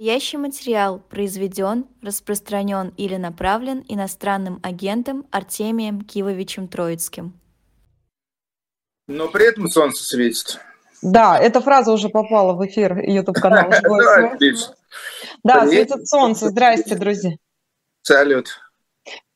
Настоящий 0.00 0.36
материал 0.36 1.00
произведен, 1.00 1.86
распространен 2.02 2.94
или 2.96 3.16
направлен 3.16 3.84
иностранным 3.88 4.60
агентом 4.62 5.26
Артемием 5.32 6.02
Кивовичем 6.02 6.68
Троицким. 6.68 7.32
Но 9.08 9.26
при 9.26 9.48
этом 9.48 9.66
солнце 9.66 10.04
светит. 10.04 10.60
Да, 11.02 11.36
эта 11.36 11.60
фраза 11.60 11.90
уже 11.90 12.10
попала 12.10 12.52
в 12.54 12.64
эфир 12.64 12.96
YouTube-канала 12.96 13.70
Да, 13.82 14.30
отлично. 14.34 14.76
Да, 15.42 15.62
Привет. 15.62 15.88
светит 15.90 16.06
солнце. 16.06 16.50
Здрасте, 16.50 16.94
друзья. 16.94 17.32
Салют. 18.02 18.50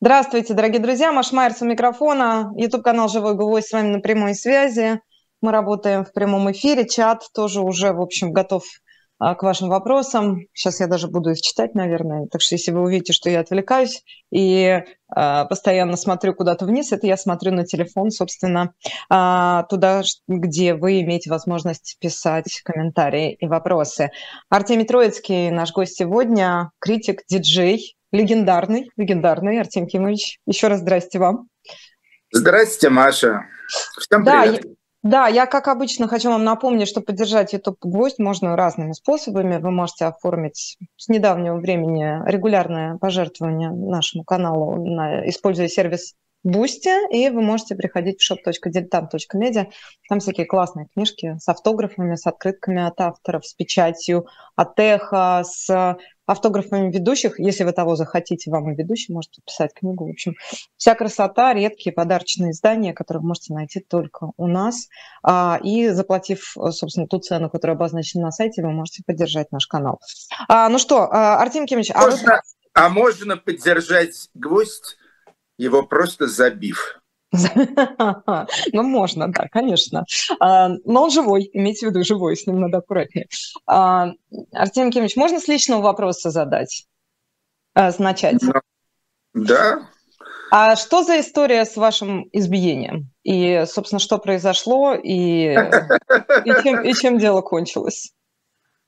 Здравствуйте, 0.01 0.55
дорогие 0.55 0.81
друзья. 0.81 1.11
Маш 1.11 1.33
Майерс 1.33 1.61
у 1.63 1.65
микрофона. 1.65 2.53
YouTube-канал 2.57 3.09
«Живой 3.09 3.35
Гвоздь» 3.35 3.67
с 3.67 3.73
вами 3.73 3.89
на 3.89 3.99
прямой 3.99 4.37
связи. 4.37 5.01
Мы 5.41 5.51
работаем 5.51 6.05
в 6.05 6.13
прямом 6.13 6.53
эфире. 6.53 6.87
Чат 6.87 7.25
тоже 7.35 7.63
уже, 7.63 7.93
в 7.93 8.01
общем, 8.01 8.31
готов 8.33 8.63
к 9.23 9.43
вашим 9.43 9.69
вопросам. 9.69 10.47
Сейчас 10.53 10.81
я 10.81 10.89
даже 10.89 11.07
буду 11.07 11.31
их 11.31 11.41
читать, 11.41 11.75
наверное. 11.75 12.27
Так 12.27 12.41
что 12.41 12.57
если 12.57 12.73
вы 12.73 12.83
увидите, 12.83 13.13
что 13.13 13.31
я 13.31 13.41
отвлекаюсь 13.41 14.03
и 14.33 14.83
а, 15.15 15.45
постоянно 15.45 15.97
смотрю 15.97 16.35
куда-то 16.35 16.65
вниз, 16.65 16.91
это 16.91 17.07
я 17.07 17.17
смотрю 17.17 17.53
на 17.53 17.65
телефон, 17.65 18.11
собственно, 18.11 18.75
а, 19.09 19.63
туда, 19.65 20.03
где 20.27 20.75
вы 20.75 21.03
имеете 21.03 21.31
возможность 21.31 21.97
писать 22.01 22.63
комментарии 22.65 23.35
и 23.35 23.47
вопросы. 23.47 24.11
Артемий 24.49 24.87
Троицкий, 24.87 25.51
наш 25.51 25.73
гость 25.73 25.97
сегодня, 25.97 26.71
критик, 26.81 27.23
диджей, 27.29 27.97
легендарный, 28.11 28.91
легендарный 28.97 29.61
Артем 29.61 29.87
Кимович. 29.87 30.41
Еще 30.47 30.67
раз 30.67 30.81
здрасте 30.81 31.19
вам. 31.19 31.49
Здрасте, 32.33 32.89
Маша. 32.89 33.47
Всем 33.99 34.25
Да, 34.25 34.43
привет. 34.43 34.82
Да, 35.03 35.27
я, 35.27 35.47
как 35.47 35.67
обычно, 35.67 36.07
хочу 36.07 36.31
вам 36.31 36.45
напомнить, 36.45 36.87
что 36.89 37.01
поддержать 37.01 37.53
YouTube 37.53 37.79
Гвоздь 37.81 38.21
можно 38.21 38.55
разными 38.57 38.93
способами. 38.93 39.57
Вы 39.57 39.73
можете 39.73 40.05
оформить 40.05 40.77
с 40.97 41.09
недавнего 41.09 41.57
времени 41.57 42.23
регулярное 42.31 42.99
пожертвование 42.99 43.71
нашему 43.71 44.23
каналу, 44.23 44.77
на- 44.85 45.29
используя 45.29 45.67
сервис 45.67 46.15
Boosty, 46.47 47.11
и 47.11 47.31
вы 47.31 47.43
можете 47.43 47.75
приходить 47.75 48.21
в 48.21 48.31
shop.diletant.media. 48.33 49.67
Там 50.09 50.21
всякие 50.21 50.47
классные 50.47 50.87
книжки 50.95 51.37
с 51.39 51.49
автографами, 51.49 52.15
с 52.15 52.27
открытками 52.27 52.83
от 52.83 53.01
авторов, 53.01 53.45
с 53.45 53.55
печатью 53.55 54.27
от 54.55 54.79
эхо, 54.79 55.43
с 55.45 55.97
автографами 56.33 56.91
ведущих. 56.91 57.39
Если 57.39 57.65
вы 57.65 57.73
того 57.73 57.97
захотите, 57.97 58.51
вам 58.51 58.73
и 58.73 58.77
ведущий 58.77 59.13
может 59.13 59.31
подписать 59.37 59.73
книгу. 59.75 60.07
В 60.07 60.11
общем, 60.11 60.35
вся 60.77 60.95
красота, 60.95 61.55
редкие 61.55 61.93
подарочные 61.93 62.51
издания, 62.51 62.93
которые 62.93 63.21
вы 63.21 63.29
можете 63.29 63.55
найти 63.55 63.81
только 63.81 64.33
у 64.37 64.47
нас. 64.47 64.89
А, 65.23 65.59
И 65.63 65.89
заплатив, 65.89 66.57
э, 66.57 66.71
собственно, 66.71 67.07
ту 67.07 67.19
цену, 67.19 67.51
которая 67.51 67.77
обозначена 67.77 68.25
на 68.25 68.31
сайте, 68.31 68.63
вы 68.63 68.73
можете 68.73 69.03
поддержать 69.07 69.53
наш 69.53 69.67
канал. 69.67 70.01
А, 70.49 70.69
Ну 70.69 70.79
что, 70.79 71.09
а, 71.11 71.41
Артем 71.41 71.67
Кимович, 71.67 71.91
а 71.95 72.07
вы... 72.07 72.17
А 72.75 72.89
можно 72.89 73.37
поддержать 73.37 74.31
гвоздь, 74.35 74.97
его 75.59 75.83
просто 75.83 76.27
забив. 76.27 77.02
Ну, 78.73 78.83
можно, 78.83 79.29
да, 79.33 79.49
конечно. 79.51 80.05
А, 80.39 80.69
Но 80.85 81.05
он 81.05 81.11
живой, 81.11 81.49
имейте 81.53 81.87
в 81.87 81.91
виду, 81.91 82.05
живой, 82.05 82.37
с 82.37 82.47
ним 82.47 82.61
надо 82.61 82.79
аккуратнее. 82.79 83.29
А, 83.67 84.11
Артем 84.53 84.91
Кимович, 84.91 85.17
можно 85.17 85.41
с 85.41 85.49
личного 85.49 85.81
вопроса 85.83 86.31
задать? 86.31 86.87
А, 87.75 87.91
Начать. 87.99 88.39
Да, 89.35 89.89
А 90.51 90.77
что 90.77 91.03
за 91.05 91.21
история 91.21 91.65
с 91.65 91.77
вашим 91.77 92.29
избиением? 92.33 93.11
И, 93.23 93.65
собственно, 93.67 93.99
что 93.99 94.19
произошло, 94.19 94.95
и, 94.95 95.55
и, 95.55 96.63
чем, 96.63 96.83
и 96.83 96.93
чем 96.93 97.19
дело 97.19 97.41
кончилось? 97.41 98.13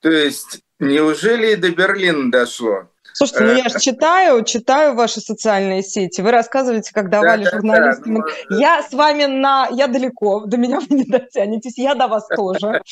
то 0.00 0.10
есть 0.10 0.60
неужели 0.78 1.54
до 1.54 1.70
Берлина 1.70 2.30
дошло? 2.30 2.90
Слушайте, 3.16 3.44
ну 3.44 3.52
я 3.54 3.68
же 3.68 3.78
читаю, 3.78 4.44
читаю 4.44 4.94
ваши 4.94 5.20
социальные 5.20 5.84
сети. 5.84 6.20
Вы 6.20 6.32
рассказываете, 6.32 6.92
как 6.92 7.10
давали 7.10 7.44
Да-да-да, 7.44 7.56
журналистам. 7.60 8.14
ну, 8.14 8.58
Я 8.58 8.82
с 8.82 8.92
вами 8.92 9.26
на... 9.26 9.68
Я 9.70 9.86
далеко, 9.86 10.44
до 10.46 10.56
меня 10.56 10.80
вы 10.80 10.96
не 10.96 11.04
дотянетесь, 11.04 11.78
я 11.78 11.94
до 11.94 12.08
вас 12.08 12.26
тоже. 12.26 12.82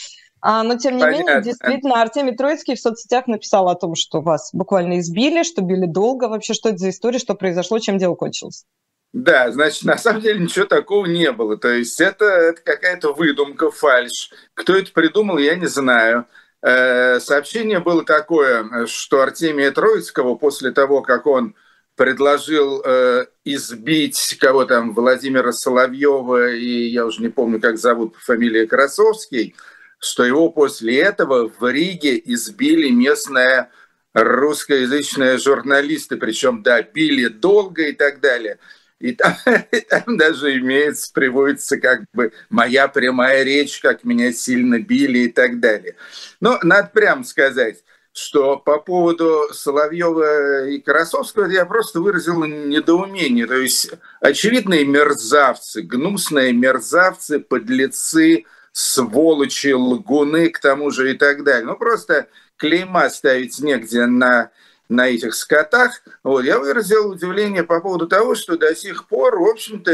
А, 0.41 0.63
но, 0.63 0.77
тем 0.77 0.97
не 0.97 1.03
менее, 1.03 1.25
Понятно. 1.25 1.43
действительно, 1.43 2.03
Артемий 2.03 2.37
Троицкий 2.37 2.77
в 2.77 2.81
соцсетях 2.81 3.27
написал 3.27 3.69
о 3.69 3.75
том, 3.75 3.97
что 3.97 4.21
вас 4.21 4.51
буквально 4.53 5.01
избили, 5.01 5.43
что 5.43 5.63
били 5.63 5.87
долго. 5.87 6.29
Вообще, 6.29 6.55
что 6.55 6.69
это 6.69 6.79
за 6.79 6.91
история, 6.91 7.19
что 7.19 7.35
произошло, 7.35 7.79
чем 7.81 7.99
дело 7.99 8.15
кончилось? 8.15 8.65
Да, 9.13 9.51
значит, 9.53 9.85
на 9.85 9.99
самом 9.99 10.23
деле 10.23 10.41
ничего 10.41 10.65
такого 10.67 11.07
не 11.07 11.31
было. 11.33 11.57
То 11.57 11.69
есть 11.69 12.01
это, 12.01 12.25
это 12.25 12.63
какая-то 12.63 13.13
выдумка, 13.13 13.71
фальш. 13.71 14.31
Кто 14.55 14.75
это 14.75 14.91
придумал, 14.93 15.39
я 15.39 15.55
не 15.55 15.67
знаю. 15.67 16.27
Э, 16.63 17.19
Сообщение 17.21 17.81
было 17.81 18.05
такое, 18.05 18.87
что 18.87 19.21
Артемия 19.21 19.71
Троицкого 19.73 20.37
после 20.37 20.71
того, 20.71 21.03
как 21.03 21.27
он 21.27 21.55
предложил 21.97 22.83
э, 22.85 23.27
избить 23.45 24.37
кого 24.41 24.65
там, 24.65 24.95
Владимира 24.95 25.53
Соловьева, 25.53 26.53
и 26.53 26.87
я 26.87 27.05
уже 27.05 27.21
не 27.21 27.29
помню, 27.29 27.61
как 27.61 27.79
зовут 27.79 28.15
по 28.15 28.21
фамилии 28.21 28.67
Красовский, 28.67 29.55
что 29.99 30.25
его 30.25 30.51
после 30.51 30.99
этого 31.01 31.49
в 31.59 31.71
Риге 31.71 32.21
избили 32.25 32.89
местные 32.89 33.69
русскоязычные 34.15 35.39
журналисты, 35.39 36.17
причем, 36.17 36.63
да, 36.63 36.83
долго 37.29 37.83
и 37.89 37.93
так 37.93 38.21
далее. 38.21 38.59
И 39.03 39.13
там, 39.13 39.35
и 39.73 39.81
там 39.81 40.17
даже 40.17 40.57
имеется, 40.59 41.11
приводится 41.13 41.77
как 41.79 42.05
бы 42.13 42.33
моя 42.49 42.87
прямая 42.87 43.43
речь, 43.43 43.81
как 43.81 44.05
меня 44.05 44.33
сильно 44.33 44.79
били 44.79 45.21
и 45.21 45.29
так 45.29 45.59
далее. 45.59 45.97
Но 46.41 46.61
надо 46.63 46.89
прямо 46.95 47.25
сказать, 47.25 47.83
что 48.13 48.59
по 48.59 48.79
поводу 48.79 49.49
Соловьева 49.53 50.69
и 50.69 50.79
Красовского 50.79 51.47
я 51.47 51.67
просто 51.67 52.01
выразил 52.01 52.45
недоумение. 52.45 53.47
То 53.47 53.57
есть 53.57 53.91
очевидные 54.21 54.85
мерзавцы, 54.85 55.83
гнусные 55.83 56.53
мерзавцы, 56.53 57.41
подлецы, 57.41 58.45
сволочи, 58.71 59.73
лгуны 59.73 60.49
к 60.51 60.61
тому 60.61 60.93
же 60.93 61.11
и 61.13 61.19
так 61.19 61.43
далее. 61.43 61.67
Ну 61.67 61.77
просто 61.77 62.29
клейма 62.57 63.11
ставить 63.11 63.59
негде 63.59 64.07
на 64.07 64.53
на 64.93 65.09
этих 65.09 65.35
скотах, 65.35 66.03
вот, 66.23 66.45
я 66.45 66.59
выразил 66.59 67.11
удивление 67.11 67.65
по 67.65 67.81
поводу 67.81 68.07
того, 68.07 68.35
что 68.35 68.57
до 68.57 68.75
сих 68.75 69.09
пор, 69.09 69.39
в 69.39 69.49
общем-то, 69.49 69.93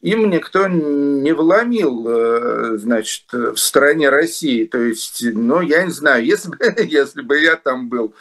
им 0.00 0.30
никто 0.30 0.68
не 0.68 1.32
вломил, 1.32 2.06
э, 2.08 2.78
значит, 2.78 3.24
в 3.32 3.56
стране 3.56 4.08
России. 4.08 4.64
То 4.64 4.78
есть, 4.78 5.22
ну, 5.22 5.60
я 5.60 5.84
не 5.84 5.90
знаю, 5.90 6.24
если 6.24 6.50
бы, 6.50 6.58
если 6.78 7.22
бы 7.22 7.38
я 7.38 7.56
там 7.56 7.88
был, 7.88 8.14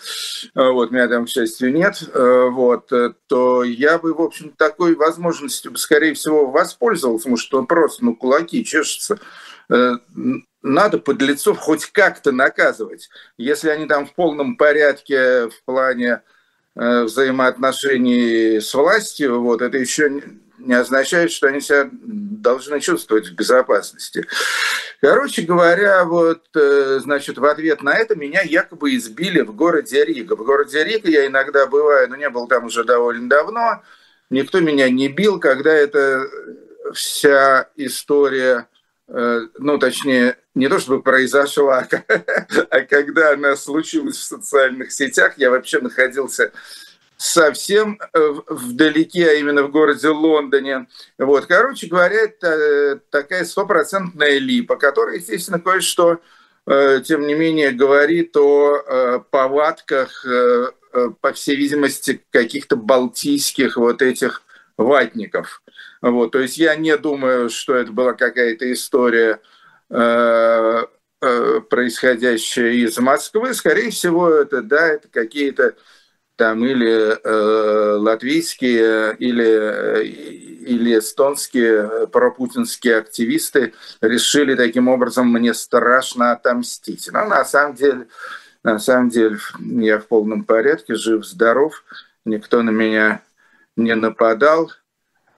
э, 0.56 0.70
вот, 0.70 0.92
меня 0.92 1.08
там, 1.08 1.26
к 1.26 1.30
счастью, 1.30 1.74
нет, 1.74 2.04
э, 2.14 2.50
вот, 2.52 2.92
то 3.28 3.64
я 3.64 3.98
бы, 4.00 4.14
в 4.14 4.22
общем, 4.22 4.52
такой 4.58 4.96
возможностью, 4.96 5.76
скорее 5.78 6.14
всего, 6.14 6.50
воспользовался, 6.50 7.24
потому 7.24 7.38
что 7.38 7.64
просто, 7.64 8.04
ну, 8.04 8.16
кулаки 8.16 8.66
чешутся. 8.66 9.20
Надо 10.62 10.98
подлецов 10.98 11.58
хоть 11.58 11.86
как-то 11.86 12.32
наказывать 12.32 13.10
если 13.38 13.70
они 13.70 13.88
там 13.88 14.06
в 14.06 14.14
полном 14.14 14.58
порядке 14.58 15.48
в 15.48 15.64
плане 15.66 16.22
э, 16.76 17.04
взаимоотношений 17.04 18.60
с 18.60 18.74
властью, 18.74 19.42
вот 19.42 19.62
это 19.62 19.78
еще 19.78 20.22
не 20.60 20.74
означает, 20.74 21.32
что 21.32 21.48
они 21.48 21.62
себя 21.62 21.90
должны 21.92 22.80
чувствовать 22.82 23.30
в 23.30 23.36
безопасности. 23.36 24.26
Короче 25.02 25.44
говоря, 25.44 26.04
вот, 26.04 26.44
э, 26.56 27.00
значит, 27.02 27.38
в 27.38 27.46
ответ 27.46 27.82
на 27.82 27.96
это 27.96 28.16
меня 28.16 28.42
якобы 28.42 28.96
избили 28.96 29.42
в 29.42 29.56
городе 29.56 30.04
Рига. 30.04 30.36
В 30.36 30.44
городе 30.44 30.84
Рига 30.84 31.10
я 31.10 31.28
иногда 31.28 31.66
бываю, 31.66 32.10
но 32.10 32.18
не 32.18 32.30
был 32.30 32.48
там 32.48 32.66
уже 32.66 32.84
довольно 32.84 33.30
давно. 33.30 33.82
Никто 34.30 34.60
меня 34.60 34.90
не 34.90 35.08
бил, 35.08 35.40
когда 35.40 35.72
эта 35.72 36.30
вся 36.94 37.70
история, 37.78 38.68
э, 39.08 39.42
ну, 39.58 39.78
точнее, 39.78 40.38
не 40.60 40.68
то 40.68 40.78
чтобы 40.78 41.02
произошла, 41.02 41.88
а 42.70 42.82
когда 42.82 43.34
она 43.34 43.56
случилась 43.56 44.18
в 44.18 44.24
социальных 44.24 44.92
сетях, 44.92 45.34
я 45.38 45.50
вообще 45.50 45.80
находился 45.80 46.52
совсем 47.18 48.00
э, 48.14 48.34
вдалеке, 48.48 49.30
а 49.30 49.34
именно 49.34 49.64
в 49.64 49.72
городе 49.72 50.10
Лондоне. 50.10 50.88
Вот, 51.18 51.46
короче 51.48 51.88
говоря, 51.88 52.16
это 52.16 52.48
э, 52.48 53.00
такая 53.10 53.46
стопроцентная 53.46 54.38
липа, 54.38 54.76
которая, 54.76 55.18
естественно, 55.18 55.60
кое-что, 55.60 56.20
э, 56.66 57.02
тем 57.06 57.26
не 57.26 57.34
менее, 57.34 57.72
говорит 57.72 58.36
о 58.38 59.20
повадках, 59.32 60.26
по 61.22 61.34
всей 61.34 61.56
видимости, 61.56 62.24
каких-то 62.32 62.76
балтийских 62.76 63.78
вот 63.78 64.02
этих 64.02 64.42
ватников. 64.76 65.62
Вот, 66.02 66.32
то 66.32 66.40
есть 66.40 66.58
я 66.58 66.76
не 66.76 66.98
думаю, 66.98 67.50
что 67.50 67.76
это 67.76 67.92
была 67.92 68.14
какая-то 68.14 68.72
история 68.74 69.40
происходящее 71.70 72.76
из 72.86 72.98
Москвы, 73.00 73.54
скорее 73.54 73.92
всего, 73.92 74.30
это, 74.30 74.62
да, 74.62 74.88
это 74.88 75.08
какие-то 75.10 75.76
там 76.38 76.64
или 76.66 77.18
э, 77.22 77.96
латвийские, 77.98 79.16
или, 79.18 79.46
э, 79.46 80.04
или 80.06 80.98
эстонские 80.98 82.08
пропутинские 82.08 82.96
активисты 82.98 83.74
решили 84.02 84.56
таким 84.56 84.88
образом 84.88 85.28
мне 85.30 85.54
страшно 85.54 86.32
отомстить. 86.32 87.10
Но 87.12 87.26
на 87.26 87.44
самом 87.46 87.76
деле 87.76 88.08
На 88.64 88.78
самом 88.80 89.10
деле 89.10 89.38
я 89.60 90.00
в 90.00 90.08
полном 90.08 90.44
порядке, 90.44 90.96
жив, 90.96 91.26
здоров, 91.26 91.84
никто 92.26 92.62
на 92.62 92.72
меня 92.72 93.22
не 93.78 93.96
нападал 93.96 94.72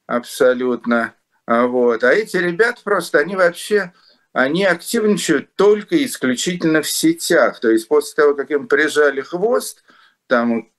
абсолютно. 0.08 1.14
Вот. 1.48 2.04
А 2.04 2.12
эти 2.14 2.38
ребята 2.38 2.82
просто, 2.84 3.20
они 3.20 3.36
вообще, 3.36 3.94
они 4.34 4.66
активничают 4.66 5.56
только 5.56 6.04
исключительно 6.06 6.82
в 6.82 6.90
сетях. 6.90 7.60
То 7.60 7.70
есть 7.70 7.88
после 7.88 8.16
того, 8.16 8.36
как 8.36 8.50
им 8.52 8.68
прижали 8.68 9.22
хвост, 9.22 9.84
там 10.28 10.70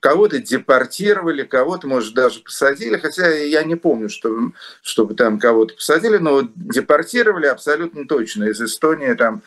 кого-то 0.00 0.38
депортировали, 0.38 1.42
кого-то, 1.42 1.86
может, 1.86 2.14
даже 2.14 2.40
посадили, 2.40 2.96
хотя 2.96 3.28
я 3.28 3.62
не 3.62 3.76
помню, 3.76 4.08
что, 4.08 4.52
чтобы 4.80 5.14
там 5.14 5.38
кого-то 5.38 5.74
посадили, 5.74 6.16
но 6.16 6.48
депортировали 6.54 7.46
абсолютно 7.46 8.06
точно. 8.08 8.44
Из 8.44 8.60
Эстонии 8.62 9.12
там 9.12 9.42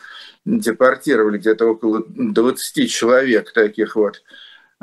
депортировали 0.45 1.39
где-то 1.39 1.65
около 1.65 2.03
20 2.07 2.91
человек 2.91 3.53
таких 3.53 3.95
вот 3.95 4.21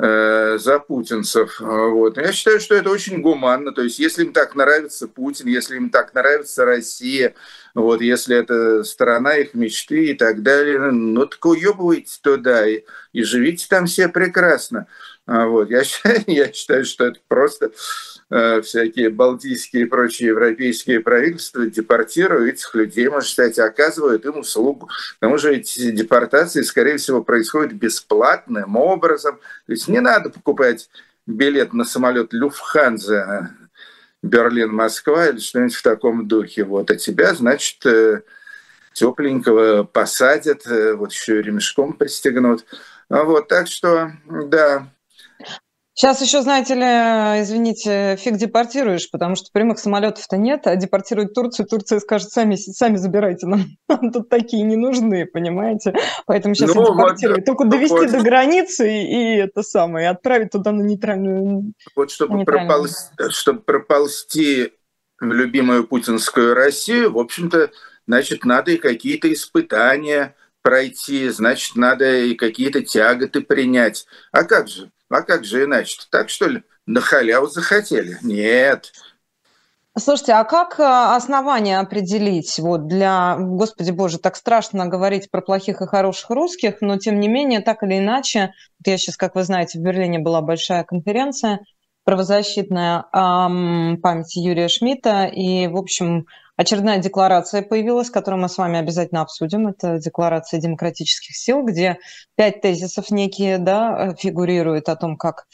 э, 0.03 0.57
запутинцев. 0.59 1.59
Вот. 1.59 2.17
Я 2.17 2.33
считаю, 2.33 2.59
что 2.59 2.75
это 2.75 2.89
очень 2.89 3.21
гуманно. 3.21 3.71
То 3.71 3.83
есть, 3.83 3.99
если 3.99 4.25
им 4.25 4.33
так 4.33 4.55
нравится 4.55 5.07
Путин, 5.07 5.47
если 5.47 5.77
им 5.77 5.89
так 5.89 6.13
нравится 6.13 6.65
Россия, 6.65 7.35
вот, 7.73 8.01
если 8.01 8.35
это 8.35 8.83
страна 8.83 9.37
их 9.37 9.53
мечты 9.53 10.07
и 10.07 10.13
так 10.13 10.43
далее, 10.43 10.77
ну 10.91 11.25
так 11.25 11.43
уебывайте 11.45 12.19
туда 12.21 12.67
и, 12.67 12.83
и 13.13 13.23
живите 13.23 13.65
там 13.69 13.85
все 13.85 14.09
прекрасно. 14.09 14.87
А 15.25 15.45
вот. 15.47 15.69
Я, 15.69 15.83
считаю, 15.83 16.23
я 16.27 16.51
считаю, 16.51 16.85
что 16.85 17.05
это 17.05 17.19
просто 17.27 17.71
э, 18.29 18.61
всякие 18.61 19.09
балтийские 19.09 19.83
и 19.83 19.85
прочие 19.85 20.29
европейские 20.29 20.99
правительства 20.99 21.65
депортируют 21.65 22.55
этих 22.55 22.75
людей, 22.75 23.07
может 23.07 23.29
сказать, 23.29 23.57
оказывают 23.59 24.25
им 24.25 24.39
услугу. 24.39 24.87
К 24.87 25.19
тому 25.19 25.37
же 25.37 25.55
эти 25.55 25.91
депортации, 25.91 26.61
скорее 26.61 26.97
всего, 26.97 27.23
происходят 27.23 27.73
бесплатным 27.73 28.75
образом. 28.75 29.39
То 29.65 29.71
есть 29.71 29.87
не 29.87 30.01
надо 30.01 30.29
покупать 30.29 30.89
билет 31.25 31.73
на 31.73 31.85
самолет 31.85 32.33
Люфтханза 32.33 33.51
Берлин-Москва 34.21 35.27
или 35.29 35.39
что-нибудь 35.39 35.75
в 35.75 35.83
таком 35.83 36.27
духе. 36.27 36.65
Вот. 36.65 36.91
А 36.91 36.95
тебя, 36.97 37.33
значит, 37.33 37.85
э, 37.85 38.23
тепленького 38.91 39.83
посадят, 39.83 40.67
э, 40.67 40.95
вот 40.95 41.13
еще 41.13 41.39
и 41.39 41.43
ремешком 41.43 41.93
пристегнут. 41.93 42.65
Вот, 43.09 43.47
так 43.47 43.67
что, 43.67 44.13
да, 44.25 44.87
Сейчас 45.95 46.21
еще, 46.21 46.41
знаете 46.41 46.73
ли, 46.73 46.81
извините, 47.43 48.15
фиг 48.17 48.37
депортируешь, 48.37 49.11
потому 49.11 49.35
что 49.35 49.51
прямых 49.53 49.77
самолетов-то 49.77 50.37
нет, 50.37 50.65
а 50.65 50.75
депортируют 50.75 51.35
Турцию, 51.35 51.67
Турция 51.67 51.99
скажет, 51.99 52.31
сами, 52.31 52.55
сами 52.55 52.95
забирайте, 52.95 53.45
нам, 53.45 53.65
нам 53.87 54.11
тут 54.11 54.27
такие 54.27 54.63
не 54.63 54.75
нужны, 54.75 55.27
понимаете? 55.27 55.93
Поэтому 56.25 56.55
сейчас 56.55 56.73
ну, 56.73 56.83
депортируют. 56.83 57.39
Вот, 57.39 57.45
Только 57.45 57.65
довести 57.65 57.93
вот. 57.93 58.11
до 58.11 58.23
границы 58.23 58.91
и, 58.91 59.35
и 59.35 59.37
это 59.37 59.61
самое, 59.61 60.09
отправить 60.09 60.51
туда 60.51 60.71
на 60.71 60.81
нейтральную... 60.81 61.73
Вот 61.95 62.09
чтобы, 62.09 62.37
нейтральную... 62.37 62.67
Проползти, 62.67 63.29
чтобы 63.29 63.61
проползти 63.61 64.73
в 65.19 65.31
любимую 65.31 65.87
путинскую 65.87 66.55
Россию, 66.55 67.13
в 67.13 67.19
общем-то, 67.19 67.69
значит, 68.07 68.45
надо 68.45 68.71
и 68.71 68.77
какие-то 68.77 69.31
испытания 69.31 70.35
пройти, 70.63 71.29
значит, 71.29 71.75
надо 71.75 72.19
и 72.19 72.33
какие-то 72.33 72.81
тяготы 72.81 73.41
принять. 73.41 74.07
А 74.31 74.43
как 74.43 74.69
же? 74.69 74.91
А 75.13 75.21
как 75.21 75.45
же 75.45 75.65
иначе? 75.65 75.99
Так 76.09 76.29
что 76.29 76.47
ли? 76.47 76.63
На 76.85 77.01
халяву 77.01 77.47
захотели? 77.47 78.17
Нет. 78.21 78.91
Слушайте, 79.95 80.33
а 80.33 80.43
как 80.43 80.79
э, 80.79 80.83
основания 80.83 81.79
определить? 81.79 82.57
Вот 82.57 82.87
для, 82.87 83.37
господи 83.37 83.91
боже, 83.91 84.17
так 84.17 84.35
страшно 84.35 84.87
говорить 84.87 85.29
про 85.29 85.41
плохих 85.41 85.81
и 85.81 85.85
хороших 85.85 86.31
русских, 86.31 86.81
но 86.81 86.97
тем 86.97 87.19
не 87.19 87.27
менее, 87.27 87.59
так 87.59 87.83
или 87.83 87.99
иначе, 87.99 88.53
вот 88.79 88.87
я 88.87 88.97
сейчас, 88.97 89.17
как 89.17 89.35
вы 89.35 89.43
знаете, 89.43 89.77
в 89.77 89.83
Берлине 89.83 90.17
была 90.17 90.41
большая 90.41 90.83
конференция 90.83 91.59
правозащитная 92.05 93.05
эм, 93.13 93.99
памяти 94.01 94.39
Юрия 94.39 94.67
Шмидта, 94.67 95.25
и, 95.25 95.67
в 95.67 95.77
общем, 95.77 96.25
очередная 96.55 96.99
декларация 96.99 97.61
появилась, 97.61 98.09
которую 98.09 98.41
мы 98.41 98.49
с 98.49 98.57
вами 98.57 98.79
обязательно 98.79 99.21
обсудим. 99.21 99.67
Это 99.67 99.99
декларация 99.99 100.59
демократических 100.59 101.35
сил, 101.35 101.63
где 101.63 101.97
пять 102.35 102.61
тезисов 102.61 103.09
некие 103.11 103.57
да, 103.57 104.15
фигурируют 104.15 104.89
о 104.89 104.95
том, 104.95 105.17
как 105.17 105.45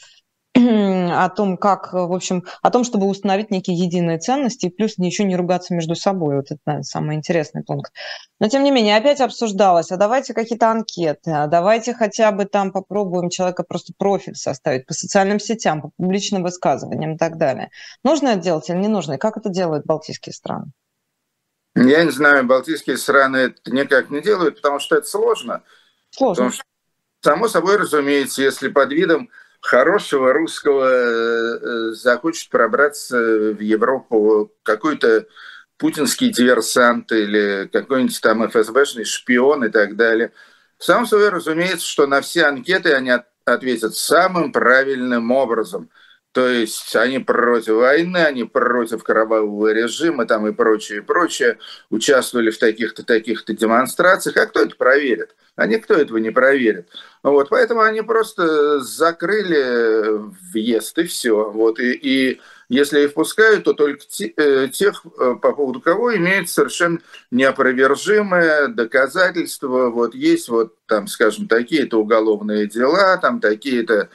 о 0.54 1.28
том, 1.28 1.56
как, 1.56 1.92
в 1.92 2.12
общем, 2.12 2.44
о 2.60 2.70
том, 2.70 2.82
чтобы 2.82 3.06
установить 3.06 3.52
некие 3.52 3.76
единые 3.76 4.18
ценности, 4.18 4.66
и 4.66 4.70
плюс 4.70 4.98
ничего 4.98 5.28
не 5.28 5.36
ругаться 5.36 5.74
между 5.74 5.94
собой. 5.94 6.36
Вот 6.36 6.46
это, 6.46 6.58
наверное, 6.66 6.82
самый 6.82 7.16
интересный 7.16 7.62
пункт. 7.62 7.92
Но, 8.40 8.48
тем 8.48 8.64
не 8.64 8.72
менее, 8.72 8.96
опять 8.96 9.20
обсуждалось, 9.20 9.92
а 9.92 9.96
давайте 9.96 10.34
какие-то 10.34 10.68
анкеты, 10.68 11.30
а 11.30 11.46
давайте 11.46 11.94
хотя 11.94 12.32
бы 12.32 12.46
там 12.46 12.72
попробуем 12.72 13.30
человека 13.30 13.62
просто 13.62 13.92
профиль 13.96 14.34
составить 14.34 14.86
по 14.86 14.94
социальным 14.94 15.38
сетям, 15.38 15.82
по 15.82 15.90
публичным 15.96 16.42
высказываниям 16.42 17.14
и 17.14 17.18
так 17.18 17.38
далее. 17.38 17.70
Нужно 18.02 18.30
это 18.30 18.40
делать 18.40 18.68
или 18.70 18.76
не 18.76 18.88
нужно? 18.88 19.14
И 19.14 19.18
как 19.18 19.36
это 19.36 19.50
делают 19.50 19.86
балтийские 19.86 20.32
страны? 20.32 20.72
Я 21.74 22.04
не 22.04 22.10
знаю, 22.10 22.44
балтийские 22.44 22.96
страны 22.96 23.36
это 23.36 23.70
никак 23.72 24.10
не 24.10 24.20
делают, 24.20 24.56
потому 24.56 24.80
что 24.80 24.96
это 24.96 25.06
сложно. 25.06 25.62
Сложно. 26.10 26.34
Потому 26.34 26.52
что, 26.52 26.64
само 27.22 27.48
собой, 27.48 27.76
разумеется, 27.76 28.42
если 28.42 28.68
под 28.68 28.92
видом 28.92 29.30
хорошего 29.60 30.32
русского 30.32 30.88
э, 30.88 31.92
захочет 31.92 32.50
пробраться 32.50 33.16
в 33.18 33.60
Европу 33.60 34.52
какой-то 34.62 35.26
путинский 35.76 36.30
диверсант 36.30 37.12
или 37.12 37.68
какой-нибудь 37.72 38.20
там 38.20 38.48
ФСБшный 38.48 39.04
шпион 39.04 39.64
и 39.64 39.68
так 39.68 39.96
далее. 39.96 40.32
Само 40.78 41.06
собой 41.06 41.28
разумеется, 41.28 41.86
что 41.86 42.06
на 42.06 42.20
все 42.20 42.46
анкеты 42.46 42.92
они 42.94 43.12
ответят 43.44 43.94
самым 43.94 44.50
правильным 44.50 45.30
образом– 45.30 45.88
то 46.32 46.48
есть 46.48 46.94
они 46.94 47.18
против 47.18 47.74
войны, 47.74 48.18
они 48.18 48.44
против 48.44 49.02
кровавого 49.02 49.72
режима 49.72 50.26
там 50.26 50.46
и 50.46 50.52
прочее, 50.52 50.98
и 50.98 51.02
прочее, 51.02 51.58
участвовали 51.90 52.50
в 52.50 52.58
таких-то, 52.58 53.04
таких-то 53.04 53.52
демонстрациях. 53.52 54.36
А 54.36 54.46
кто 54.46 54.60
это 54.62 54.76
проверит? 54.76 55.34
А 55.56 55.66
никто 55.66 55.94
этого 55.94 56.18
не 56.18 56.30
проверит. 56.30 56.88
Вот, 57.24 57.48
поэтому 57.48 57.80
они 57.80 58.02
просто 58.02 58.78
закрыли 58.80 60.20
въезд 60.52 60.96
и 60.98 61.04
все. 61.04 61.50
Вот, 61.50 61.80
и, 61.80 61.92
и 61.92 62.40
если 62.68 63.02
и 63.02 63.08
впускают, 63.08 63.64
то 63.64 63.72
только 63.72 64.04
те, 64.06 64.32
э, 64.36 64.68
тех, 64.68 65.04
э, 65.04 65.34
по 65.42 65.52
поводу 65.52 65.80
кого 65.80 66.16
имеют 66.16 66.48
совершенно 66.48 67.00
неопровержимое 67.32 68.68
доказательство. 68.68 69.90
Вот 69.90 70.14
есть 70.14 70.48
вот 70.48 70.76
там, 70.86 71.08
скажем, 71.08 71.48
такие-то 71.48 71.98
уголовные 71.98 72.68
дела, 72.68 73.16
там 73.16 73.40
такие-то 73.40 74.08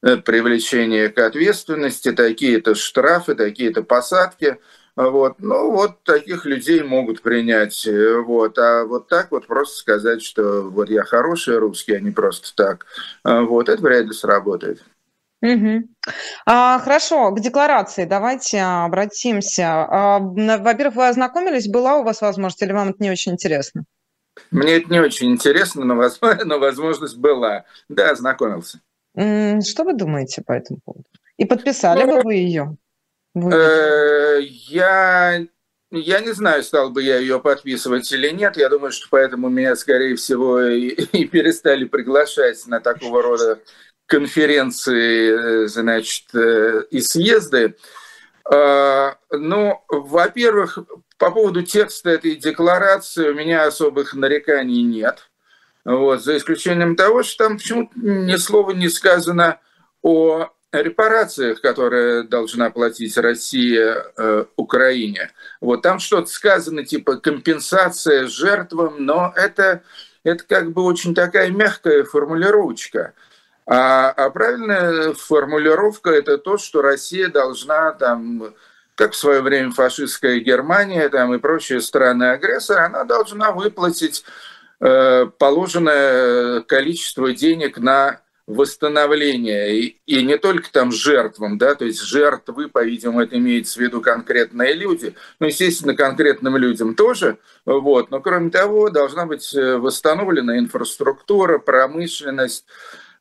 привлечение 0.00 1.08
к 1.08 1.18
ответственности, 1.18 2.12
такие-то 2.12 2.74
штрафы, 2.74 3.34
такие-то 3.34 3.82
посадки. 3.82 4.58
Вот. 4.96 5.36
Ну, 5.38 5.70
вот 5.70 6.02
таких 6.02 6.44
людей 6.44 6.82
могут 6.82 7.22
принять. 7.22 7.86
Э, 7.86 8.18
вот. 8.20 8.58
А 8.58 8.84
вот 8.84 9.06
так 9.08 9.30
вот 9.30 9.46
просто 9.46 9.76
сказать, 9.76 10.22
что 10.22 10.62
вот 10.62 10.90
я 10.90 11.04
хороший 11.04 11.58
русский, 11.58 11.94
а 11.94 12.00
не 12.00 12.10
просто 12.10 12.52
так, 12.56 12.86
э, 13.24 13.40
вот, 13.40 13.68
это 13.68 13.80
вряд 13.80 14.06
ли 14.06 14.12
сработает. 14.12 14.82
Угу. 15.40 15.84
А, 16.46 16.80
хорошо, 16.80 17.30
к 17.30 17.40
декларации 17.40 18.06
давайте 18.06 18.60
обратимся. 18.60 19.66
А, 19.68 20.18
во-первых, 20.18 20.96
вы 20.96 21.08
ознакомились, 21.08 21.68
была 21.68 21.98
у 21.98 22.02
вас 22.02 22.20
возможность, 22.20 22.62
или 22.62 22.72
вам 22.72 22.88
это 22.88 23.00
не 23.00 23.12
очень 23.12 23.32
интересно? 23.32 23.84
Мне 24.50 24.78
это 24.78 24.90
не 24.90 24.98
очень 24.98 25.30
интересно, 25.30 25.84
но, 25.84 25.94
но 26.44 26.58
возможность 26.58 27.16
была. 27.18 27.64
Да, 27.88 28.10
ознакомился. 28.10 28.80
Что 29.18 29.84
вы 29.84 29.94
думаете 29.94 30.42
по 30.42 30.52
этому 30.52 30.78
поводу? 30.84 31.08
И 31.38 31.44
подписали 31.44 32.04
бы 32.04 32.18
ну, 32.18 32.22
вы 32.22 32.34
ее? 32.34 32.76
Э, 33.34 34.40
я 34.40 35.44
я 35.90 36.20
не 36.20 36.32
знаю, 36.32 36.62
стал 36.62 36.90
бы 36.90 37.02
я 37.02 37.18
ее 37.18 37.40
подписывать 37.40 38.10
или 38.12 38.30
нет. 38.30 38.56
Я 38.56 38.68
думаю, 38.68 38.92
что 38.92 39.06
поэтому 39.10 39.48
меня, 39.48 39.74
скорее 39.74 40.16
всего, 40.16 40.60
и, 40.60 40.88
и 40.88 41.24
перестали 41.26 41.84
приглашать 41.84 42.64
на 42.66 42.80
такого 42.80 43.22
рода 43.22 43.60
конференции, 44.06 45.64
э, 45.64 45.68
значит, 45.68 46.34
э, 46.34 46.84
и 46.90 47.00
съезды. 47.00 47.76
Ну, 48.50 49.84
во-первых, 49.88 50.78
по 51.18 51.30
поводу 51.30 51.62
текста 51.62 52.08
этой 52.08 52.34
декларации 52.36 53.28
у 53.28 53.34
меня 53.34 53.66
особых 53.66 54.14
нареканий 54.14 54.82
нет. 54.82 55.28
Вот, 55.88 56.22
за 56.22 56.36
исключением 56.36 56.96
того, 56.96 57.22
что 57.22 57.44
там 57.44 57.56
почему-то 57.56 57.92
ни 57.96 58.36
слова 58.36 58.72
не 58.72 58.90
сказано 58.90 59.58
о 60.02 60.50
репарациях, 60.70 61.62
которые 61.62 62.24
должна 62.24 62.68
платить 62.68 63.16
Россия 63.16 64.04
э, 64.18 64.44
Украине. 64.56 65.30
Вот 65.62 65.80
там 65.80 65.98
что-то 65.98 66.26
сказано 66.26 66.84
типа 66.84 67.16
компенсация 67.16 68.26
жертвам, 68.26 68.96
но 68.98 69.32
это, 69.34 69.82
это 70.24 70.44
как 70.44 70.72
бы 70.72 70.82
очень 70.82 71.14
такая 71.14 71.48
мягкая 71.48 72.04
формулировочка. 72.04 73.14
А, 73.64 74.10
а 74.10 74.28
правильная 74.28 75.14
формулировка 75.14 76.10
это 76.10 76.36
то, 76.36 76.58
что 76.58 76.82
Россия 76.82 77.28
должна 77.28 77.92
там 77.92 78.54
как 78.94 79.12
в 79.12 79.16
свое 79.16 79.40
время 79.40 79.70
фашистская 79.70 80.38
Германия 80.40 81.08
там, 81.08 81.32
и 81.32 81.38
прочие 81.38 81.80
страны-агрессоры, 81.80 82.80
она 82.80 83.04
должна 83.04 83.52
выплатить 83.52 84.22
положенное 84.78 86.60
количество 86.62 87.32
денег 87.32 87.78
на 87.78 88.20
восстановления 88.48 89.72
и, 90.06 90.22
не 90.22 90.38
только 90.38 90.72
там 90.72 90.90
жертвам, 90.90 91.58
да, 91.58 91.74
то 91.74 91.84
есть 91.84 92.00
жертвы, 92.00 92.68
по-видимому, 92.68 93.20
это 93.20 93.36
имеется 93.36 93.78
в 93.78 93.82
виду 93.82 94.00
конкретные 94.00 94.72
люди, 94.72 95.14
ну, 95.38 95.48
естественно, 95.48 95.94
конкретным 95.94 96.56
людям 96.56 96.94
тоже, 96.94 97.36
вот, 97.66 98.10
но 98.10 98.20
кроме 98.20 98.50
того, 98.50 98.88
должна 98.88 99.26
быть 99.26 99.54
э, 99.54 99.76
восстановлена 99.76 100.58
инфраструктура, 100.58 101.58
промышленность, 101.58 102.64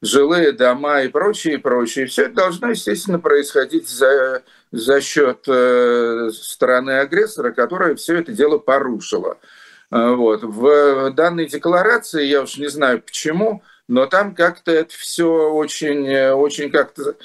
жилые 0.01 0.53
дома 0.53 1.01
и 1.01 1.09
прочее, 1.09 1.55
и 1.55 1.57
прочее. 1.57 2.05
Все 2.05 2.23
это 2.25 2.35
должно, 2.35 2.69
естественно, 2.69 3.19
происходить 3.19 3.89
за, 3.89 4.43
за 4.71 5.01
счет 5.01 5.43
э, 5.47 6.29
страны-агрессора, 6.31 7.51
которая 7.51 7.95
все 7.95 8.15
это 8.19 8.31
дело 8.31 8.59
порушила. 8.59 9.37
Э, 9.91 10.11
вот. 10.11 10.43
В 10.43 11.11
данной 11.11 11.47
декларации, 11.47 12.25
я 12.25 12.41
уж 12.41 12.57
не 12.57 12.67
знаю 12.67 13.01
почему, 13.01 13.63
но 13.87 14.05
там 14.05 14.35
как-то 14.35 14.71
это 14.71 14.93
все 14.93 15.51
очень, 15.51 16.07
очень 16.31 16.69
как-то 16.69 17.15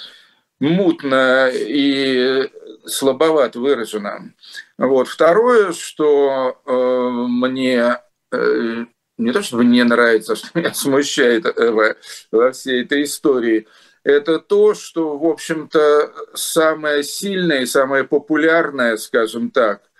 мутно 0.60 1.50
и 1.52 2.48
слабовато 2.86 3.58
выражено. 3.58 4.32
Вот. 4.78 5.08
Второе, 5.08 5.72
что 5.72 6.60
э, 6.64 7.10
мне 7.28 7.98
э, 8.30 8.84
не 9.18 9.32
то 9.32 9.42
чтобы 9.42 9.64
не 9.64 9.82
нравится, 9.82 10.36
что 10.36 10.48
меня 10.54 10.72
смущает 10.74 11.46
э, 11.46 11.70
во, 11.70 11.96
во 12.30 12.52
всей 12.52 12.84
этой 12.84 13.04
истории, 13.04 13.66
это 14.04 14.38
то, 14.40 14.74
что, 14.74 15.16
в 15.16 15.26
общем-то, 15.26 16.12
самое 16.34 17.04
сильное 17.04 17.60
и 17.62 17.66
самое 17.66 18.04
популярное, 18.04 18.96
скажем 18.96 19.50
так, 19.50 19.82
э, 19.82 19.91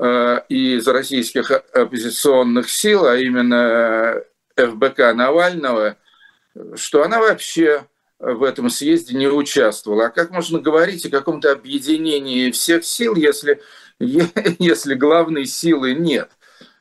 из 0.00 0.88
российских 0.88 1.50
оппозиционных 1.50 2.70
сил, 2.70 3.04
а 3.04 3.16
именно 3.18 4.22
ФБК 4.56 5.14
Навального, 5.14 5.96
что 6.74 7.02
она 7.02 7.20
вообще 7.20 7.84
в 8.18 8.42
этом 8.42 8.70
съезде 8.70 9.16
не 9.16 9.28
участвовала. 9.28 10.06
А 10.06 10.10
как 10.10 10.30
можно 10.30 10.60
говорить 10.60 11.06
о 11.06 11.10
каком-то 11.10 11.52
объединении 11.52 12.50
всех 12.50 12.84
сил, 12.84 13.14
если, 13.14 13.60
если 13.98 14.94
главной 14.94 15.46
силы 15.46 15.94
нет? 15.94 16.30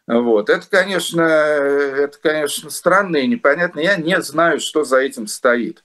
Вот. 0.07 0.49
Это, 0.49 0.65
конечно, 0.69 1.21
это, 1.21 2.17
конечно, 2.21 2.69
странно 2.69 3.17
и 3.17 3.27
непонятно. 3.27 3.79
Я 3.79 3.95
не 3.95 4.19
знаю, 4.21 4.59
что 4.59 4.83
за 4.83 4.97
этим 4.97 5.27
стоит. 5.27 5.83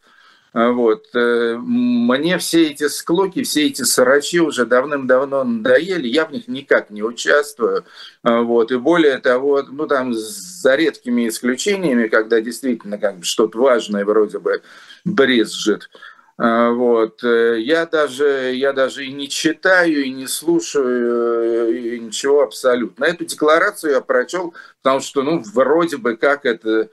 Вот. 0.54 1.08
Э, 1.14 1.56
мне 1.58 2.38
все 2.38 2.68
эти 2.68 2.87
склоки, 2.87 3.42
все 3.42 3.66
эти 3.66 3.82
сарачи 3.82 4.38
уже 4.38 4.64
давным-давно 4.64 5.42
надоели, 5.42 6.06
я 6.06 6.26
в 6.26 6.32
них 6.32 6.46
никак 6.46 6.90
не 6.90 7.02
участвую. 7.02 7.84
Вот. 8.23 8.70
И 8.70 8.76
более 8.76 9.18
того, 9.18 9.62
ну 9.62 9.88
там 9.88 10.14
за 10.14 10.76
редкими 10.76 11.28
исключениями, 11.28 12.06
когда 12.06 12.40
действительно 12.40 12.99
как 12.99 13.18
бы 13.18 13.25
что-то 13.25 13.58
важное 13.58 14.04
вроде 14.04 14.38
бы 14.38 14.62
брезжит, 15.04 15.90
вот. 16.37 17.23
Э, 17.23 17.61
я 17.61 17.87
даже, 17.87 18.52
я 18.54 18.73
даже 18.73 19.06
и 19.06 19.12
не 19.12 19.28
читаю, 19.28 20.04
и 20.04 20.11
не 20.11 20.26
слушаю, 20.26 21.68
э, 21.68 21.73
и 21.73 22.00
ничего 22.00 22.42
абсолютно. 22.42 23.04
Эту 23.04 23.25
декларацию 23.25 23.92
я 23.92 24.00
прочел, 24.00 24.52
потому 24.82 25.00
что, 25.00 25.23
ну, 25.23 25.42
вроде 25.54 25.96
бы 25.96 26.16
как 26.16 26.44
это 26.44 26.90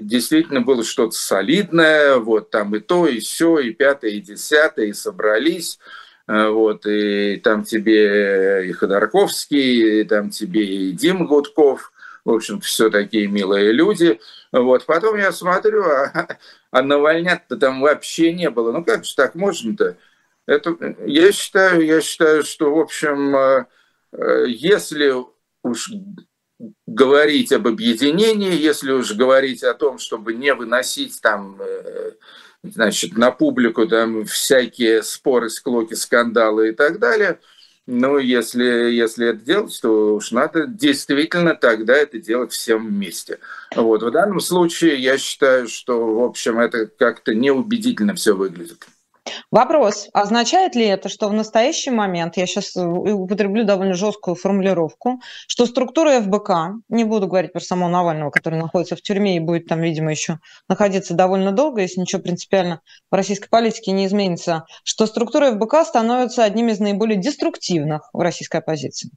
действительно 0.00 0.60
было 0.60 0.84
что-то 0.84 1.12
солидное, 1.12 2.16
вот 2.16 2.50
там 2.50 2.74
и 2.74 2.80
то, 2.80 3.06
и 3.06 3.20
все, 3.20 3.58
и 3.58 3.72
пятое, 3.72 4.12
и 4.12 4.20
десятое, 4.20 4.86
и 4.86 4.92
собрались, 4.92 5.78
э, 6.26 6.48
вот, 6.48 6.86
и 6.86 7.36
там 7.42 7.64
тебе 7.64 8.68
и 8.68 8.72
Ходорковский, 8.72 10.00
и 10.00 10.04
там 10.04 10.30
тебе 10.30 10.64
и 10.64 10.92
Дим 10.92 11.26
Гудков, 11.26 11.92
в 12.24 12.30
общем 12.30 12.60
все 12.60 12.90
такие 12.90 13.26
милые 13.26 13.72
люди, 13.72 14.20
вот, 14.52 14.86
потом 14.86 15.18
я 15.18 15.32
смотрю, 15.32 15.84
а, 15.84 16.38
а 16.70 16.82
Навальнят-то 16.82 17.56
там 17.56 17.80
вообще 17.80 18.32
не 18.32 18.50
было, 18.50 18.72
ну 18.72 18.84
как 18.84 19.04
же 19.04 19.14
так 19.14 19.34
можно-то? 19.34 19.96
Это, 20.46 20.76
я 21.06 21.30
считаю, 21.32 21.84
я 21.84 22.00
считаю, 22.00 22.42
что, 22.42 22.74
в 22.74 22.78
общем, 22.80 23.36
э, 23.36 23.66
э, 24.12 24.44
если 24.48 25.14
уж 25.62 25.90
говорить 26.86 27.52
об 27.52 27.66
объединении, 27.66 28.54
если 28.54 28.92
уж 28.92 29.12
говорить 29.12 29.62
о 29.62 29.74
том, 29.74 29.98
чтобы 29.98 30.34
не 30.34 30.54
выносить 30.54 31.20
там, 31.20 31.56
э, 31.60 32.12
значит, 32.62 33.16
на 33.16 33.30
публику 33.30 33.86
там 33.86 34.24
всякие 34.24 35.02
споры, 35.02 35.50
склоки, 35.50 35.94
скандалы 35.94 36.70
и 36.70 36.72
так 36.72 36.98
далее, 36.98 37.38
ну, 37.86 38.18
если, 38.18 38.64
если 38.92 39.30
это 39.30 39.44
делать, 39.44 39.76
то 39.82 40.14
уж 40.14 40.30
надо 40.30 40.68
действительно 40.68 41.56
тогда 41.56 41.94
это 41.94 42.20
делать 42.20 42.52
всем 42.52 42.86
вместе. 42.86 43.40
Вот. 43.74 44.04
В 44.04 44.10
данном 44.12 44.38
случае 44.38 45.02
я 45.02 45.18
считаю, 45.18 45.66
что, 45.66 46.14
в 46.14 46.22
общем, 46.22 46.60
это 46.60 46.86
как-то 46.86 47.34
неубедительно 47.34 48.14
все 48.14 48.36
выглядит. 48.36 48.86
Вопрос, 49.50 50.08
означает 50.12 50.74
ли 50.74 50.84
это, 50.84 51.08
что 51.08 51.28
в 51.28 51.32
настоящий 51.32 51.90
момент, 51.90 52.36
я 52.36 52.46
сейчас 52.46 52.74
э, 52.76 52.82
употреблю 52.82 53.64
довольно 53.64 53.94
жесткую 53.94 54.34
формулировку, 54.34 55.20
что 55.46 55.66
структура 55.66 56.20
ФБК, 56.20 56.80
не 56.88 57.04
буду 57.04 57.28
говорить 57.28 57.52
про 57.52 57.60
самого 57.60 57.88
Навального, 57.88 58.30
который 58.30 58.58
находится 58.58 58.96
в 58.96 59.02
тюрьме 59.02 59.36
и 59.36 59.40
будет 59.40 59.66
там, 59.66 59.80
видимо, 59.80 60.10
еще 60.10 60.38
находиться 60.68 61.14
довольно 61.14 61.52
долго, 61.52 61.82
если 61.82 62.00
ничего 62.00 62.22
принципиально 62.22 62.80
в 63.10 63.14
российской 63.14 63.48
политике 63.48 63.92
не 63.92 64.06
изменится, 64.06 64.64
что 64.84 65.06
структура 65.06 65.52
ФБК 65.52 65.84
становится 65.84 66.44
одним 66.44 66.68
из 66.68 66.80
наиболее 66.80 67.20
деструктивных 67.20 68.08
в 68.12 68.20
российской 68.20 68.56
оппозиции? 68.56 69.10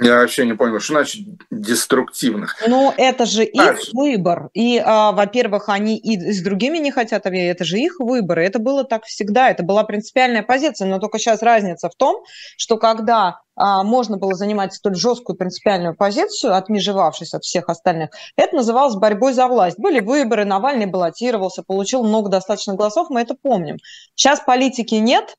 Я 0.00 0.18
вообще 0.18 0.46
не 0.46 0.52
понял, 0.52 0.78
что 0.78 0.94
значит 0.94 1.26
деструктивных? 1.50 2.54
Ну, 2.68 2.94
это 2.96 3.26
же 3.26 3.44
их 3.44 3.78
выбор. 3.92 4.48
И, 4.54 4.78
а, 4.78 5.10
во-первых, 5.10 5.68
они 5.68 5.96
и 5.98 6.32
с 6.32 6.40
другими 6.40 6.78
не 6.78 6.92
хотят 6.92 7.26
объединять. 7.26 7.56
Это 7.56 7.64
же 7.64 7.78
их 7.78 7.98
выбор. 7.98 8.38
И 8.38 8.44
это 8.44 8.60
было 8.60 8.84
так 8.84 9.04
всегда. 9.04 9.50
Это 9.50 9.64
была 9.64 9.82
принципиальная 9.82 10.44
позиция. 10.44 10.86
Но 10.86 11.00
только 11.00 11.18
сейчас 11.18 11.42
разница 11.42 11.88
в 11.90 11.96
том, 11.96 12.22
что 12.56 12.76
когда 12.76 13.40
а, 13.56 13.82
можно 13.82 14.18
было 14.18 14.34
занимать 14.34 14.72
столь 14.72 14.94
жесткую 14.94 15.36
принципиальную 15.36 15.96
позицию, 15.96 16.54
отмежевавшись 16.54 17.34
от 17.34 17.42
всех 17.42 17.68
остальных, 17.68 18.10
это 18.36 18.54
называлось 18.54 18.94
борьбой 18.94 19.32
за 19.32 19.48
власть. 19.48 19.80
Были 19.80 19.98
выборы, 19.98 20.44
Навальный 20.44 20.86
баллотировался, 20.86 21.64
получил 21.64 22.04
много 22.04 22.30
достаточно 22.30 22.76
голосов, 22.76 23.10
мы 23.10 23.20
это 23.20 23.34
помним. 23.34 23.78
Сейчас 24.14 24.38
политики 24.40 24.94
нет, 24.94 25.34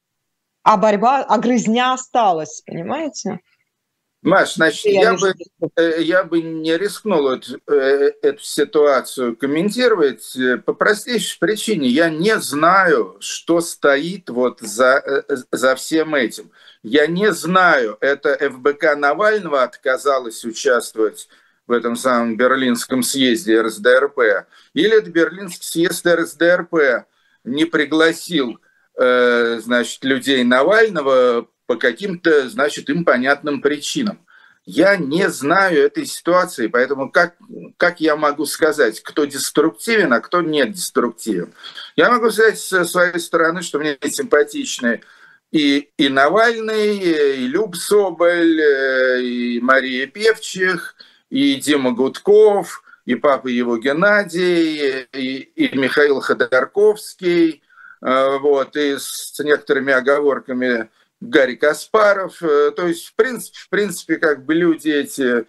а 0.63 0.75
борьба, 0.75 1.23
а 1.27 1.37
грызня 1.37 1.93
осталась, 1.93 2.61
понимаете? 2.65 3.39
Маш, 4.21 4.55
значит, 4.55 4.85
я, 4.85 5.01
я, 5.01 5.13
бы, 5.13 5.33
э, 5.77 6.01
я 6.01 6.23
бы 6.25 6.41
не 6.41 6.77
рискнул 6.77 7.29
эту, 7.29 7.61
э, 7.67 8.11
эту 8.21 8.43
ситуацию 8.43 9.37
комментировать 9.37 10.35
э, 10.35 10.57
по 10.57 10.73
простейшей 10.73 11.39
причине. 11.39 11.87
Я 11.87 12.09
не 12.09 12.37
знаю, 12.37 13.15
что 13.21 13.61
стоит 13.61 14.29
вот 14.29 14.59
за, 14.59 15.25
за 15.51 15.75
всем 15.75 16.15
этим. 16.15 16.51
Я 16.83 17.07
не 17.07 17.31
знаю, 17.31 17.97
это 18.01 18.37
ФБК 18.37 18.97
Навального 18.97 19.63
отказалась 19.63 20.43
участвовать 20.43 21.29
в 21.65 21.71
этом 21.71 21.95
самом 21.95 22.35
Берлинском 22.35 23.03
съезде 23.03 23.61
РСДРП, 23.61 24.47
или 24.73 24.97
это 24.97 25.09
Берлинский 25.09 25.63
съезд 25.63 26.05
РСДРП 26.05 27.05
не 27.45 27.65
пригласил 27.65 28.59
значит, 28.97 30.03
людей 30.03 30.43
Навального 30.43 31.47
по 31.69 31.75
каким-то, 31.75 32.49
значит, 32.49 32.89
им 32.89 33.05
понятным 33.05 33.61
причинам. 33.61 34.25
Я 34.65 34.97
не 34.97 35.29
знаю 35.29 35.83
этой 35.83 36.07
ситуации, 36.07 36.65
поэтому 36.65 37.11
как, 37.11 37.35
как 37.77 38.01
я 38.01 38.15
могу 38.15 38.47
сказать, 38.47 39.03
кто 39.03 39.25
деструктивен, 39.25 40.11
а 40.11 40.19
кто 40.19 40.41
не 40.41 40.67
деструктивен? 40.67 41.53
Я 41.95 42.09
могу 42.09 42.31
сказать 42.31 42.57
со 42.59 42.85
своей 42.85 43.19
стороны, 43.19 43.61
что 43.61 43.77
мне 43.77 43.99
симпатичны 44.03 45.01
и, 45.51 45.91
и 45.95 46.09
Навальный, 46.09 46.97
и 46.97 47.45
Люб 47.45 47.75
Соболь, 47.75 48.59
и 49.21 49.59
Мария 49.61 50.07
Певчих, 50.07 50.95
и 51.29 51.53
Дима 51.53 51.91
Гудков, 51.91 52.81
и 53.05 53.13
папа 53.13 53.47
его 53.47 53.77
Геннадий, 53.77 55.05
и, 55.13 55.51
и 55.55 55.77
Михаил 55.77 56.19
Ходорковский, 56.19 57.61
э, 58.01 58.37
вот, 58.39 58.75
и 58.75 58.95
с 58.97 59.37
некоторыми 59.37 59.93
оговорками 59.93 60.89
Гарри 61.21 61.55
Каспаров. 61.55 62.41
Э, 62.41 62.71
то 62.71 62.87
есть, 62.87 63.07
в 63.07 63.15
принципе, 63.15 63.57
в 63.59 63.69
принципе, 63.69 64.17
как 64.17 64.45
бы 64.45 64.53
люди 64.53 64.89
эти, 64.89 65.45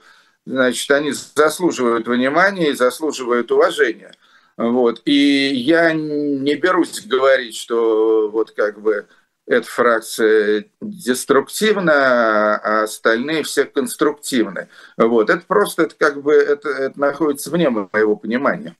значит, 0.47 0.91
они 0.91 1.12
заслуживают 1.12 2.09
внимания 2.09 2.71
и 2.71 2.75
заслуживают 2.75 3.50
уважения. 3.53 4.12
Вот. 4.57 5.03
И 5.05 5.53
я 5.55 5.93
не 5.93 6.55
берусь 6.57 7.07
говорить, 7.07 7.57
что 7.57 8.29
вот 8.31 8.50
как 8.53 8.81
бы 8.81 9.07
эта 9.47 9.67
фракция 9.67 10.67
деструктивна, 10.81 12.57
а 12.57 12.83
остальные 12.83 13.43
все 13.43 13.65
конструктивны. 13.65 14.69
Вот. 14.97 15.31
Это 15.31 15.45
просто 15.47 15.85
это 15.85 15.95
как 15.97 16.23
бы 16.23 16.35
это, 16.35 16.69
это 16.69 17.00
находится 17.00 17.50
вне 17.50 17.71
моего 17.71 18.17
понимания. 18.17 18.77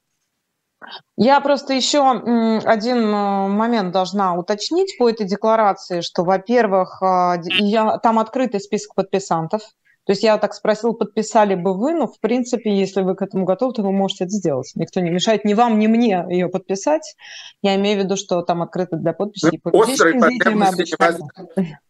Я 1.16 1.40
просто 1.40 1.75
еще 1.75 2.10
один 2.10 2.99
э, 2.99 3.49
момент 3.49 3.92
должна 3.92 4.34
уточнить 4.34 4.96
по 4.99 5.10
этой 5.10 5.26
декларации, 5.26 6.00
что, 6.00 6.25
во-первых, 6.25 7.02
а, 7.02 7.37
я, 7.58 7.99
там 7.99 8.18
открытый 8.18 8.60
список 8.60 8.94
подписантов, 8.94 9.62
То 10.04 10.12
есть 10.12 10.23
я 10.23 10.38
так 10.38 10.54
спросил, 10.54 10.95
подписали 10.95 11.54
бы 11.54 11.75
вы, 11.75 11.95
но 11.95 12.07
в 12.07 12.19
принципе, 12.21 12.75
если 12.75 13.02
вы 13.02 13.14
к 13.14 13.23
этому 13.23 13.45
готовы, 13.45 13.75
то 13.75 13.83
вы 13.83 13.92
можете 13.92 14.25
это 14.25 14.33
сделать. 14.33 14.73
Никто 14.75 15.00
не 15.00 15.11
мешает 15.11 15.45
ни 15.45 15.54
вам, 15.54 15.78
ни 15.78 15.87
мне 15.87 16.25
ее 16.28 16.49
подписать. 16.49 17.16
Я 17.62 17.76
имею 17.76 18.00
в 18.00 18.04
виду, 18.04 18.16
что 18.16 18.42
там 18.42 18.62
открыто 18.62 18.97
для 18.97 19.12
подписи. 19.12 19.61
Ну, 19.64 19.80
острой 19.83 20.14
потребности 20.19 20.95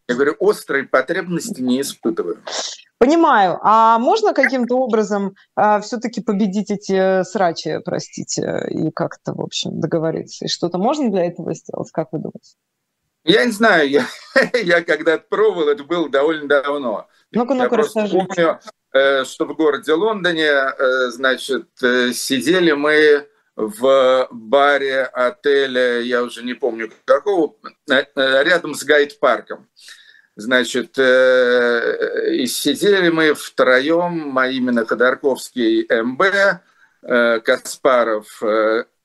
Я 0.09 0.14
говорю, 0.14 0.37
острой 0.40 0.85
потребности 0.85 1.61
не 1.61 1.81
испытываю. 1.81 2.38
Понимаю. 2.99 3.59
А 3.62 3.99
можно 3.99 4.35
каким-то 4.35 4.76
образом 4.76 5.35
а, 5.57 5.81
все-таки 5.81 6.21
победить 6.21 6.71
эти 6.71 7.23
срачи, 7.23 7.79
простите, 7.83 8.67
и 8.69 8.90
как-то, 8.90 9.33
в 9.33 9.40
общем, 9.40 9.81
договориться? 9.81 10.45
И 10.45 10.49
что-то 10.49 10.76
можно 10.76 11.11
для 11.11 11.25
этого 11.25 11.55
сделать, 11.55 11.90
как 11.93 12.09
вы 12.12 12.19
думаете? 12.19 12.57
Я 13.24 13.44
не 13.44 13.52
знаю, 13.52 13.88
я, 13.88 14.06
я 14.54 14.82
когда-то 14.82 15.24
пробовал, 15.28 15.68
это 15.68 15.84
было 15.84 16.08
довольно 16.08 16.48
давно. 16.48 17.08
Ну-ка, 17.32 17.54
ну-ка, 17.54 17.76
расскажите. 17.76 18.16
помню, 18.16 18.60
э, 18.92 19.24
что 19.24 19.44
в 19.44 19.54
городе 19.54 19.92
Лондоне, 19.92 20.46
э, 20.46 21.10
значит, 21.10 21.68
э, 21.82 22.12
сидели 22.12 22.72
мы 22.72 23.28
в 23.56 24.28
баре 24.30 25.02
отеля, 25.02 26.00
я 26.00 26.22
уже 26.22 26.42
не 26.42 26.54
помню 26.54 26.90
какого, 27.04 27.56
рядом 28.16 28.74
с 28.74 28.84
гайд-парком. 28.84 29.68
Значит, 30.36 30.96
и 30.98 32.46
сидели 32.46 33.10
мы 33.10 33.34
втроем, 33.34 34.38
а 34.38 34.48
именно 34.48 34.86
Ходорковский 34.86 35.86
МБ, 36.02 37.42
Каспаров 37.44 38.42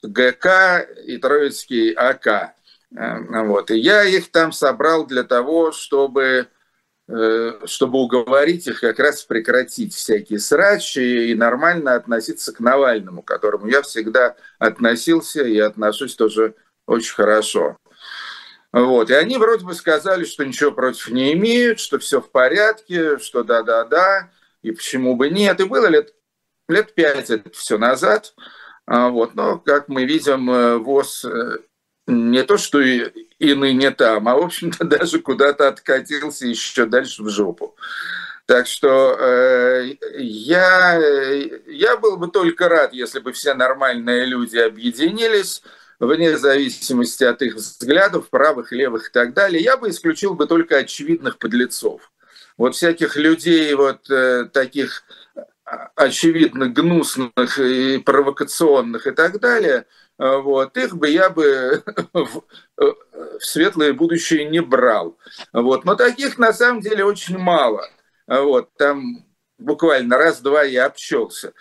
ГК 0.02 0.88
и 1.06 1.18
Троицкий 1.18 1.92
АК. 1.92 2.56
Вот. 2.96 3.72
И 3.72 3.78
я 3.78 4.04
их 4.04 4.32
там 4.32 4.52
собрал 4.52 5.06
для 5.06 5.24
того, 5.24 5.72
чтобы 5.72 6.48
Э, 7.08 7.60
чтобы 7.66 8.00
уговорить 8.00 8.66
их 8.66 8.80
как 8.82 8.98
раз 8.98 9.22
прекратить 9.24 9.94
всякие 9.94 10.40
срачи 10.40 11.30
и 11.30 11.36
нормально 11.36 11.94
относиться 11.94 12.52
к 12.52 12.60
Навальному, 12.60 13.22
к 13.22 13.28
которому 13.28 13.68
я 13.68 13.84
всегда 13.84 14.36
относился 14.58 15.44
и 15.44 15.60
отношусь 15.60 16.16
тоже 16.16 16.56
очень 16.88 17.14
хорошо. 17.14 17.78
Вот. 18.72 19.12
И 19.12 19.14
они 19.14 19.38
вроде 19.38 19.66
бы 19.66 19.76
сказали, 19.76 20.26
что 20.26 20.46
ничего 20.46 20.72
против 20.72 21.10
не 21.10 21.34
имеют, 21.34 21.80
что 21.80 22.00
все 22.00 22.20
в 22.22 22.32
порядке, 22.32 23.20
что 23.20 23.44
да-да-да, 23.44 24.32
и 24.64 24.72
почему 24.72 25.16
бы 25.16 25.30
нет. 25.30 25.60
И 25.60 25.66
было 25.66 25.86
лет, 25.86 26.12
лет 26.68 26.96
пять 26.96 27.30
это 27.30 27.52
все 27.52 27.78
назад. 27.78 28.34
А 28.88 29.10
вот. 29.10 29.36
Но, 29.36 29.60
как 29.60 29.90
мы 29.90 30.06
видим, 30.06 30.50
э, 30.50 30.78
ВОЗ 30.78 31.26
э, 31.26 31.58
не 32.08 32.44
то, 32.44 32.58
что 32.58 32.80
и, 32.80 33.12
и 33.40 33.54
ныне 33.54 33.92
там, 33.92 34.28
а, 34.28 34.36
в 34.36 34.44
общем-то, 34.44 34.86
даже 34.86 35.20
куда-то 35.20 35.68
откатился 35.68 36.46
еще 36.46 36.86
дальше 36.86 37.24
в 37.24 37.30
жопу. 37.30 37.76
Так 38.46 38.68
что 38.68 39.18
э, 39.20 39.96
я, 40.20 41.02
я 41.66 41.98
был 41.98 42.18
бы 42.18 42.28
только 42.28 42.70
рад, 42.70 42.94
если 42.94 43.20
бы 43.20 43.32
все 43.32 43.56
нормальные 43.56 44.26
люди 44.26 44.58
объединились, 44.58 45.64
вне 46.00 46.38
зависимости 46.38 47.24
от 47.24 47.42
их 47.42 47.56
взглядов, 47.56 48.30
правых, 48.30 48.72
левых 48.72 49.10
и 49.10 49.12
так 49.12 49.34
далее. 49.34 49.64
Я 49.64 49.78
бы 49.78 49.90
исключил 49.90 50.36
бы 50.36 50.46
только 50.46 50.78
очевидных 50.78 51.40
подлецов. 51.40 52.12
Вот 52.56 52.76
всяких 52.76 53.16
людей 53.16 53.74
вот 53.74 54.08
э, 54.12 54.46
таких 54.54 55.04
очевидно 55.96 56.68
гнусных 56.68 57.58
и 57.58 57.98
провокационных 57.98 59.08
и 59.08 59.12
так 59.12 59.40
далее– 59.40 59.86
а, 59.96 60.05
вот, 60.18 60.78
их 60.78 60.96
бы 60.96 61.10
я 61.10 61.30
бы 61.30 61.84
в, 62.14 62.44
э, 62.82 62.86
в 63.40 63.46
светлое 63.46 63.94
будущее 63.94 64.46
не 64.46 64.62
брал. 64.62 65.18
Вот, 65.52 65.86
но 65.86 65.96
таких 65.96 66.38
на 66.38 66.54
самом 66.54 66.82
деле 66.82 67.04
очень 67.04 67.38
мало. 67.38 67.90
А, 68.28 68.42
вот, 68.42 68.74
там 68.78 69.26
буквально 69.58 70.18
раз-два 70.18 70.64
я 70.64 70.86
общался. 70.86 71.54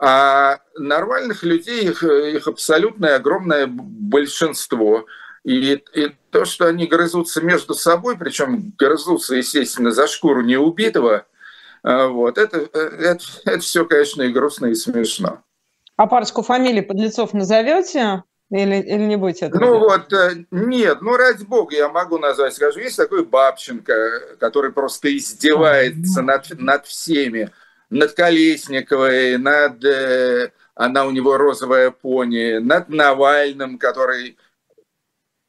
А 0.00 0.58
нормальных 0.76 1.44
людей, 1.44 1.84
их, 1.84 2.02
их 2.02 2.46
абсолютное 2.46 3.16
огромное 3.16 3.66
большинство. 3.68 5.06
И, 5.44 5.82
и 5.94 6.12
то, 6.30 6.44
что 6.44 6.66
они 6.66 6.86
грызутся 6.86 7.42
между 7.42 7.74
собой, 7.74 8.16
причем 8.18 8.72
грызутся, 8.78 9.36
естественно, 9.36 9.90
за 9.92 10.06
шкуру 10.08 10.42
неубитого, 10.42 11.26
а, 11.82 12.08
вот, 12.08 12.38
это, 12.38 12.68
э, 12.72 12.78
это, 12.78 13.24
это 13.44 13.60
все, 13.60 13.84
конечно, 13.84 14.22
и 14.22 14.32
грустно, 14.32 14.66
и 14.66 14.74
смешно. 14.74 15.42
А 15.96 16.06
парочку 16.06 16.42
фамилий 16.42 16.82
подлецов 16.82 17.32
назовете? 17.34 18.24
Или, 18.50 18.76
или 18.76 19.02
не 19.06 19.16
будете 19.16 19.46
это 19.46 19.58
Ну 19.58 19.66
делать? 19.66 19.80
вот, 19.80 20.12
э, 20.12 20.44
нет, 20.50 21.00
ну 21.00 21.16
ради 21.16 21.44
бога, 21.44 21.74
я 21.74 21.88
могу 21.88 22.18
назвать, 22.18 22.54
скажу, 22.54 22.78
есть 22.80 22.96
такой 22.96 23.24
Бабченко, 23.24 24.36
который 24.38 24.70
просто 24.72 25.16
издевается 25.16 26.22
над, 26.22 26.50
над 26.60 26.86
всеми, 26.86 27.50
над 27.90 28.12
Колесниковой, 28.12 29.38
над, 29.38 29.82
э, 29.84 30.52
она 30.74 31.06
у 31.06 31.10
него 31.10 31.36
розовая 31.38 31.90
пони, 31.90 32.58
над 32.58 32.90
Навальным, 32.90 33.78
который 33.78 34.36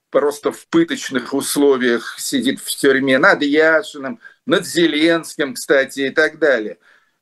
просто 0.09 0.51
в 0.51 0.65
пыточных 0.67 1.33
условиях 1.33 2.15
сидит 2.19 2.59
в 2.61 2.73
тюрьме, 2.75 3.17
над 3.17 3.41
Яшиным, 3.41 4.19
над 4.45 4.65
Зеленским, 4.65 5.53
кстати, 5.53 6.01
и 6.01 6.09
так 6.11 6.39
далее. 6.39 6.77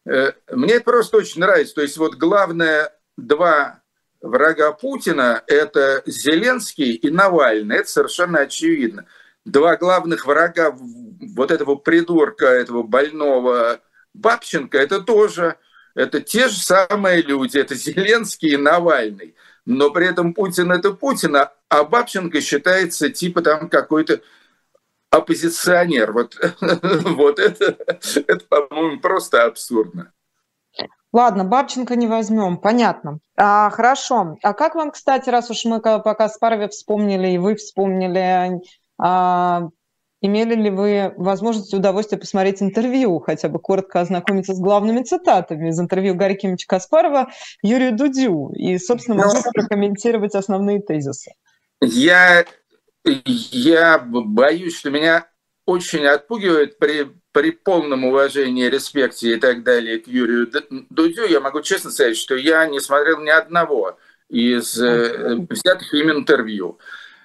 Э, 0.05 0.33
мне 0.51 0.75
это 0.75 0.85
просто 0.85 1.17
очень 1.17 1.41
нравится. 1.41 1.75
То 1.75 1.81
есть 1.81 1.97
вот 1.97 2.15
главное 2.15 2.93
два 3.17 3.81
врага 4.21 4.71
Путина– 4.71 5.43
это 5.47 6.03
Зеленский 6.05 6.93
и 6.93 7.09
Навальный. 7.09 7.77
Это 7.77 7.89
совершенно 7.89 8.39
очевидно. 8.39 9.05
Два 9.45 9.75
главных 9.75 10.25
врага 10.25 10.73
вот 10.73 11.51
этого 11.51 11.75
придурка, 11.75 12.45
этого 12.45 12.83
больного 12.83 13.81
Бабченко– 14.13 14.77
это 14.79 15.01
тоже 15.01 15.57
это 15.95 16.21
те 16.21 16.47
же 16.47 16.57
самые 16.57 17.21
люди, 17.21 17.57
это 17.57 17.75
Зеленский 17.75 18.53
и 18.53 18.57
Навальный. 18.57 19.35
Но 19.65 19.91
при 19.91 20.07
этом 20.07 20.33
Путин– 20.33 20.71
это 20.73 20.91
Путин, 20.91 21.35
а 21.35 21.83
Бабченко 21.83 22.41
считается 22.41 23.09
типа 23.09 23.41
там 23.41 23.69
какой-то 23.69 24.21
оппозиционер. 25.09 26.11
Вот, 26.11 26.37
вот 26.61 27.39
это, 27.39 27.77
это 28.15 28.45
по-моему, 28.45 28.99
просто 28.99 29.45
абсурдно. 29.45 30.11
Ладно, 31.13 31.45
Бабченко 31.45 31.95
не 31.95 32.07
возьмем, 32.07 32.57
понятно. 32.57 33.19
А, 33.37 33.69
хорошо. 33.69 34.35
А 34.41 34.53
как 34.53 34.73
вам, 34.73 34.89
кстати, 34.89 35.29
раз 35.29 35.51
уж 35.51 35.63
мы 35.65 35.79
пока 35.79 36.27
с 36.27 36.39
Парве 36.39 36.67
вспомнили, 36.67 37.27
и 37.29 37.37
вы 37.37 37.53
вспомнили, 37.53 38.59
а, 38.97 39.69
имели 40.21 40.55
ли 40.55 40.69
вы 40.71 41.13
возможность 41.17 41.71
и 41.71 41.77
удовольствие 41.77 42.19
посмотреть 42.19 42.63
интервью, 42.63 43.19
хотя 43.19 43.47
бы 43.47 43.59
коротко 43.59 43.99
ознакомиться 43.99 44.55
с 44.55 44.59
главными 44.59 45.03
цитатами 45.03 45.69
из 45.69 45.79
интервью 45.79 46.15
Гарри 46.15 46.33
Кимовича 46.33 46.65
Каспарова 46.67 47.29
Юрию 47.61 47.95
Дудю 47.95 48.51
и, 48.55 48.79
собственно, 48.79 49.17
могу 49.17 49.37
прокомментировать 49.53 50.33
основные 50.33 50.81
тезисы? 50.81 51.33
Я, 51.79 52.43
я 53.05 53.99
боюсь, 53.99 54.79
что 54.79 54.89
меня 54.89 55.27
очень 55.67 56.05
отпугивает 56.07 56.79
при 56.79 57.11
при 57.33 57.49
полном 57.51 58.05
уважении, 58.05 58.69
респекте 58.69 59.33
и 59.33 59.35
так 59.37 59.63
далее 59.63 59.99
к 59.99 60.07
Юрию 60.07 60.49
Дудю, 60.89 61.25
я 61.25 61.41
могу 61.41 61.61
честно 61.61 61.91
сказать, 61.91 62.15
что 62.15 62.35
я 62.35 62.65
не 62.67 62.79
смотрел 62.79 63.19
ни 63.19 63.29
одного 63.29 63.97
из 64.29 64.79
э, 64.79 65.35
взятых 65.49 65.93
им 65.93 66.11
интервью. 66.11 66.79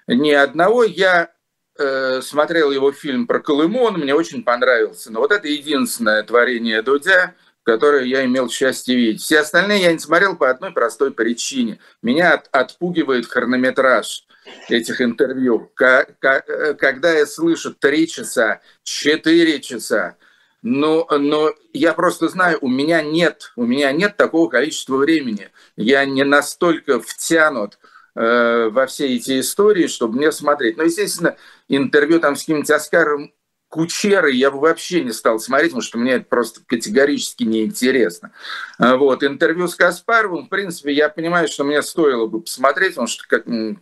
Ни 0.07 0.31
одного. 0.31 0.83
Я 0.85 1.31
э, 1.79 2.21
смотрел 2.23 2.71
его 2.71 2.90
фильм 2.90 3.27
про 3.27 3.40
Колыму, 3.40 3.83
он 3.83 4.01
мне 4.01 4.14
очень 4.14 4.42
понравился. 4.42 5.12
Но 5.12 5.21
вот 5.21 5.31
это 5.31 5.47
единственное 5.47 6.23
творение 6.23 6.81
Дудя, 6.81 7.35
которое 7.69 8.05
я 8.05 8.25
имел 8.25 8.49
счастье 8.49 8.97
видеть. 8.97 9.21
Все 9.21 9.41
остальные 9.41 9.83
я 9.83 9.93
не 9.93 9.99
смотрел 9.99 10.37
по 10.37 10.49
одной 10.49 10.73
простой 10.73 11.13
причине. 11.13 11.81
Меня 12.01 12.33
от, 12.33 12.49
отпугивает 12.51 13.27
хронометраж 13.27 14.25
этих 14.71 15.03
интервью. 15.03 15.71
Когда 15.77 17.13
я 17.13 17.27
слышу 17.27 17.75
три 17.75 18.09
часа, 18.09 18.63
четыре 18.85 19.61
часа, 19.61 20.17
но, 20.63 21.07
но 21.11 21.53
я 21.75 21.93
просто 21.93 22.29
знаю, 22.29 22.57
у 22.63 22.69
меня 22.69 23.03
нет, 23.03 23.53
у 23.55 23.67
меня 23.67 23.93
нет 23.93 24.17
такого 24.17 24.49
количества 24.49 24.97
времени. 24.97 25.51
Я 25.77 26.07
не 26.07 26.25
настолько 26.25 27.01
втянут 27.01 27.79
э, 28.15 28.71
во 28.71 28.87
все 28.87 29.15
эти 29.15 29.41
истории, 29.41 29.89
чтобы 29.89 30.17
мне 30.17 30.33
смотреть. 30.33 30.79
Но, 30.79 30.85
естественно, 30.85 31.37
интервью 31.69 32.19
там 32.19 32.35
с 32.35 32.41
каким-нибудь 32.41 32.71
Оскаром 32.71 33.31
Кучеры 33.69 34.33
я 34.33 34.51
бы 34.51 34.61
вообще 34.61 35.05
не 35.05 35.13
стал 35.13 35.39
смотреть, 35.39 35.73
потому 35.73 35.83
что 35.83 35.99
мне 35.99 36.13
это 36.15 36.25
просто 36.25 36.61
категорически 36.67 37.45
неинтересно. 37.45 38.33
А 38.79 38.97
вот. 38.97 39.23
Интервью 39.23 39.69
с 39.69 39.75
Каспаровым, 39.75 40.47
в 40.47 40.49
принципе, 40.49 40.93
я 40.93 41.11
понимаю, 41.11 41.49
что 41.49 41.65
мне 41.65 41.83
стоило 41.83 42.27
бы 42.27 42.41
посмотреть, 42.41 42.93
потому 42.93 43.09
что 43.09 43.25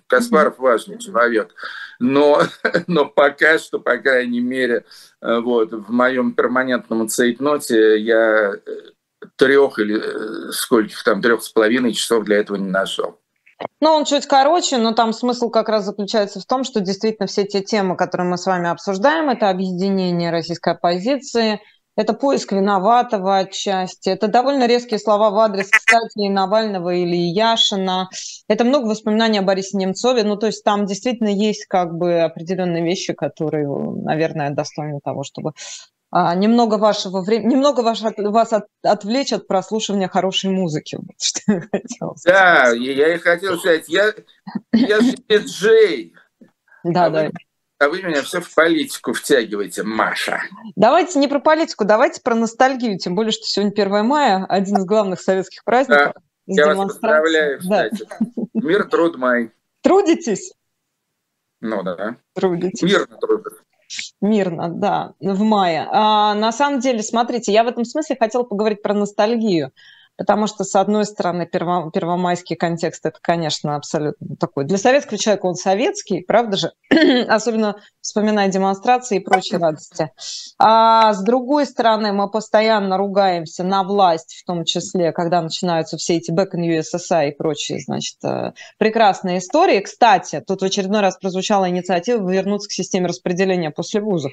Каспаров 0.09 0.59
важный 0.59 0.99
человек. 0.99 1.55
Но, 2.01 2.43
но 2.89 3.07
пока 3.07 3.59
что, 3.59 3.79
по 3.79 3.97
крайней 3.99 4.41
мере, 4.41 4.85
э, 5.23 5.41
вот, 5.41 5.73
в 5.73 5.91
моем 5.93 6.33
перманентном 6.33 7.09
цейтноте 7.09 7.99
я 7.99 8.55
э, 8.55 8.59
трех 9.37 9.79
или 9.79 10.01
э, 10.01 10.53
скольких 10.53 11.03
там, 11.05 11.23
трех 11.23 11.43
с 11.43 11.49
половиной 11.49 11.93
часов 11.93 12.25
для 12.25 12.39
этого 12.39 12.57
не 12.57 12.71
нашел. 12.71 13.21
Ну, 13.81 13.91
он 13.91 14.05
чуть 14.05 14.27
короче, 14.27 14.79
но 14.79 14.93
там 14.93 15.13
смысл 15.13 15.51
как 15.51 15.69
раз 15.69 15.85
заключается 15.85 16.41
в 16.41 16.45
том, 16.47 16.65
что 16.65 16.81
действительно 16.81 17.27
все 17.27 17.45
те 17.45 17.63
темы, 17.63 17.97
которые 17.97 18.29
мы 18.29 18.37
с 18.37 18.47
вами 18.47 18.69
обсуждаем, 18.69 19.31
это 19.31 19.49
объединение 19.49 20.31
российской 20.31 20.75
оппозиции, 20.75 21.61
это 21.97 22.13
поиск 22.13 22.53
виноватого 22.53 23.39
отчасти, 23.39 24.11
это 24.11 24.29
довольно 24.29 24.67
резкие 24.67 24.99
слова 24.99 25.31
в 25.31 25.39
адрес, 25.39 25.71
кстати, 25.71 26.27
и 26.27 26.29
Навального 26.29 26.95
или 26.95 27.17
Яшина, 27.17 28.11
это 28.49 28.65
много 28.65 28.89
воспоминаний 28.89 29.39
о 29.39 29.43
Борисе 29.43 29.79
Немцове, 29.79 30.23
ну, 30.23 30.37
то 30.37 30.47
есть 30.47 30.63
там 30.63 30.85
действительно 30.85 31.29
есть 31.29 31.65
как 31.67 31.97
бы 31.97 32.21
определенные 32.21 32.85
вещи, 32.85 33.15
которые, 33.15 33.67
наверное, 33.69 34.51
достойны 34.51 35.01
того, 35.03 35.25
чтобы 35.25 35.53
немного 36.13 36.77
вашего 36.77 37.21
времени, 37.21 37.55
немного 37.55 37.81
ваш, 37.81 38.01
вас 38.03 38.53
от, 38.53 38.67
отвлечь 38.83 39.33
от 39.33 39.47
прослушивания 39.47 40.09
хорошей 40.09 40.51
музыки. 40.51 40.97
Вот, 40.97 41.17
что 41.21 41.53
я 41.53 41.61
хотел 41.61 42.17
Да, 42.25 42.71
я 42.71 43.15
и 43.15 43.19
хотел 43.19 43.59
сказать, 43.59 43.89
я, 43.89 44.13
я 44.73 45.01
же 45.01 45.15
диджей. 45.29 46.15
Да, 46.85 47.07
а 47.07 47.11
да. 47.11 47.23
Вы, 47.25 47.33
а 47.79 47.89
вы 47.89 48.03
меня 48.03 48.23
все 48.23 48.41
в 48.41 48.55
политику 48.55 49.13
втягиваете, 49.13 49.83
Маша. 49.83 50.41
Давайте 50.77 51.19
не 51.19 51.29
про 51.29 51.41
политику, 51.41 51.85
давайте 51.85 52.23
про 52.23 52.35
ностальгию, 52.35 52.99
тем 52.99 53.15
более, 53.15 53.33
что 53.33 53.45
сегодня 53.45 53.73
1 53.73 54.07
мая, 54.07 54.47
один 54.49 54.79
из 54.79 54.85
главных 54.85 55.21
советских 55.21 55.65
праздников. 55.65 56.15
Да, 56.15 56.23
я 56.47 56.75
вас 56.75 56.93
поздравляю, 56.93 57.59
кстати. 57.59 58.07
Да. 58.09 58.45
Мир, 58.55 58.89
труд, 58.89 59.17
май. 59.17 59.51
Трудитесь? 59.83 60.55
Ну 61.61 61.83
да. 61.83 62.17
Трудитесь. 62.35 62.83
Мирно 62.83 63.17
трудитесь. 63.19 63.59
Мирно, 64.21 64.69
да, 64.69 65.15
в 65.21 65.43
мае. 65.43 65.87
А, 65.91 66.35
на 66.35 66.53
самом 66.53 66.81
деле, 66.81 67.03
смотрите, 67.03 67.53
я 67.53 67.65
в 67.65 67.69
этом 67.69 67.85
смысле 67.85 68.17
хотела 68.19 68.43
поговорить 68.43 68.83
про 68.83 68.95
ностальгию. 68.95 69.73
Потому 70.17 70.47
что, 70.47 70.65
с 70.65 70.75
одной 70.75 71.05
стороны, 71.05 71.47
перво, 71.47 71.91
первомайский 71.91 72.57
контекст– 72.57 73.05
это, 73.05 73.19
конечно, 73.21 73.77
абсолютно 73.77 74.37
такой. 74.37 74.65
Для 74.65 74.79
советского 74.79 75.19
человека 75.19 75.47
он 75.47 75.55
советский, 75.55 76.23
правда 76.23 76.57
же? 76.57 76.73
Особенно 77.29 77.77
вспоминая 78.01 78.49
демонстрации 78.49 79.17
и 79.17 79.21
прочие 79.21 79.59
радости. 79.59 80.11
А 80.59 81.13
с 81.13 81.23
другой 81.23 81.67
стороны, 81.67 82.13
мы 82.13 82.31
постоянно 82.31 82.97
ругаемся 82.97 83.63
на 83.63 83.83
власть, 83.83 84.41
в 84.43 84.47
том 84.47 84.65
числе, 84.65 85.13
когда 85.13 85.43
начинаются 85.43 85.99
все 85.99 86.17
эти 86.17 86.31
back 86.31 86.55
in 86.55 86.81
USSR 86.81 87.29
и 87.29 87.37
прочие, 87.37 87.81
значит, 87.81 88.17
э, 88.25 88.53
прекрасные 88.79 89.39
истории. 89.39 89.81
Кстати, 89.81 90.43
тут 90.47 90.63
в 90.63 90.65
очередной 90.65 91.01
раз 91.01 91.19
прозвучала 91.19 91.69
инициатива 91.69 92.27
вернуться 92.31 92.69
к 92.69 92.73
системе 92.73 93.09
распределения 93.09 93.71
после 93.71 94.01
вузов. 94.01 94.33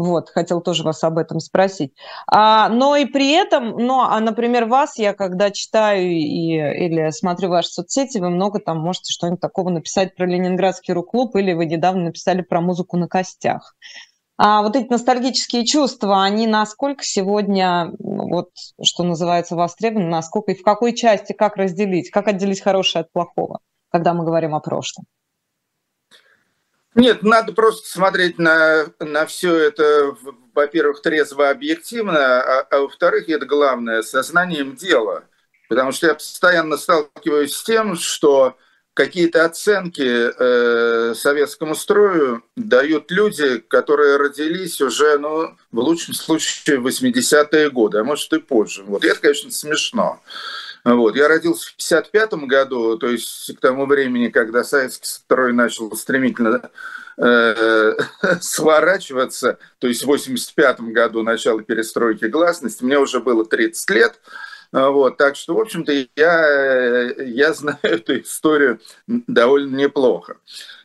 Вот, 0.00 0.30
хотел 0.30 0.62
тоже 0.62 0.82
вас 0.82 1.04
об 1.04 1.18
этом 1.18 1.40
спросить. 1.40 1.92
А, 2.26 2.70
но 2.70 2.96
и 2.96 3.04
при 3.04 3.32
этом, 3.32 3.76
ну, 3.76 4.00
а, 4.00 4.18
например, 4.18 4.64
вас 4.64 4.96
я 4.96 5.12
когда 5.12 5.50
читаю 5.50 6.10
и, 6.10 6.54
или 6.54 7.10
смотрю 7.10 7.50
ваши 7.50 7.68
соцсети, 7.68 8.16
вы 8.16 8.30
много 8.30 8.60
там 8.60 8.78
можете 8.78 9.12
что-нибудь 9.12 9.40
такого 9.40 9.68
написать 9.68 10.16
про 10.16 10.24
Ленинградский 10.24 10.94
рок-клуб, 10.94 11.36
или 11.36 11.52
вы 11.52 11.66
недавно 11.66 12.04
написали 12.04 12.40
про 12.40 12.62
музыку 12.62 12.96
на 12.96 13.08
костях. 13.08 13.76
А 14.38 14.62
вот 14.62 14.74
эти 14.74 14.88
ностальгические 14.88 15.66
чувства, 15.66 16.24
они 16.24 16.46
насколько 16.46 17.04
сегодня, 17.04 17.92
вот, 17.98 18.48
что 18.82 19.02
называется, 19.02 19.54
востребованы, 19.54 20.08
насколько 20.08 20.52
и 20.52 20.58
в 20.58 20.62
какой 20.62 20.94
части, 20.94 21.34
как 21.34 21.56
разделить, 21.56 22.08
как 22.08 22.26
отделить 22.26 22.62
хорошее 22.62 23.02
от 23.02 23.12
плохого, 23.12 23.58
когда 23.90 24.14
мы 24.14 24.24
говорим 24.24 24.54
о 24.54 24.60
прошлом? 24.60 25.04
Нет, 26.94 27.22
надо 27.22 27.52
просто 27.52 27.88
смотреть 27.88 28.38
на, 28.38 28.86
на 28.98 29.26
все 29.26 29.54
это, 29.54 30.16
во-первых, 30.54 31.02
трезво 31.02 31.50
объективно, 31.50 32.40
а, 32.40 32.60
а 32.62 32.78
во-вторых, 32.80 33.28
это 33.28 33.46
главное, 33.46 34.02
сознанием 34.02 34.74
дела. 34.74 35.24
Потому 35.68 35.92
что 35.92 36.08
я 36.08 36.14
постоянно 36.14 36.76
сталкиваюсь 36.76 37.54
с 37.54 37.62
тем, 37.62 37.94
что 37.94 38.56
какие-то 38.94 39.44
оценки 39.44 40.02
э, 40.02 41.14
советскому 41.14 41.76
строю 41.76 42.42
дают 42.56 43.12
люди, 43.12 43.58
которые 43.58 44.16
родились 44.16 44.80
уже, 44.80 45.16
ну, 45.18 45.56
в 45.70 45.78
лучшем 45.78 46.12
случае, 46.12 46.80
в 46.80 46.86
80-е 46.88 47.70
годы, 47.70 47.98
а 47.98 48.04
может 48.04 48.32
и 48.32 48.40
позже. 48.40 48.82
Вот 48.82 49.04
и 49.04 49.08
это, 49.08 49.20
конечно, 49.20 49.52
смешно. 49.52 50.20
Вот. 50.84 51.16
Я 51.16 51.28
родился 51.28 51.70
в 51.70 51.74
1955 51.74 52.48
году, 52.48 52.98
то 52.98 53.08
есть 53.08 53.54
к 53.56 53.60
тому 53.60 53.86
времени, 53.86 54.28
когда 54.28 54.64
советский 54.64 55.06
строй 55.06 55.52
начал 55.52 55.94
стремительно 55.94 56.70
э, 57.18 57.94
сворачиваться, 58.40 59.58
то 59.78 59.88
есть 59.88 60.00
в 60.00 60.04
1985 60.04 60.80
году 60.92 61.22
начало 61.22 61.62
перестройки 61.62 62.24
гласности, 62.26 62.82
мне 62.82 62.98
уже 62.98 63.20
было 63.20 63.44
30 63.44 63.90
лет, 63.90 64.20
вот, 64.72 65.16
так 65.16 65.34
что, 65.34 65.54
в 65.54 65.60
общем-то, 65.60 65.92
я, 66.16 67.10
я 67.16 67.52
знаю 67.52 67.78
эту 67.82 68.20
историю 68.20 68.80
довольно 69.06 69.76
неплохо. 69.76 70.36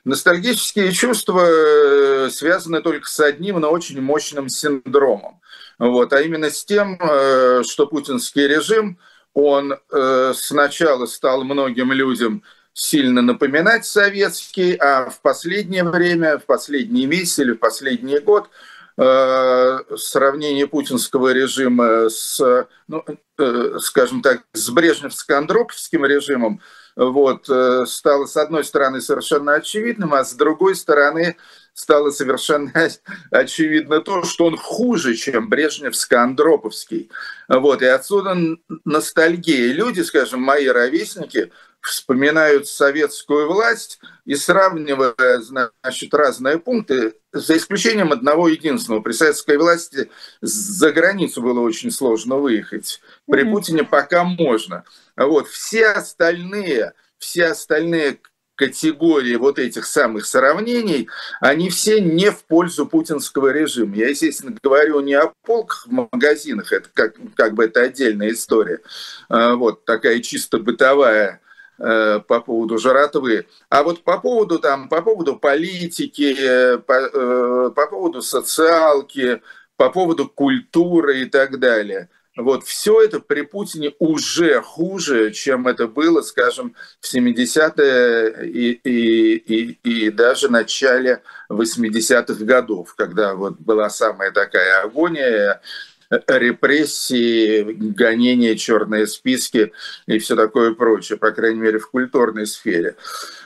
Ностальгические 0.04 0.92
чувства 0.92 1.46
э, 1.46 2.30
связаны 2.32 2.82
только 2.82 3.08
с 3.08 3.20
одним, 3.20 3.60
но 3.60 3.72
очень 3.72 4.02
мощным 4.02 4.50
синдромом. 4.50 5.40
Вот, 5.78 6.14
а 6.14 6.22
именно 6.22 6.50
с 6.50 6.66
тем, 6.66 6.98
э, 7.00 7.64
что 7.64 7.88
путинский 7.88 8.48
режим– 8.48 8.98
он 9.36 9.74
э, 9.74 10.34
сначала 10.34 11.06
стал 11.06 11.44
многим 11.44 11.92
людям 11.92 12.42
сильно 12.74 13.22
напоминать 13.22 13.86
советский, 13.86 14.76
а 14.76 15.10
в 15.10 15.22
последнее 15.22 15.84
время, 15.84 16.40
в 16.40 16.46
последние 16.46 17.06
месяцы 17.06 17.44
или 17.44 17.52
в 17.52 17.60
последний 17.60 18.20
год 18.20 18.50
э, 18.98 19.80
сравнение 19.98 20.68
путинского 20.68 21.34
режима 21.34 22.10
с, 22.10 22.68
ну, 22.88 23.04
э, 23.38 23.78
скажем 23.82 24.22
так, 24.22 24.44
с 24.54 24.70
брежневско-андроповским 24.72 26.06
режимом 26.08 26.62
вот, 26.96 27.50
э, 27.50 27.86
стало, 27.88 28.26
с 28.26 28.38
одной 28.38 28.64
стороны, 28.64 29.02
совершенно 29.02 29.54
очевидным, 29.56 30.14
а 30.14 30.24
с 30.24 30.34
другой 30.34 30.76
стороны, 30.76 31.36
стало 31.74 32.10
совершенно 32.10 32.72
очевидно 33.32 34.00
то, 34.00 34.24
что 34.24 34.46
он 34.46 34.58
хуже, 34.58 35.16
чем 35.16 35.50
Брежневско-Андроповский. 35.50 37.10
Вот, 37.50 37.82
и 37.82 37.86
отсюда 37.86 38.38
ностальгия. 38.86 39.74
Люди, 39.74 40.02
скажем, 40.02 40.42
мои 40.42 40.68
ровесники, 40.68 41.52
вспоминают 41.88 42.68
советскую 42.68 43.48
власть 43.48 44.00
и 44.26 44.36
сравнивая, 44.36 45.40
значит, 45.40 46.14
разные 46.14 46.58
пункты, 46.58 47.14
за 47.32 47.58
исключением 47.58 48.12
одного 48.12 48.48
единственного. 48.48 49.02
При 49.02 49.12
советской 49.12 49.58
власти 49.58 50.10
за 50.42 50.92
границу 50.92 51.42
было 51.42 51.60
очень 51.60 51.92
сложно 51.92 52.38
выехать. 52.38 53.02
При 53.28 53.44
mm-hmm. 53.44 53.52
Путине 53.52 53.84
пока 53.84 54.24
можно. 54.24 54.84
Вот. 55.16 55.48
Все 55.48 55.88
остальные, 55.88 56.94
все 57.18 57.48
остальные 57.48 58.20
категории 58.56 59.36
вот 59.36 59.60
этих 59.60 59.86
самых 59.86 60.26
сравнений, 60.26 61.10
они 61.42 61.70
все 61.70 62.00
не 62.00 62.32
в 62.32 62.46
пользу 62.46 62.86
путинского 62.86 63.50
режима. 63.50 63.96
Я, 63.96 64.10
естественно, 64.10 64.56
говорю 64.64 65.02
не 65.02 65.14
о 65.14 65.34
полках 65.44 65.86
в 65.88 65.92
магазинах, 65.92 66.72
это 66.72 66.90
как, 66.94 67.16
как 67.36 67.54
бы 67.54 67.66
это 67.66 67.82
отдельная 67.82 68.32
история, 68.32 68.80
а, 69.28 69.56
вот 69.56 69.84
такая 69.84 70.22
чисто 70.22 70.58
бытовая 70.58 71.42
э, 71.80 72.20
по 72.20 72.42
поводу 72.42 72.78
жратвы. 72.78 73.46
А 73.70 73.84
вот 73.84 74.04
по 74.04 74.20
поводу, 74.20 74.60
там, 74.60 74.90
по 74.90 75.02
поводу 75.02 75.36
политики, 75.36 76.78
по, 76.78 76.94
э, 76.94 77.72
по 77.76 77.88
поводу 77.88 78.22
социалки, 78.22 79.42
по 79.78 79.90
поводу 79.90 80.28
культуры 80.28 81.22
и 81.22 81.26
так 81.26 81.60
далее– 81.60 82.10
вот 82.38 82.66
все 82.66 83.02
это 83.02 83.20
при 83.22 83.42
Путине 83.42 83.94
уже 83.98 84.62
хуже, 84.62 85.32
чем 85.32 85.68
это 85.68 85.88
было, 85.88 86.22
скажем, 86.22 86.76
в 87.00 87.14
70-е 87.14 88.50
и, 88.50 88.72
и, 88.84 89.36
и, 89.38 89.80
и 89.84 90.10
даже 90.10 90.50
начале 90.50 91.22
80-х 91.50 92.44
годов, 92.44 92.94
когда 92.96 93.36
вот 93.36 93.58
была 93.60 93.90
самая 93.90 94.32
такая 94.32 94.84
агония, 94.84 95.62
репрессии, 96.10 97.64
гонения, 97.64 98.56
черные 98.56 99.08
списки 99.08 99.72
и 100.08 100.20
все 100.20 100.36
такое 100.36 100.74
прочее, 100.74 101.18
по 101.18 101.32
крайней 101.32 101.60
мере, 101.60 101.80
в 101.80 101.90
культурной 101.90 102.48
сфере. 102.48 102.96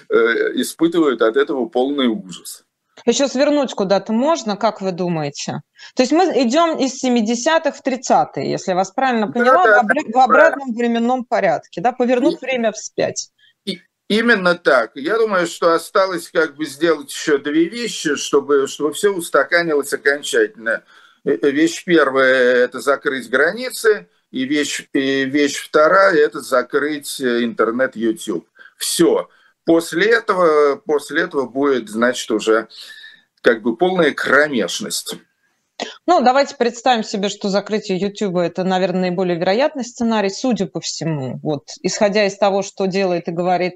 э, 0.09 0.15
испытывают 0.55 1.21
от 1.21 1.38
этого 1.38 1.67
полный 1.67 2.07
ужас. 2.07 2.65
Еще 3.05 3.27
свернуть 3.27 3.73
куда-то 3.73 4.13
можно, 4.13 4.55
как 4.55 4.81
вы 4.81 4.91
думаете? 4.91 5.61
То 5.95 6.03
есть 6.03 6.11
мы 6.11 6.23
идем 6.41 6.77
из 6.77 7.03
70-х 7.03 7.71
в 7.71 7.85
30-е, 7.85 8.49
если 8.49 8.71
я 8.71 8.75
вас 8.75 8.91
правильно 8.91 9.31
поняла, 9.31 9.63
да, 9.63 9.63
да, 9.63 9.81
в, 9.81 9.85
обр- 9.85 10.11
в 10.13 10.17
обратном 10.17 10.73
временном 10.73 11.25
порядке, 11.25 11.81
да, 11.81 11.91
повернуть 11.91 12.41
и, 12.41 12.45
время 12.45 12.71
вспять. 12.71 13.29
И, 13.65 13.81
именно 14.07 14.55
так. 14.55 14.91
Я 14.95 15.17
думаю, 15.17 15.47
что 15.47 15.73
осталось 15.73 16.29
как 16.29 16.55
бы 16.55 16.65
сделать 16.65 17.11
еще 17.11 17.37
две 17.37 17.65
вещи, 17.67 18.15
чтобы, 18.15 18.67
чтобы 18.67 18.93
все 18.93 19.09
устаканилось 19.09 19.93
окончательно. 19.93 20.83
Э, 21.25 21.31
э, 21.31 21.51
вещь 21.51 21.83
первая– 21.85 22.55
это 22.63 22.79
закрыть 22.79 23.29
границы, 23.29 24.07
и 24.31 24.45
вещь, 24.45 24.87
и 24.93 25.25
вещь 25.25 25.57
вторая– 25.57 26.15
это 26.17 26.41
закрыть 26.41 27.19
э, 27.19 27.43
интернет, 27.43 27.95
YouTube. 27.95 28.47
Все. 28.77 29.29
После 29.65 30.12
этого, 30.12 30.76
после 30.76 31.23
этого 31.23 31.45
будет, 31.45 31.89
значит, 31.89 32.30
уже 32.32 32.67
как 33.41 33.62
бы 33.62 33.76
полная 33.78 34.12
кромешность. 34.12 35.15
Ну, 36.06 36.21
давайте 36.21 36.56
представим 36.56 37.04
себе, 37.04 37.30
что 37.30 37.49
закрытие 37.49 37.97
YouTube– 37.97 38.38
это, 38.38 38.63
наверное, 38.63 39.02
наиболее 39.02 39.38
вероятный 39.38 39.84
сценарий, 39.84 40.30
судя 40.30 40.67
по 40.67 40.80
всему. 40.80 41.39
Вот, 41.41 41.69
исходя 41.82 42.26
из 42.26 42.38
того, 42.38 42.62
что 42.62 42.86
делает 42.86 43.28
и 43.28 43.32
говорит 43.32 43.76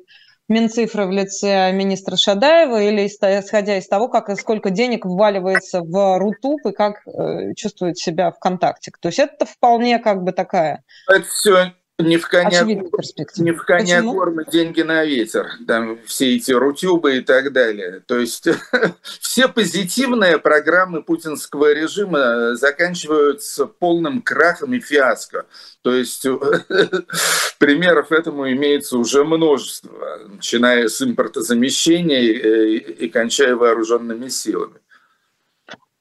Минцифры 0.49 1.05
в 1.05 1.11
лице 1.11 1.73
министра 1.73 2.15
Шадаева, 2.15 2.81
или 2.81 3.05
исходя 3.05 3.77
из 3.77 3.87
того, 3.87 4.07
как 4.07 4.29
и 4.29 4.35
сколько 4.35 4.69
денег 4.69 5.05
вваливается 5.05 5.81
в 5.81 6.17
Рутуб 6.19 6.65
и 6.65 6.71
как 6.71 7.05
э, 7.05 7.53
чувствует 7.55 7.97
себя 7.97 8.31
ВКонтакте. 8.31 8.91
То 9.01 9.09
есть 9.09 9.19
это 9.19 9.45
вполне 9.45 9.99
как 9.99 10.23
бы 10.23 10.31
такая... 10.31 10.83
Это 11.09 11.25
все 11.25 11.73
не 11.99 12.17
в 12.17 12.27
коня, 12.27 12.63
не 12.63 13.51
в 13.51 13.63
коня 13.63 14.03
корм, 14.03 14.43
деньги 14.51 14.81
на 14.81 15.03
ветер. 15.03 15.49
Там 15.65 15.97
все 16.05 16.35
эти 16.35 16.51
рутюбы 16.51 17.17
и 17.17 17.21
так 17.21 17.51
далее. 17.51 18.01
То 18.05 18.19
есть 18.19 18.47
все 19.19 19.47
позитивные 19.47 20.37
программы 20.37 21.01
путинского 21.01 21.73
режима 21.73 22.55
заканчиваются 22.55 23.65
полным 23.65 24.21
крахом 24.21 24.75
и 24.75 24.79
фиаско. 24.79 25.47
То 25.81 25.93
есть 25.93 26.23
примеров 27.59 28.11
этому 28.11 28.51
имеется 28.51 28.97
уже 28.97 29.23
множество, 29.23 30.19
начиная 30.27 30.89
с 30.89 31.01
импортозамещения 31.01 32.21
и, 32.21 32.77
и 32.77 33.09
кончая 33.09 33.55
вооруженными 33.55 34.27
силами. 34.27 34.79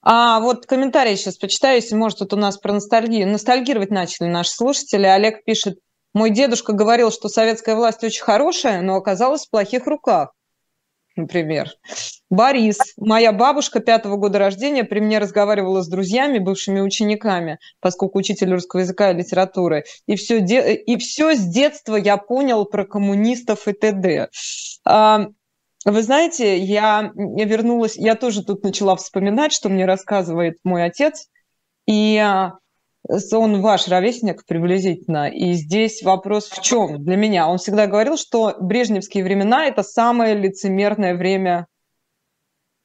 А 0.09 0.39
вот 0.39 0.67
комментарий 0.67 1.17
сейчас 1.17 1.37
почитаю, 1.37 1.81
если 1.81 1.97
может, 1.97 2.19
тут 2.19 2.33
у 2.33 2.37
нас 2.37 2.59
про 2.59 2.73
ностальгию. 2.73 3.27
Ностальгировать 3.27 3.91
начали 3.91 4.29
наши 4.29 4.51
слушатели. 4.51 5.05
Олег 5.05 5.43
пишет, 5.43 5.81
мой 6.17 6.31
дедушка 6.31 6.73
говорил, 6.73 7.13
что 7.13 7.29
советская 7.29 7.75
власть 7.75 8.03
очень 8.03 8.23
хорошая, 8.23 8.81
но 8.81 8.97
оказалась 8.97 9.45
в 9.45 9.51
плохих 9.51 9.87
руках. 9.87 10.33
Например. 11.15 11.69
Борис. 12.31 12.79
Моя 12.97 13.33
бабушка 13.33 13.81
пятого 13.81 14.17
года 14.17 14.39
рождения 14.39 14.85
при 14.85 15.01
мне 15.01 15.19
разговаривала 15.19 15.83
с 15.83 15.89
друзьями, 15.89 16.39
бывшими 16.39 16.81
учениками, 16.81 17.59
поскольку 17.81 18.19
учитель 18.19 18.51
русского 18.51 18.81
языка 18.81 19.11
и 19.11 19.15
литературы. 19.15 19.85
И 20.07 20.17
все, 20.17 20.41
де... 20.41 20.75
и 20.75 20.97
все 20.97 21.35
с 21.35 21.41
детства 21.41 21.97
я 21.97 22.17
понял 22.17 22.65
про 22.65 22.87
коммунистов 22.87 23.69
и 23.69 23.75
т.д. 23.75 24.31
А, 24.87 25.27
вы 25.85 26.03
знаете, 26.03 26.57
я, 26.57 27.13
я 27.15 27.45
вернулась, 27.45 27.97
я 27.99 28.15
тоже 28.15 28.43
тут 28.43 28.63
начала 28.63 28.97
вспоминать, 28.97 29.53
что 29.53 29.69
мне 29.69 29.85
рассказывает 29.85 30.57
мой 30.65 30.85
отец. 30.85 31.29
И 31.87 32.17
а, 32.17 32.55
он 33.09 33.61
ваш 33.63 33.89
ровесник 33.89 34.45
приблизительно, 34.47 35.29
и 35.29 35.53
здесь 35.53 36.03
вопрос 36.03 36.49
в 36.49 36.61
чем 36.61 37.03
для 37.05 37.17
меня? 37.17 37.49
Он 37.49 37.59
всегда 37.59 37.87
говорил, 37.87 38.17
что 38.17 38.57
брежневские 38.61 39.23
времена– 39.25 39.67
это 39.67 39.83
самое 39.83 40.35
лицемерное 40.35 41.15
время 41.15 41.67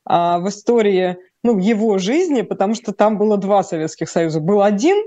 а, 0.05 0.39
в 0.39 0.49
истории 0.49 1.17
ну, 1.43 1.57
его 1.57 1.97
жизни, 1.97 2.41
потому 2.41 2.75
что 2.75 2.93
там 2.93 3.17
было 3.17 3.37
два 3.37 3.63
Советских 3.63 4.09
Союза. 4.09 4.41
Был 4.41 4.61
один, 4.61 4.97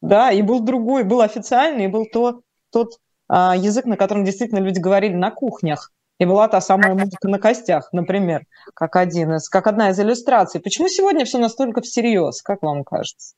да, 0.00 0.30
и 0.32 0.42
был 0.42 0.60
другой, 0.60 1.04
был 1.04 1.20
официальный, 1.20 1.84
и 1.84 1.88
был 1.88 2.06
то, 2.12 2.40
тот 2.70 2.98
а, 3.28 3.56
язык, 3.56 3.84
на 3.84 3.96
котором 3.96 4.24
действительно 4.24 4.58
люди 4.58 4.80
говорили 4.80 5.14
на 5.14 5.30
кухнях. 5.30 5.92
И 6.18 6.26
была 6.26 6.46
та 6.46 6.60
самая 6.60 6.94
музыка 6.94 7.28
на 7.28 7.38
костях, 7.38 7.92
например, 7.92 8.46
как, 8.74 8.94
один 8.94 9.34
из, 9.34 9.48
как 9.48 9.66
одна 9.66 9.90
из 9.90 9.98
иллюстраций. 9.98 10.60
Почему 10.60 10.88
сегодня 10.88 11.24
все 11.24 11.38
настолько 11.38 11.80
всерьез, 11.80 12.40
как 12.40 12.62
вам 12.62 12.84
кажется? 12.84 13.34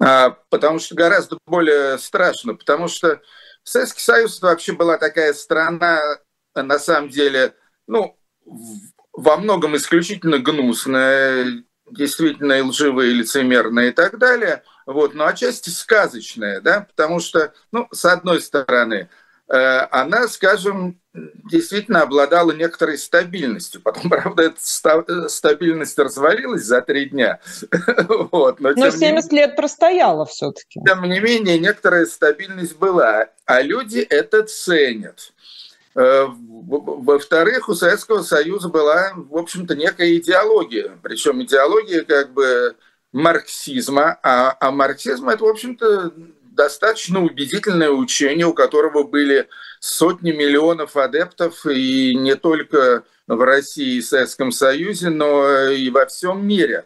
А, 0.00 0.30
потому 0.50 0.78
что 0.78 0.94
гораздо 0.94 1.38
более 1.46 1.98
страшно, 1.98 2.54
потому 2.54 2.88
что 2.88 3.20
Советский 3.62 4.00
Союз 4.00 4.40
вообще 4.42 4.72
была 4.72 4.98
такая 4.98 5.32
страна, 5.32 6.00
на 6.54 6.78
самом 6.78 7.08
деле, 7.08 7.54
ну, 7.86 8.18
во 9.12 9.36
многом 9.36 9.76
исключительно 9.76 10.38
гнусная, 10.38 11.64
действительно 11.90 12.64
лживая, 12.64 13.08
лицемерная 13.08 13.88
и 13.88 13.92
так 13.92 14.18
далее, 14.18 14.62
вот, 14.86 15.14
но 15.14 15.26
отчасти 15.26 15.70
сказочная, 15.70 16.60
да, 16.60 16.82
потому 16.82 17.20
что, 17.20 17.54
ну, 17.72 17.88
с 17.92 18.04
одной 18.04 18.42
стороны, 18.42 19.08
Э, 19.48 19.86
она, 19.90 20.28
скажем, 20.28 21.00
действительно 21.14 22.02
обладала 22.02 22.52
некоторой 22.52 22.98
стабильностью. 22.98 23.80
Потом, 23.80 24.02
правда, 24.10 24.42
эта 24.44 25.28
стабильность 25.28 25.98
развалилась 25.98 26.64
за 26.64 26.82
три 26.82 27.06
дня. 27.06 27.40
вот, 28.08 28.60
но, 28.60 28.70
но 28.70 28.90
70 28.90 29.00
менее, 29.00 29.46
лет 29.46 29.56
простояла 29.56 30.26
все-таки. 30.26 30.80
Тем 30.84 31.02
не 31.04 31.20
менее, 31.20 31.58
некоторая 31.58 32.06
стабильность 32.06 32.76
была. 32.76 33.28
А 33.46 33.62
люди 33.62 33.98
это 33.98 34.42
ценят. 34.42 35.32
Э, 35.94 36.26
во-вторых, 36.28 37.68
у 37.68 37.74
Советского 37.74 38.22
Союза 38.22 38.68
была, 38.68 39.12
в 39.14 39.36
общем-то, 39.36 39.76
некая 39.76 40.16
идеология. 40.16 40.98
Причем 41.02 41.42
идеология 41.42 42.02
как 42.02 42.32
бы 42.32 42.74
марксизма. 43.12 44.18
А, 44.22 44.56
а 44.58 44.70
марксизм 44.72 45.28
это, 45.28 45.44
в 45.44 45.48
общем-то, 45.48 46.12
достаточно 46.54 47.22
убедительное 47.22 47.90
учение, 47.90 48.46
у 48.46 48.54
которого 48.54 49.02
были 49.02 49.48
сотни 49.80 50.32
миллионов 50.32 50.96
адептов, 50.96 51.66
и 51.66 52.14
не 52.14 52.36
только 52.36 53.04
в 53.26 53.40
России 53.42 53.96
и 53.96 54.02
Советском 54.02 54.52
Союзе, 54.52 55.10
но 55.10 55.68
и 55.68 55.90
во 55.90 56.06
всем 56.06 56.46
мире 56.46 56.84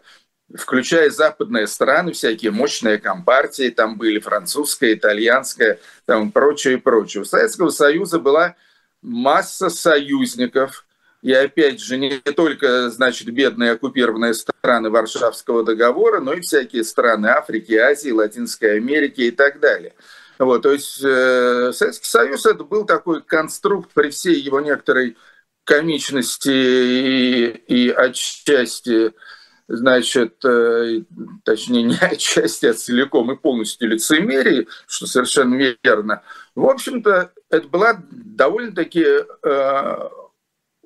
включая 0.55 1.11
западные 1.11 1.67
страны, 1.67 2.13
всякие 2.13 2.51
мощные 2.51 2.99
компартии, 2.99 3.71
там 3.71 3.99
были 3.99 4.19
французская, 4.19 4.95
итальянская, 4.95 5.79
там 6.07 6.33
прочее, 6.33 6.79
прочее. 6.79 7.23
У 7.23 7.27
Советского 7.27 7.71
Союза 7.71 8.19
была 8.19 8.57
масса 9.03 9.69
союзников, 9.69 10.87
и 11.21 11.33
опять 11.33 11.81
же, 11.81 11.97
не 11.97 12.19
только, 12.19 12.91
значит, 12.91 13.29
бедные 13.29 13.73
оккупированные 13.73 14.35
страны 14.35 14.91
Варшавского 14.91 15.65
договора, 15.65 16.21
но 16.21 16.33
и 16.33 16.41
всякие 16.41 16.85
страны 16.85 17.27
Африки, 17.27 17.75
Азии, 17.75 18.11
Латинской 18.11 18.77
Америки 18.77 19.23
и 19.23 19.31
так 19.31 19.59
далее. 19.59 19.95
Вот, 20.39 20.63
то 20.63 20.73
есть 20.73 21.03
э, 21.03 21.73
Советский 21.75 22.07
Союз 22.07 22.47
это 22.47 22.63
был 22.63 22.85
такой 22.85 23.23
конструкт 23.23 23.91
при 23.93 24.11
всей 24.11 24.39
его 24.39 24.61
некоторой 24.61 25.17
комичности 25.65 26.49
и, 26.49 27.47
и 27.67 27.91
отчасти, 27.91 29.13
значит, 29.67 30.45
э, 30.45 31.03
точнее 31.43 31.83
не 31.83 31.97
отчасти, 32.01 32.67
а 32.67 32.75
целиком 32.75 33.33
и 33.33 33.37
полностью 33.37 33.89
лицемерии, 33.89 34.69
что 34.87 35.07
совершенно 35.07 35.57
верно. 35.83 36.23
В 36.55 36.67
общем-то, 36.67 37.33
это 37.51 37.67
была 37.67 38.01
довольно-таки 38.11 39.05
э, 39.05 40.09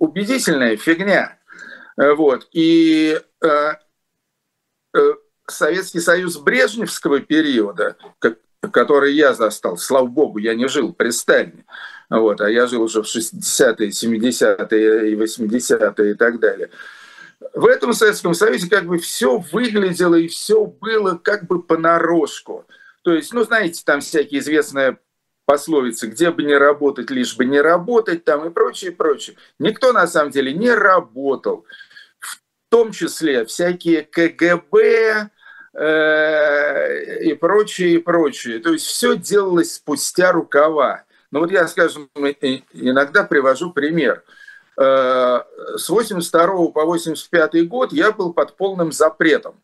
убедительная 0.02 0.76
фигня. 0.76 1.38
Э, 1.96 2.12
вот. 2.14 2.48
И 2.52 3.20
э, 3.40 3.72
э, 4.94 5.12
Советский 5.46 6.00
Союз 6.00 6.38
Брежневского 6.38 7.20
периода, 7.20 7.96
который 8.72 9.14
я 9.14 9.32
застал, 9.32 9.76
слава 9.76 10.06
богу, 10.06 10.38
я 10.38 10.56
не 10.56 10.66
жил 10.66 10.92
при 10.92 11.10
Сталине, 11.10 11.64
вот, 12.10 12.40
а 12.40 12.50
я 12.50 12.66
жил 12.66 12.82
уже 12.82 13.02
в 13.02 13.06
60-е, 13.06 13.90
70-е 13.90 15.12
и 15.12 15.14
80-е 15.14 16.10
и 16.10 16.14
так 16.14 16.40
далее. 16.40 16.70
В 17.54 17.66
этом 17.66 17.92
Советском 17.92 18.34
Союзе 18.34 18.68
как 18.68 18.86
бы 18.86 18.98
все 18.98 19.38
выглядело 19.52 20.16
и 20.16 20.26
все 20.26 20.66
было 20.66 21.16
как 21.16 21.46
бы 21.46 21.62
понарошку. 21.62 22.66
То 23.02 23.12
есть, 23.12 23.32
ну, 23.32 23.44
знаете, 23.44 23.82
там 23.84 24.00
всякие 24.00 24.40
известные 24.40 24.98
пословицы, 25.52 26.06
где 26.06 26.30
бы 26.30 26.44
не 26.44 26.56
работать, 26.56 27.10
лишь 27.10 27.36
бы 27.36 27.44
не 27.44 27.60
работать, 27.60 28.24
там 28.24 28.48
и 28.48 28.50
прочее, 28.50 28.90
прочее. 28.90 29.36
Никто 29.58 29.92
на 29.92 30.06
самом 30.06 30.30
деле 30.30 30.54
не 30.54 30.70
работал. 30.70 31.66
В 32.18 32.38
том 32.70 32.90
числе 32.90 33.44
всякие 33.44 34.00
КГБ 34.00 35.28
э, 35.74 37.20
и 37.20 37.34
прочее, 37.34 37.96
и 37.96 37.98
прочее. 37.98 38.60
То 38.60 38.72
есть 38.72 38.86
все 38.86 39.14
делалось 39.14 39.74
спустя 39.74 40.32
рукава. 40.32 41.04
Ну 41.30 41.40
вот 41.40 41.50
я, 41.50 41.68
скажем, 41.68 42.08
иногда 42.14 43.24
привожу 43.24 43.74
пример. 43.74 44.24
Э, 44.80 45.40
с 45.76 45.86
82 45.86 46.46
по 46.68 46.86
85 46.86 47.68
год 47.68 47.92
я 47.92 48.10
был 48.10 48.32
под 48.32 48.56
полным 48.56 48.90
запретом 48.90 49.60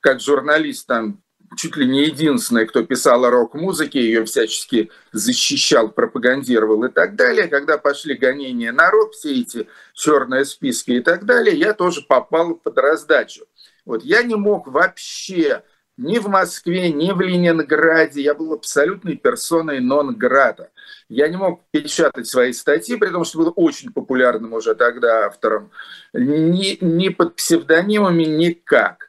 как 0.00 0.22
журналист 0.22 0.86
там 0.86 1.22
чуть 1.56 1.76
ли 1.76 1.86
не 1.86 2.04
единственная, 2.04 2.66
кто 2.66 2.82
писал 2.84 3.24
о 3.24 3.30
рок-музыке, 3.30 4.00
ее 4.00 4.24
всячески 4.24 4.90
защищал, 5.12 5.90
пропагандировал 5.90 6.84
и 6.84 6.90
так 6.90 7.16
далее. 7.16 7.48
Когда 7.48 7.78
пошли 7.78 8.14
гонения 8.14 8.72
на 8.72 8.90
рок, 8.90 9.12
все 9.12 9.40
эти 9.40 9.68
черные 9.94 10.44
списки 10.44 10.92
и 10.92 11.00
так 11.00 11.24
далее, 11.24 11.56
я 11.56 11.74
тоже 11.74 12.02
попал 12.02 12.54
под 12.54 12.78
раздачу. 12.78 13.46
Вот 13.84 14.04
я 14.04 14.22
не 14.22 14.34
мог 14.34 14.68
вообще 14.68 15.62
ни 15.96 16.18
в 16.18 16.28
Москве, 16.28 16.90
ни 16.90 17.10
в 17.10 17.20
Ленинграде. 17.20 18.22
Я 18.22 18.34
был 18.34 18.52
абсолютной 18.52 19.16
персоной 19.16 19.80
нон-грата. 19.80 20.70
Я 21.08 21.28
не 21.28 21.36
мог 21.36 21.62
печатать 21.70 22.28
свои 22.28 22.52
статьи, 22.52 22.96
при 22.96 23.08
том, 23.08 23.24
что 23.24 23.38
был 23.38 23.52
очень 23.56 23.92
популярным 23.92 24.52
уже 24.52 24.74
тогда 24.74 25.26
автором. 25.26 25.70
Ни, 26.12 26.82
ни 26.82 27.08
под 27.08 27.34
псевдонимами, 27.34 28.24
никак. 28.24 29.07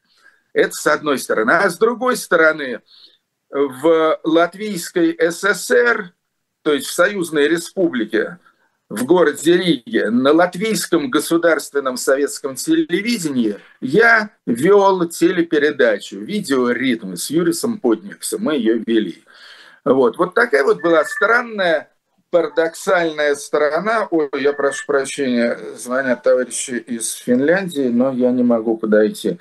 Это 0.53 0.73
с 0.73 0.88
одной 0.88 1.19
стороны. 1.19 1.51
А 1.51 1.69
с 1.69 1.77
другой 1.77 2.17
стороны, 2.17 2.81
в 3.49 4.19
Латвийской 4.23 5.17
ССР, 5.31 6.13
то 6.63 6.73
есть 6.73 6.88
в 6.88 6.93
Союзной 6.93 7.47
Республике, 7.47 8.38
в 8.89 9.05
городе 9.05 9.55
Риге 9.55 10.09
на 10.09 10.33
латвийском 10.33 11.12
государственном 11.12 11.95
советском 11.95 12.55
телевидении 12.55 13.57
я 13.81 14.31
вел 14.47 15.07
телепередачу 15.07 16.17
«Видеоритмы» 16.17 17.15
с 17.15 17.29
Юрисом 17.29 17.79
Подниксом. 17.79 18.43
Мы 18.43 18.55
ее 18.55 18.79
вели. 18.85 19.23
Вот. 19.85 20.17
вот 20.17 20.33
такая 20.33 20.63
вот 20.63 20.81
была 20.81 21.05
странная, 21.05 21.91
парадоксальная 22.31 23.35
сторона. 23.35 24.07
Ой, 24.11 24.29
я 24.39 24.53
прошу 24.53 24.85
прощения, 24.85 25.57
звонят 25.75 26.23
товарищи 26.23 26.71
из 26.71 27.13
Финляндии, 27.13 27.89
но 27.89 28.11
я 28.11 28.31
не 28.31 28.43
могу 28.43 28.77
подойти. 28.77 29.39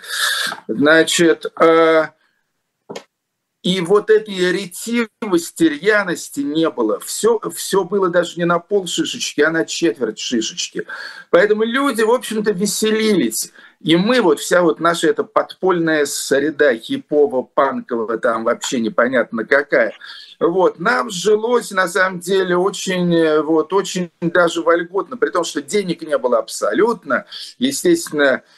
Значит, 0.67 1.47
э, 1.61 2.07
и 3.69 3.83
вот 3.83 4.09
этой 4.09 4.51
ретивости, 4.51 5.65
рьяности 5.65 6.41
не 6.41 6.71
было. 6.71 6.99
Все, 7.01 7.39
все 7.55 7.85
было 7.85 8.09
даже 8.09 8.39
не 8.39 8.47
на 8.47 8.61
пол 8.61 8.87
шишечки, 8.87 9.43
а 9.43 9.51
на 9.51 9.67
четверть 9.67 10.19
шишечки. 10.19 10.87
Поэтому 11.29 11.65
люди, 11.65 12.01
в 12.01 12.11
общем-то, 12.11 12.53
веселились. 12.53 13.53
И 13.83 13.95
мы, 13.97 14.23
вот 14.23 14.41
вся 14.41 14.63
вот 14.63 14.81
наша 14.81 15.09
эта 15.09 15.23
подпольная 15.23 16.07
среда 16.07 16.75
хипового, 16.77 17.43
панкового, 17.43 18.17
там 18.17 18.45
вообще 18.45 18.81
непонятно 18.81 19.45
какая, 19.45 19.93
вот, 20.41 20.79
нам 20.79 21.11
жилось, 21.11 21.71
на 21.71 21.89
самом 21.89 22.21
деле, 22.21 22.57
очень, 22.57 23.43
вот, 23.43 23.75
очень 23.75 24.11
даже 24.23 24.63
вольготно, 24.63 25.19
при 25.19 25.29
том, 25.29 25.45
что 25.45 25.61
денег 25.61 26.01
не 26.01 26.17
было 26.17 26.39
абсолютно. 26.39 27.27
Естественно, 27.59 28.43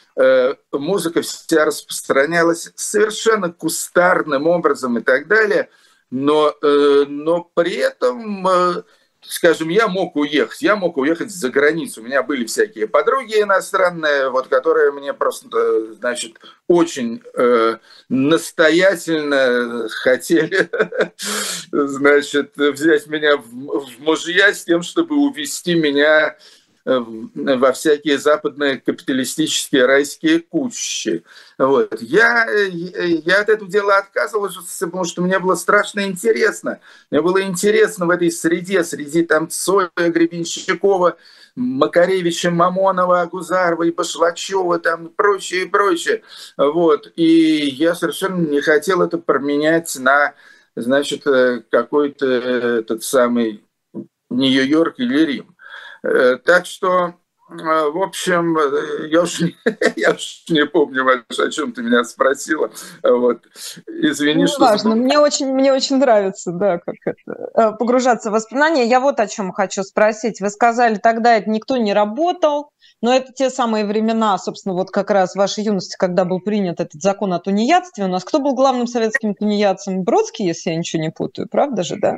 музыка 0.71 1.21
вся 1.21 1.65
распространялась 1.65 2.71
совершенно 2.75 3.51
кустарным 3.51 4.47
образом 4.47 4.97
и 4.97 5.01
так 5.01 5.27
далее, 5.27 5.69
но, 6.09 6.53
э, 6.61 7.05
но 7.07 7.49
при 7.53 7.75
этом 7.75 8.47
э, 8.47 8.83
скажем, 9.21 9.69
я 9.69 9.87
мог 9.87 10.15
уехать, 10.15 10.61
я 10.61 10.75
мог 10.75 10.97
уехать 10.97 11.31
за 11.31 11.49
границу. 11.49 12.01
У 12.01 12.03
меня 12.03 12.23
были 12.23 12.45
всякие 12.45 12.87
подруги 12.87 13.41
иностранные, 13.41 14.29
вот, 14.29 14.47
которые 14.47 14.91
мне 14.91 15.13
просто, 15.13 15.93
значит, 15.93 16.39
очень 16.67 17.21
э, 17.35 17.77
настоятельно 18.09 19.87
хотели, 19.89 20.69
значит, 21.71 22.53
взять 22.55 23.07
меня 23.07 23.37
в, 23.37 23.43
в 23.45 23.99
мужья 23.99 24.53
с 24.53 24.63
тем, 24.65 24.81
чтобы 24.81 25.15
увести 25.15 25.75
меня 25.75 26.35
Э, 26.35 26.35
во 26.85 27.71
всякие 27.73 28.17
западные 28.17 28.79
капиталистические 28.79 29.85
райские 29.85 30.39
кущи. 30.39 31.23
Вот. 31.57 32.01
Я, 32.01 32.47
я 32.49 33.41
от 33.41 33.49
этого 33.49 33.69
дела 33.69 33.97
отказывался, 33.97 34.59
потому 34.85 35.05
что 35.05 35.21
мне 35.21 35.39
было 35.39 35.55
страшно 35.55 36.05
интересно. 36.05 36.79
Мне 37.11 37.21
было 37.21 37.41
интересно 37.43 38.05
в 38.05 38.09
этой 38.09 38.31
среде, 38.31 38.83
среди 38.83 39.23
там 39.23 39.49
Цоя, 39.49 39.91
Гребенщикова, 39.95 41.17
Макаревича, 41.55 42.49
Мамонова, 42.49 43.21
Агузарова 43.21 43.83
и 43.83 43.91
Башлачева, 43.91 44.79
там 44.79 45.07
и 45.07 45.09
прочее, 45.09 45.63
и 45.63 45.67
прочее. 45.67 46.23
Вот. 46.57 47.11
И 47.15 47.69
я 47.69 47.93
совершенно 47.93 48.37
не 48.47 48.61
хотел 48.61 49.01
это 49.01 49.17
променять 49.17 49.95
на, 49.99 50.33
значит, 50.75 51.27
э, 51.27 51.61
какой-то 51.69 52.25
этот 52.25 53.03
самый 53.03 53.63
Нью-Йорк 54.29 54.95
или 54.97 55.25
Рим. 55.25 55.55
Э, 56.03 56.37
так 56.37 56.65
что, 56.65 57.13
э, 57.49 57.53
в 57.53 58.01
общем, 58.01 58.57
э, 58.57 59.07
я 59.09 59.21
уж, 59.21 59.41
не, 59.41 59.55
я 59.95 60.11
уж 60.11 60.43
не 60.49 60.65
помню, 60.65 61.05
о 61.05 61.49
чем 61.49 61.73
ты 61.73 61.83
меня 61.83 62.03
спросила. 62.03 62.71
Вот. 63.03 63.43
Извини, 63.87 64.43
ну, 64.43 64.47
что... 64.47 64.61
Важно. 64.61 64.95
Мне 64.95 65.19
очень, 65.19 65.53
мне 65.53 65.71
очень 65.71 65.97
нравится, 65.97 66.51
да, 66.51 66.79
как 66.79 66.95
это, 67.05 67.71
погружаться 67.73 68.29
в 68.29 68.33
воспоминания. 68.33 68.85
Я 68.85 68.99
вот 68.99 69.19
о 69.19 69.27
чем 69.27 69.51
хочу 69.51 69.83
спросить. 69.83 70.41
Вы 70.41 70.49
сказали, 70.49 70.95
тогда 70.95 71.37
это 71.37 71.49
никто 71.49 71.77
не 71.77 71.93
работал, 71.93 72.71
но 73.01 73.13
это 73.13 73.31
те 73.33 73.49
самые 73.49 73.85
времена, 73.85 74.37
собственно, 74.37 74.73
вот 74.75 74.91
как 74.91 75.11
раз 75.11 75.33
в 75.33 75.37
вашей 75.37 75.63
юности, 75.63 75.95
когда 75.97 76.25
был 76.25 76.39
принят 76.39 76.79
этот 76.79 77.01
закон 77.01 77.33
о 77.33 77.39
тунеядстве. 77.39 78.05
У 78.05 78.07
нас 78.07 78.23
кто 78.23 78.39
был 78.39 78.53
главным 78.53 78.87
советским 78.87 79.35
тунеядцем? 79.35 80.03
Бродский, 80.03 80.45
если 80.45 80.71
я 80.71 80.75
ничего 80.75 81.01
не 81.01 81.09
путаю, 81.09 81.47
правда 81.49 81.83
же, 81.83 81.97
да? 81.97 82.17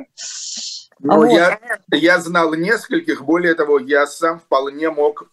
Ну, 1.04 1.16
вот. 1.16 1.26
я, 1.26 1.60
я 1.92 2.18
знал 2.18 2.54
нескольких, 2.54 3.22
более 3.22 3.54
того, 3.54 3.78
я 3.78 4.06
сам 4.06 4.40
вполне 4.40 4.88
мог 4.88 5.28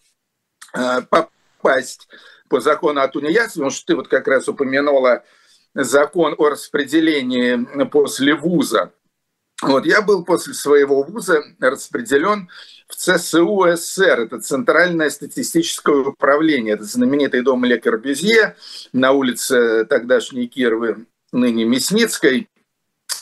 э, 0.74 1.00
попасть 1.08 2.08
по 2.48 2.60
закону 2.60 3.00
о 3.00 3.08
тунеядстве, 3.08 3.60
потому 3.60 3.70
что 3.70 3.86
ты 3.86 3.96
вот 3.96 4.08
как 4.08 4.28
раз 4.28 4.46
упомянула 4.48 5.24
закон 5.74 6.34
о 6.36 6.50
распределении 6.50 7.84
после 7.86 8.34
вуза. 8.34 8.92
Вот 9.62 9.86
я 9.86 10.02
был 10.02 10.26
после 10.26 10.52
своего 10.52 11.04
вуза 11.04 11.42
распределен 11.58 12.50
в 12.88 12.94
ЦСУ 12.94 13.64
СССР, 13.74 14.20
это 14.20 14.40
Центральное 14.40 15.08
статистическое 15.08 15.96
управление, 15.96 16.74
это 16.74 16.84
знаменитый 16.84 17.40
дом 17.40 17.64
Ле 17.64 17.80
Корбюзье 17.80 18.56
на 18.92 19.12
улице 19.12 19.86
тогдашней 19.86 20.48
Кировы, 20.48 21.06
ныне 21.32 21.64
Мясницкой 21.64 22.50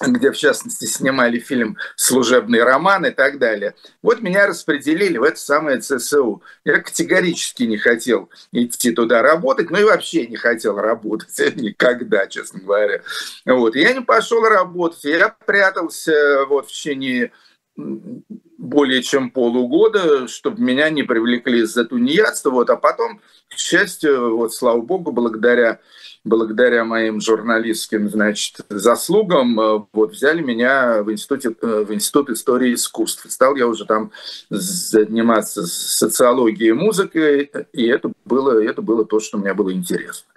где, 0.01 0.33
в 0.33 0.37
частности, 0.37 0.87
снимали 0.87 1.39
фильм 1.39 1.77
«Служебный 1.97 2.63
роман» 2.63 3.07
и 3.07 3.11
так 3.11 3.39
далее. 3.39 3.75
Вот 4.03 4.21
меня 4.21 4.47
распределили 4.47 5.19
в 5.19 5.23
это 5.23 5.39
самое 5.39 5.81
ЦСУ. 5.81 6.43
Я 6.65 6.79
категорически 6.79 7.65
не 7.65 7.77
хотел 7.77 8.31
идти 8.53 8.93
туда 8.93 9.23
работать, 9.23 9.71
ну 9.71 9.79
и 9.79 9.85
вообще 9.85 10.27
не 10.27 10.37
хотел 10.37 10.77
работать 10.79 11.39
никогда, 11.57 12.27
честно 12.27 12.61
говоря. 12.61 13.03
Вот. 13.45 13.77
Я 13.77 13.93
не 13.93 14.01
пошел 14.01 14.43
работать, 14.43 15.05
я 15.05 15.29
прятался 15.45 16.47
вот 16.49 16.69
в 16.69 16.73
течение 16.73 17.33
более 17.77 19.03
чем 19.03 19.31
полугода, 19.31 20.29
чтобы 20.29 20.61
меня 20.63 20.91
не 20.91 21.03
привлекли 21.03 21.63
за 21.65 21.85
тунеядство. 21.85 22.51
Вот, 22.51 22.69
а 22.71 22.77
потом, 22.77 23.21
к 23.49 23.57
счастью, 23.57 24.37
вот, 24.37 24.53
слава 24.53 24.81
богу, 24.81 25.13
благодаря 25.13 25.81
благодаря 26.25 26.85
моим 26.85 27.21
журналистским 27.21 28.09
значит, 28.09 28.61
заслугам 28.69 29.59
э, 29.59 29.85
вот, 29.93 30.13
взяли 30.13 30.43
меня 30.43 31.03
в, 31.03 31.11
институте, 31.11 31.55
э, 31.61 31.85
в 31.85 31.95
Институт 31.95 32.31
истории 32.31 32.75
искусств. 32.75 33.31
Стал 33.31 33.57
я 33.57 33.67
уже 33.67 33.87
там 33.87 34.13
заниматься 34.51 35.67
социологией 35.67 36.73
музыкой, 36.73 37.51
и 37.73 37.87
это 37.87 38.13
было, 38.25 38.63
это 38.63 38.83
было 38.83 39.05
то, 39.05 39.21
что 39.21 39.39
мне 39.39 39.55
было 39.55 39.73
интересно. 39.73 40.29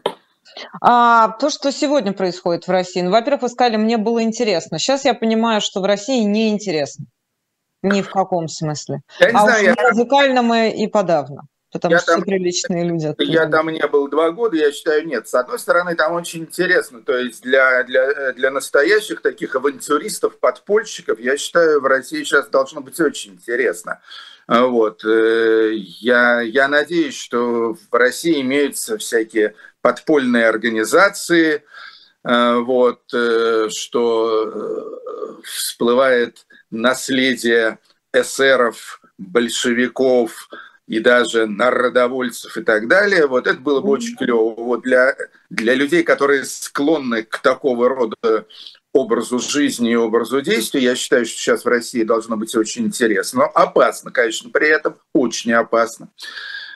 А 0.82 1.30
то, 1.30 1.50
что 1.50 1.72
сегодня 1.72 2.14
происходит 2.14 2.68
в 2.68 2.72
России, 2.72 3.02
ну, 3.02 3.12
во-первых, 3.12 3.44
вы 3.44 3.50
сказали, 3.50 3.78
мне 3.78 3.98
было 3.98 4.22
интересно. 4.24 4.80
Сейчас 4.80 5.04
я 5.04 5.14
понимаю, 5.14 5.62
что 5.62 5.82
в 5.82 5.86
России 5.86 6.24
неинтересно. 6.24 7.06
Ни 7.82 8.02
в 8.02 8.10
каком 8.10 8.48
смысле. 8.48 9.02
Я 9.20 9.32
не 9.32 9.38
а 9.38 9.42
знаю, 9.42 9.72
уж 9.72 9.78
я... 9.78 9.90
музыкальном 9.90 10.54
и, 10.54 10.84
и 10.84 10.88
подавно 10.88 11.48
потому 11.74 11.94
я 11.94 12.00
что 12.00 12.14
там, 12.14 12.22
все 12.22 12.26
приличные 12.26 12.84
люди. 12.88 13.08
Оттуда. 13.08 13.30
Я 13.30 13.48
там 13.48 13.70
не 13.70 13.86
был 13.88 14.08
два 14.08 14.32
года, 14.32 14.56
я 14.56 14.72
считаю, 14.72 15.06
нет. 15.06 15.28
С 15.28 15.34
одной 15.34 15.60
стороны, 15.60 15.96
там 15.96 16.14
очень 16.14 16.42
интересно, 16.42 17.02
то 17.02 17.18
есть 17.18 17.42
для, 17.42 17.84
для, 17.84 18.32
для 18.34 18.52
настоящих 18.52 19.22
таких 19.22 19.56
авантюристов, 19.56 20.40
подпольщиков, 20.40 21.20
я 21.20 21.38
считаю, 21.38 21.82
в 21.82 21.86
России 21.86 22.24
сейчас 22.24 22.48
должно 22.48 22.82
быть 22.82 23.00
очень 23.00 23.34
интересно. 23.34 24.00
А 24.48 24.66
вот. 24.66 25.04
Э, 25.06 25.72
я, 25.74 26.42
я 26.42 26.68
надеюсь, 26.68 27.18
что 27.18 27.76
в 27.76 27.96
России 27.96 28.42
имеются 28.42 28.98
всякие 28.98 29.56
подпольные 29.82 30.48
организации, 30.48 31.64
э, 32.24 32.56
вот, 32.58 33.02
э, 33.14 33.70
что 33.70 35.00
всплывает 35.44 36.46
наследие 36.72 37.80
эсеров, 38.12 39.02
большевиков, 39.18 40.50
и 40.88 41.00
даже 41.00 41.46
народовольцев 41.46 42.58
и 42.58 42.64
так 42.64 42.88
далее, 42.88 43.28
вот 43.28 43.48
это 43.48 43.60
было 43.60 43.82
бы 43.82 43.90
очень 43.90 44.16
клево. 44.16 44.54
Вот 44.56 44.82
для, 44.82 45.16
для 45.50 45.76
людей, 45.76 46.04
которые 46.04 46.44
склонны 46.44 47.24
к 47.24 47.40
такого 47.40 47.88
рода 47.90 48.46
образу 48.92 49.40
жизни 49.40 49.92
и 49.92 49.96
образу 49.96 50.42
действия, 50.42 50.82
я 50.82 50.96
считаю, 50.96 51.26
что 51.26 51.38
сейчас 51.38 51.66
в 51.66 51.68
России 51.68 52.04
должно 52.04 52.38
быть 52.38 52.56
очень 52.56 52.86
интересно. 52.86 53.40
Но 53.40 53.46
опасно, 53.46 54.12
конечно, 54.12 54.50
при 54.50 54.68
этом 54.68 54.98
очень 55.14 55.54
опасно. 55.54 56.10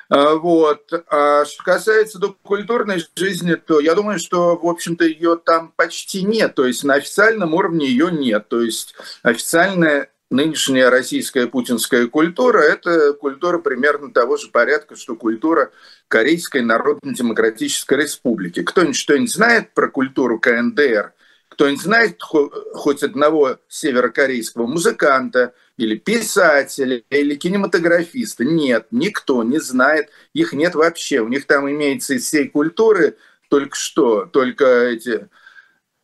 А, 0.10 0.36
вот. 0.36 0.92
А 1.10 1.46
что 1.46 1.64
касается 1.64 2.20
культурной 2.44 3.04
жизни, 3.16 3.56
то 3.56 3.80
я 3.80 3.94
думаю, 3.94 4.20
что, 4.20 4.56
в 4.56 4.66
общем-то, 4.66 5.06
ее 5.06 5.38
там 5.38 5.74
почти 5.76 6.24
нет. 6.24 6.56
То 6.56 6.66
есть 6.66 6.84
на 6.84 6.96
официальном 6.96 7.54
уровне 7.54 7.88
ее 7.88 8.12
нет. 8.12 8.48
То 8.48 8.62
есть 8.62 8.96
официальная 9.22 10.10
нынешняя 10.30 10.90
российская 10.90 11.48
путинская 11.48 12.08
культура– 12.08 12.60
это 12.60 13.14
культура 13.14 13.60
примерно 13.60 14.12
того 14.12 14.38
же 14.38 14.50
порядка, 14.50 14.96
что 14.96 15.16
культура 15.16 15.72
Корейской 16.08 16.62
Народно-Демократической 16.62 18.00
Республики. 18.00 18.64
Кто-нибудь 18.64 18.96
что-нибудь 18.96 19.34
знает 19.34 19.74
про 19.74 19.90
культуру 19.90 20.40
КНДР? 20.40 21.14
Кто-нибудь 21.50 21.82
знает 21.82 22.22
хоть 22.22 23.04
одного 23.04 23.58
северокорейского 23.68 24.68
музыканта 24.68 25.54
или 25.78 25.96
писателя, 25.96 27.02
или 27.10 27.36
кинематографиста? 27.36 28.46
Нет, 28.46 28.88
никто 28.92 29.44
не 29.44 29.60
знает, 29.60 30.10
их 30.34 30.54
нет 30.54 30.76
вообще. 30.76 31.20
У 31.20 31.28
них 31.28 31.48
там 31.48 31.70
имеется 31.70 32.14
из 32.14 32.26
всей 32.26 32.48
культуры 32.48 33.18
только 33.50 33.76
что, 33.76 34.26
только 34.26 34.66
эти 34.66 35.30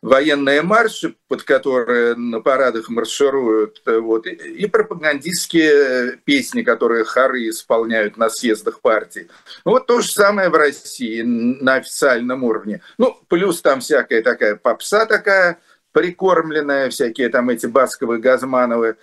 военные 0.03 0.61
марши, 0.61 1.15
под 1.29 1.43
которые 1.43 2.15
на 2.15 2.41
парадах 2.41 2.89
маршируют, 2.89 3.81
э, 3.85 3.97
вот, 3.99 4.27
и, 4.27 4.67
пропагандистские 4.67 6.17
песни, 6.25 6.61
которые 6.61 7.05
хоры 7.05 7.47
исполняют 7.47 8.17
на 8.17 8.29
съездах 8.29 8.81
партии. 8.81 9.29
Ну, 9.63 9.71
вот 9.71 9.87
то 9.87 10.01
же 10.01 10.11
самое 10.11 10.49
в 10.49 10.55
России 10.55 11.21
на 11.21 11.75
официальном 11.75 12.43
уровне. 12.43 12.81
Ну, 12.97 13.17
плюс 13.29 13.61
там 13.61 13.79
всякая 13.79 14.21
такая 14.21 14.57
попса 14.57 15.05
такая 15.05 15.59
прикормленная, 15.93 16.89
всякие 16.89 17.29
там 17.29 17.49
эти 17.49 17.67
басковые, 17.67 18.19
газмановые, 18.19 18.97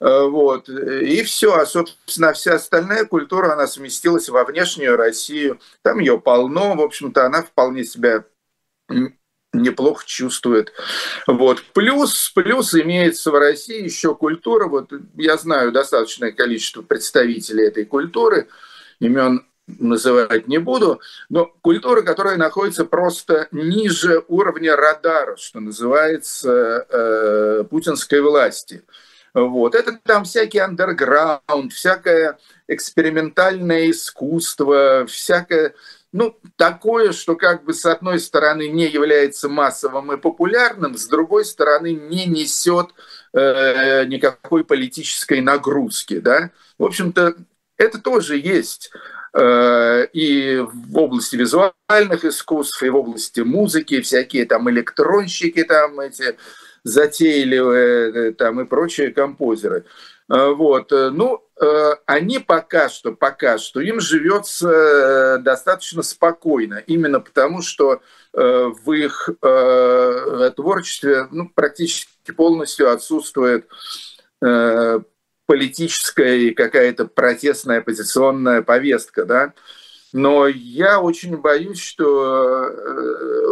э, 0.00 0.22
вот. 0.22 0.70
И 0.70 1.22
все. 1.24 1.56
А, 1.56 1.66
собственно, 1.66 2.32
вся 2.32 2.54
остальная 2.54 3.04
культура, 3.04 3.52
она 3.52 3.66
сместилась 3.66 4.30
во 4.30 4.44
внешнюю 4.44 4.96
Россию. 4.96 5.60
Там 5.82 5.98
ее 5.98 6.18
полно. 6.18 6.74
В 6.74 6.80
общем-то, 6.80 7.26
она 7.26 7.42
вполне 7.42 7.84
себя 7.84 8.24
неплохо 9.52 10.04
чувствует. 10.06 10.72
Вот. 11.26 11.62
Плюс, 11.74 12.30
плюс 12.34 12.74
имеется 12.74 13.30
в 13.30 13.38
России 13.38 13.82
еще 13.82 14.14
культура, 14.14 14.66
вот 14.68 14.92
я 15.16 15.36
знаю 15.36 15.72
достаточное 15.72 16.32
количество 16.32 16.82
представителей 16.82 17.66
этой 17.66 17.84
культуры, 17.84 18.48
имен 19.00 19.44
называть 19.66 20.48
не 20.48 20.58
буду, 20.58 21.00
но 21.28 21.46
культура, 21.60 22.00
которая 22.02 22.36
находится 22.36 22.84
просто 22.84 23.48
ниже 23.52 24.24
уровня 24.28 24.74
радара, 24.76 25.36
что 25.36 25.60
называется, 25.60 26.86
э, 26.88 27.64
путинской 27.68 28.20
власти. 28.22 28.82
Вот. 29.34 29.74
Это 29.74 29.98
там 30.02 30.24
всякий 30.24 30.58
андерграунд, 30.58 31.72
всякое 31.72 32.38
экспериментальное 32.66 33.90
искусство, 33.90 35.06
всякое 35.06 35.74
ну, 36.12 36.38
такое, 36.56 37.12
что 37.12 37.36
как 37.36 37.64
бы 37.64 37.74
с 37.74 37.84
одной 37.84 38.18
стороны 38.18 38.68
не 38.68 38.86
является 38.86 39.48
массовым 39.48 40.12
и 40.12 40.16
популярным, 40.16 40.96
с 40.96 41.06
другой 41.06 41.44
стороны 41.44 41.92
не 41.92 42.24
несет 42.26 42.88
э, 43.34 44.04
никакой 44.06 44.64
политической 44.64 45.40
нагрузки, 45.40 46.18
да. 46.18 46.50
В 46.78 46.84
общем-то, 46.84 47.36
это 47.76 47.98
тоже 47.98 48.38
есть 48.38 48.90
э, 49.34 50.06
и 50.12 50.58
в 50.58 50.96
области 50.96 51.36
визуальных 51.36 52.24
искусств, 52.24 52.82
и 52.82 52.88
в 52.88 52.96
области 52.96 53.40
музыки, 53.40 54.00
всякие 54.00 54.46
там 54.46 54.70
электронщики 54.70 55.62
там 55.62 56.00
эти 56.00 56.36
затейливые, 56.84 58.30
э, 58.30 58.32
там 58.32 58.60
и 58.60 58.64
прочие 58.64 59.12
композеры. 59.12 59.84
Э, 60.30 60.50
вот. 60.50 60.92
Э, 60.92 61.10
ну, 61.10 61.42
э, 61.60 61.92
они 62.06 62.38
пока 62.38 62.88
что, 62.88 63.12
пока 63.12 63.58
что, 63.58 63.80
им 63.80 64.00
живется 64.00 65.38
достаточно 65.40 66.02
спокойно, 66.02 66.82
именно 66.86 67.20
потому 67.20 67.62
что 67.62 68.00
в 68.32 68.92
их 68.92 69.30
творчестве 70.54 71.26
ну, 71.30 71.48
практически 71.48 72.30
полностью 72.36 72.92
отсутствует 72.92 73.66
политическая 75.46 76.36
и 76.36 76.50
какая-то 76.54 77.06
протестная 77.06 77.78
оппозиционная 77.78 78.62
повестка, 78.62 79.24
да. 79.24 79.54
Но 80.12 80.46
я 80.46 81.00
очень 81.00 81.38
боюсь, 81.38 81.80
что 81.80 82.70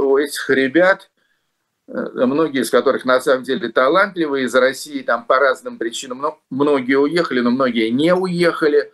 у 0.03 0.19
этих 0.19 0.51
ребят 0.51 1.11
многие 1.89 2.63
из 2.63 2.71
которых 2.71 3.05
на 3.05 3.21
самом 3.21 3.45
деле 3.45 3.69
талантливые 3.69 4.47
из 4.47 4.55
России 4.55 5.03
там 5.03 5.25
по 5.25 5.39
разным 5.39 5.79
причинам, 5.79 6.21
но 6.21 6.41
многие 6.51 6.97
уехали, 6.97 7.41
но 7.41 7.51
многие 7.51 7.91
не 7.91 8.15
уехали. 8.15 8.93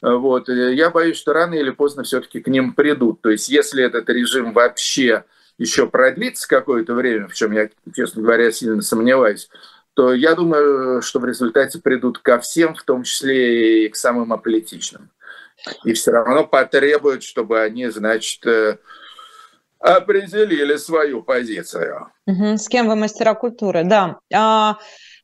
Вот. 0.00 0.48
Я 0.48 0.90
боюсь, 0.90 1.18
что 1.18 1.32
рано 1.32 1.54
или 1.54 1.70
поздно 1.70 2.02
все-таки 2.02 2.40
к 2.40 2.48
ним 2.48 2.72
придут. 2.72 3.20
То 3.20 3.30
есть 3.30 3.48
если 3.48 3.84
этот 3.84 4.08
режим 4.08 4.52
вообще 4.52 5.24
еще 5.58 5.86
продлится 5.86 6.48
какое-то 6.48 6.94
время, 6.94 7.28
в 7.28 7.34
чем 7.34 7.52
я, 7.52 7.68
честно 7.94 8.22
говоря, 8.22 8.50
сильно 8.50 8.80
сомневаюсь, 8.80 9.50
то 9.92 10.14
я 10.14 10.34
думаю, 10.34 11.02
что 11.02 11.18
в 11.18 11.26
результате 11.26 11.78
придут 11.80 12.18
ко 12.18 12.38
всем, 12.38 12.74
в 12.74 12.82
том 12.82 13.02
числе 13.02 13.84
и 13.84 13.88
к 13.90 13.96
самым 13.96 14.32
аполитичным. 14.32 15.10
И 15.84 15.92
все 15.92 16.12
равно 16.12 16.46
потребуют, 16.46 17.22
чтобы 17.22 17.60
они, 17.60 17.88
значит, 17.88 18.46
э, 18.46 18.78
определили 19.80 20.76
свою 20.76 21.22
позицию. 21.22 22.12
С 22.26 22.68
кем 22.68 22.88
вы 22.88 22.96
мастера 22.96 23.34
культуры? 23.34 23.84
Да. 23.84 24.18
А, 24.32 24.76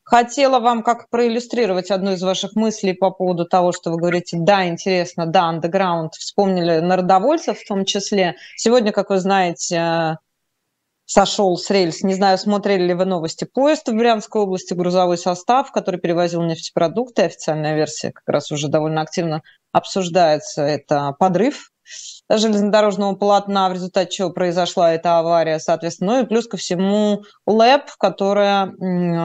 хотела 0.03 0.59
вам 0.59 0.83
как 0.83 1.11
проиллюстрировать 1.11 1.91
одну 1.91 2.13
из 2.13 2.23
ваших 2.23 2.57
мыслей 2.57 2.95
по 2.95 3.11
поводу 3.11 3.45
того, 3.45 3.73
что 3.73 3.91
вы 3.91 3.99
говорите, 3.99 4.39
да, 4.41 4.67
интересно, 4.67 5.27
да, 5.27 5.45
андеграунд. 5.45 6.15
Вспомнили 6.15 6.79
народовольцев 6.79 7.59
в 7.59 7.69
том 7.69 7.85
числе. 7.85 8.37
Сегодня, 8.57 8.93
как 8.93 9.11
вы 9.11 9.19
знаете, 9.19 10.19
сошел 11.05 11.57
с 11.57 11.71
рельс. 11.71 12.03
Не 12.03 12.15
знаю, 12.15 12.39
смотрели 12.39 12.85
ли 12.85 12.95
вы 12.95 13.05
новости. 13.05 13.45
Поезд 13.45 13.89
в 13.89 13.95
Брянской 13.95 14.43
области, 14.43 14.75
грузовой 14.75 15.19
состав, 15.19 15.71
который 15.71 16.01
перевозил 16.01 16.43
нефтепродукты. 16.43 17.23
Официальная 17.23 17.77
версия 17.77 18.11
как 18.11 18.27
раз 18.27 18.51
уже 18.51 18.69
довольно 18.69 19.03
активно 19.03 19.43
обсуждается. 19.73 20.63
Это 20.63 21.15
подрыв 21.19 21.71
железнодорожного 22.29 23.15
полотна, 23.15 23.69
в 23.69 23.73
результате 23.73 24.11
чего 24.11 24.31
произошла 24.31 24.93
эта 24.93 25.19
авария, 25.19 25.59
соответственно. 25.59 26.15
Ну 26.17 26.23
и 26.23 26.27
плюс 26.27 26.47
ко 26.47 26.57
всему 26.57 27.23
ЛЭП, 27.47 27.91
которая, 27.99 28.73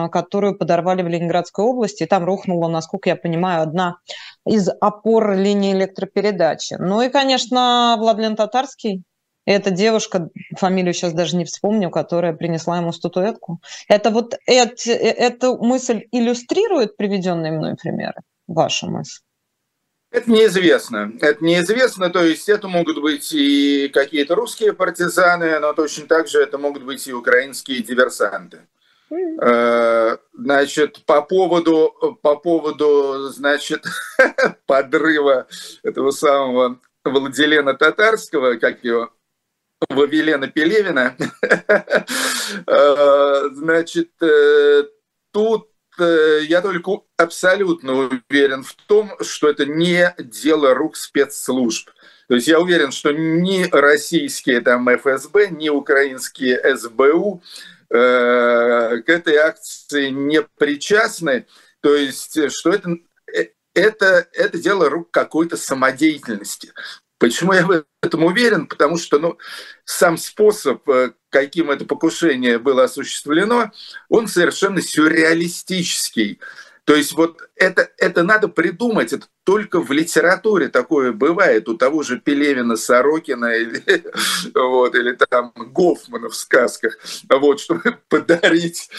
которую 0.08 0.56
подорвали 0.56 1.02
в 1.02 1.08
Ленинградской 1.08 1.64
области, 1.64 2.04
и 2.04 2.06
там 2.06 2.24
рухнула, 2.24 2.68
насколько 2.68 3.08
я 3.08 3.16
понимаю, 3.16 3.62
одна 3.62 3.96
из 4.46 4.68
опор 4.80 5.34
линии 5.34 5.72
электропередачи. 5.72 6.76
Ну 6.78 7.02
и, 7.02 7.08
конечно, 7.08 7.96
Владлен 7.98 8.36
Татарский, 8.36 9.02
эта 9.44 9.70
девушка, 9.70 10.28
фамилию 10.56 10.94
сейчас 10.94 11.12
даже 11.12 11.36
не 11.36 11.44
вспомню, 11.44 11.90
которая 11.90 12.32
принесла 12.32 12.78
ему 12.78 12.92
статуэтку. 12.92 13.60
Это 13.88 14.10
вот 14.10 14.34
это, 14.46 14.90
э, 14.90 14.92
эта 14.92 15.56
мысль 15.56 16.06
иллюстрирует 16.12 16.96
приведенные 16.96 17.52
мной 17.52 17.74
примеры, 17.74 18.22
ваша 18.46 18.86
мысль? 18.86 19.20
Это 20.12 20.30
неизвестно. 20.30 21.10
Это 21.20 21.42
неизвестно, 21.42 22.10
то 22.10 22.22
есть 22.22 22.48
это 22.48 22.68
могут 22.68 23.00
быть 23.00 23.32
и 23.32 23.88
какие-то 23.88 24.34
русские 24.34 24.74
партизаны, 24.74 25.58
но 25.58 25.72
точно 25.72 26.06
так 26.06 26.28
же 26.28 26.38
это 26.40 26.58
могут 26.58 26.82
быть 26.82 27.06
и 27.06 27.14
украинские 27.14 27.82
диверсанты. 27.82 28.60
Э, 29.40 30.18
значит, 30.34 31.04
по 31.06 31.22
поводу, 31.22 32.18
по 32.20 32.36
поводу, 32.36 33.30
значит, 33.30 33.84
подрыва 34.66 35.46
этого 35.82 36.10
самого 36.10 36.78
Владилена 37.04 37.74
Татарского, 37.74 38.56
как 38.56 38.84
его, 38.84 39.10
Вавилена 39.88 40.48
Пелевина, 40.48 41.16
э, 42.66 43.48
значит, 43.52 44.10
э, 44.22 44.84
тут 45.32 45.71
я 46.48 46.60
только 46.60 47.02
абсолютно 47.16 47.94
уверен 47.94 48.62
в 48.62 48.74
том, 48.74 49.12
что 49.20 49.48
это 49.48 49.66
не 49.66 50.14
дело 50.18 50.74
рук 50.74 50.96
спецслужб. 50.96 51.90
То 52.28 52.36
есть 52.36 52.48
я 52.48 52.60
уверен, 52.60 52.92
что 52.92 53.12
ни 53.12 53.68
российские 53.70 54.60
там 54.60 54.88
ФСБ, 54.88 55.48
ни 55.50 55.68
украинские 55.68 56.76
СБУ 56.76 57.42
э, 57.90 59.02
к 59.04 59.08
этой 59.08 59.36
акции 59.36 60.08
не 60.08 60.42
причастны. 60.42 61.46
То 61.80 61.94
есть 61.94 62.50
что 62.52 62.70
это, 62.70 62.96
э, 63.34 63.48
это, 63.74 64.28
это 64.32 64.58
дело 64.58 64.88
рук 64.88 65.10
какой-то 65.10 65.56
самодеятельности. 65.56 66.72
Почему 67.18 67.52
я 67.52 67.66
в 67.66 67.84
этом 68.02 68.24
уверен? 68.24 68.66
Потому 68.66 68.98
что 68.98 69.18
ну, 69.18 69.38
сам 69.84 70.16
способ, 70.16 70.88
э, 70.88 71.12
каким 71.32 71.70
это 71.70 71.84
покушение 71.86 72.58
было 72.58 72.84
осуществлено, 72.84 73.72
он 74.08 74.28
совершенно 74.28 74.80
сюрреалистический. 74.80 76.38
То 76.84 76.96
есть 76.96 77.12
вот 77.12 77.40
это, 77.56 77.90
это 77.96 78.22
надо 78.24 78.48
придумать, 78.48 79.12
это 79.12 79.26
только 79.44 79.80
в 79.80 79.92
литературе 79.92 80.68
такое 80.68 81.12
бывает, 81.12 81.68
у 81.68 81.76
того 81.76 82.02
же 82.02 82.18
Пелевина, 82.18 82.76
Сорокина 82.76 83.54
или, 83.54 83.82
вот, 84.54 84.94
или 84.94 85.12
там 85.12 85.52
Гофмана 85.56 86.28
в 86.28 86.34
сказках, 86.34 86.98
вот, 87.28 87.60
чтобы 87.60 87.98
подарить 88.08 88.90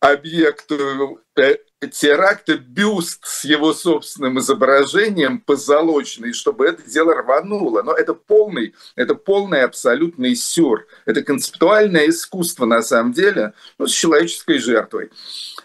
объекту 0.00 1.20
э, 1.36 1.56
теракта 1.92 2.56
бюст 2.56 3.20
с 3.24 3.44
его 3.44 3.72
собственным 3.74 4.38
изображением 4.38 5.40
позолоченный, 5.40 6.32
чтобы 6.32 6.66
это 6.66 6.82
дело 6.82 7.14
рвануло. 7.14 7.82
Но 7.82 7.92
это 7.92 8.14
полный, 8.14 8.74
это 8.96 9.14
полный 9.14 9.62
абсолютный 9.62 10.34
сюр. 10.34 10.86
Это 11.04 11.22
концептуальное 11.22 12.08
искусство 12.08 12.64
на 12.64 12.82
самом 12.82 13.12
деле 13.12 13.52
ну, 13.78 13.86
с 13.86 13.92
человеческой 13.92 14.58
жертвой. 14.58 15.10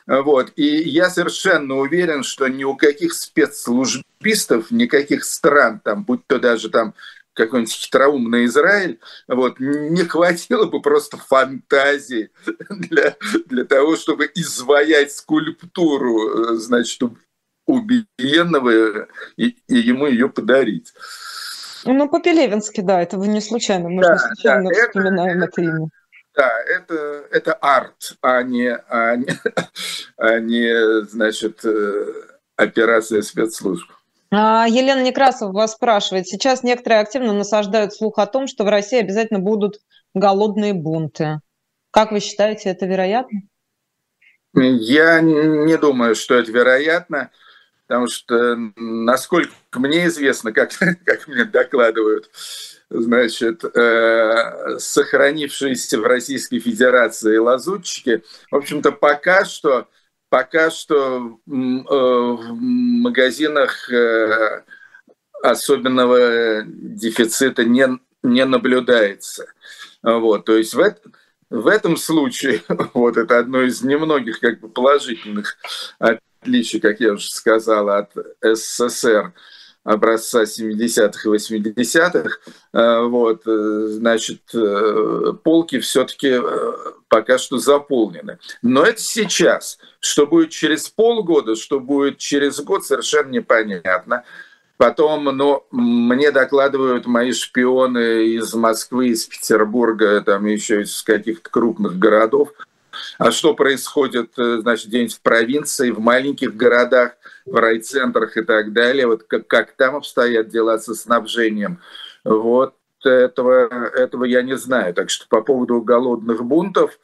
Вот. 0.06 0.52
И 0.58 0.66
я 0.66 1.10
совершенно 1.10 1.76
уверен, 1.76 2.24
что 2.24 2.48
ни 2.48 2.66
у 2.66 2.76
каких 2.76 3.14
спецслужбистов, 3.14 4.70
никаких 4.70 5.24
стран, 5.24 5.80
там, 5.80 6.04
будь 6.04 6.28
то 6.28 6.40
даже 6.40 6.70
там 6.70 6.94
какой-нибудь 7.36 7.74
хитроумный 7.74 8.46
Израиль, 8.46 9.00
вот, 9.28 9.60
не 9.60 10.04
хватило 10.04 10.66
бы 10.66 10.82
просто 10.82 11.18
фантазии 11.18 12.32
для, 12.70 13.16
для 13.46 13.66
того, 13.66 13.96
чтобы 13.96 14.32
изваять 14.34 15.12
скульптуру, 15.12 16.54
э, 16.54 16.56
значит, 16.56 17.02
убиенного 17.68 19.08
и, 19.38 19.58
и 19.68 19.76
ему 19.76 20.08
ее 20.08 20.30
подарить. 20.30 20.94
Ну, 21.84 22.10
по-пелевински, 22.10 22.82
да, 22.82 23.02
это 23.02 23.18
вы 23.18 23.28
не 23.28 23.42
случайно, 23.42 23.90
мы 23.90 24.02
да, 24.02 24.14
не 24.14 24.20
случайно 24.20 24.70
да, 24.70 24.88
вспоминаем 24.88 25.44
это, 25.44 25.48
это 25.48 25.62
имя. 25.62 25.90
Да, 26.36 26.52
это, 26.64 27.28
это 27.32 27.54
арт, 27.54 28.18
а 28.22 28.42
не, 28.44 28.76
а, 28.76 29.16
не, 29.16 29.28
а 30.18 30.40
не 30.40 31.04
значит, 31.06 31.64
э, 31.64 32.06
операция 32.56 33.22
спецслужб. 33.22 33.90
А, 34.38 34.68
Елена 34.68 35.02
Некрасова 35.02 35.54
вас 35.54 35.74
спрашивает. 35.74 36.28
Сейчас 36.28 36.62
некоторые 36.62 37.00
активно 37.00 37.32
насаждают 37.32 37.94
слух 37.94 38.18
о 38.18 38.26
том, 38.26 38.48
что 38.48 38.66
в 38.66 38.68
России 38.68 39.00
обязательно 39.00 39.40
будут 39.40 39.80
голодные 40.14 40.74
бунты. 40.74 41.40
Как 41.92 42.12
вы 42.12 42.20
считаете, 42.20 42.70
это 42.70 42.86
вероятно? 42.86 43.44
Я 44.54 45.22
не 45.22 45.78
думаю, 45.78 46.16
что 46.16 46.36
это 46.36 46.52
вероятно, 46.52 47.32
потому 47.88 48.08
что, 48.08 48.58
насколько 48.76 49.54
мне 49.76 50.08
известно, 50.08 50.52
как, 50.52 50.72
как 51.06 51.28
мне 51.30 51.46
докладывают, 51.46 52.30
значит, 52.90 53.64
э, 53.64 54.80
сохранившиеся 54.80 55.98
в 56.00 56.04
Российской 56.04 56.60
Федерации 56.60 57.38
лазутчики, 57.38 58.22
в 58.52 58.56
общем-то, 58.58 58.92
пока 58.92 59.46
что 59.46 59.88
пока 60.30 60.70
что 60.70 61.40
э, 61.48 61.52
в 61.52 62.54
магазинах 62.54 63.90
э, 63.92 64.64
особенного 65.44 66.64
дефицита 66.66 67.64
не, 67.64 67.88
не 68.24 68.46
наблюдается. 68.46 69.46
Вот, 70.02 70.46
то 70.46 70.58
есть 70.58 70.74
в, 70.74 70.96
в 71.50 71.68
этом 71.68 71.98
случае, 71.98 72.62
вот 72.94 73.18
это 73.18 73.40
одно 73.40 73.62
из 73.62 73.82
немногих 73.82 74.40
как 74.40 74.60
бы 74.60 74.70
положительных 74.70 75.58
отличий, 76.00 76.80
как 76.80 77.00
я 77.00 77.14
уже 77.14 77.30
сказал, 77.30 77.90
от 77.90 78.12
СССР, 78.42 79.34
образца 79.86 80.44
70-х 80.44 81.30
и 81.30 81.32
80-х, 81.32 82.40
э, 82.74 83.02
вот, 83.04 83.44
э, 83.46 83.86
значит, 83.92 84.42
э, 84.54 85.34
полки 85.44 85.80
все-таки 85.80 86.42
пока 87.08 87.38
что 87.38 87.60
заполнены. 87.60 88.40
Но 88.62 88.84
это 88.84 89.00
сейчас. 89.00 89.78
Что 90.00 90.28
будет 90.28 90.50
через 90.50 90.90
полгода, 90.90 91.56
что 91.56 91.80
будет 91.80 92.18
через 92.18 92.60
год, 92.60 92.86
совершенно 92.86 93.30
непонятно. 93.30 94.24
Потом, 94.78 95.24
ну, 95.26 95.66
мне 95.72 96.32
докладывают 96.32 97.06
мои 97.06 97.32
шпионы 97.32 98.26
из 98.26 98.54
Москвы, 98.54 99.10
из 99.10 99.26
Петербурга, 99.26 100.20
там 100.22 100.46
еще 100.46 100.82
из 100.82 101.02
каких-то 101.02 101.50
крупных 101.50 101.98
городов, 101.98 102.50
а 103.18 103.32
что 103.32 103.54
происходит, 103.54 104.38
э, 104.38 104.60
значит, 104.62 104.88
где-нибудь 104.88 105.16
в 105.16 105.22
провинции, 105.22 105.92
в 105.92 106.00
маленьких 106.00 106.56
городах, 106.56 107.14
в 107.46 107.56
райцентрах 107.56 108.38
и 108.38 108.42
так 108.42 108.74
далее, 108.74 109.08
вот 109.08 109.24
как, 109.24 109.48
как 109.48 109.76
там 109.76 109.96
обстоят 109.96 110.50
дела 110.50 110.78
со 110.80 110.96
снабжением, 110.96 111.80
вот 112.24 112.76
этого, 113.04 113.90
этого 113.90 114.26
я 114.26 114.42
не 114.42 114.58
знаю. 114.58 114.94
Так 114.94 115.10
что 115.10 115.28
по 115.30 115.42
поводу 115.42 115.82
голодных 115.82 116.44
бунтов, 116.44 117.00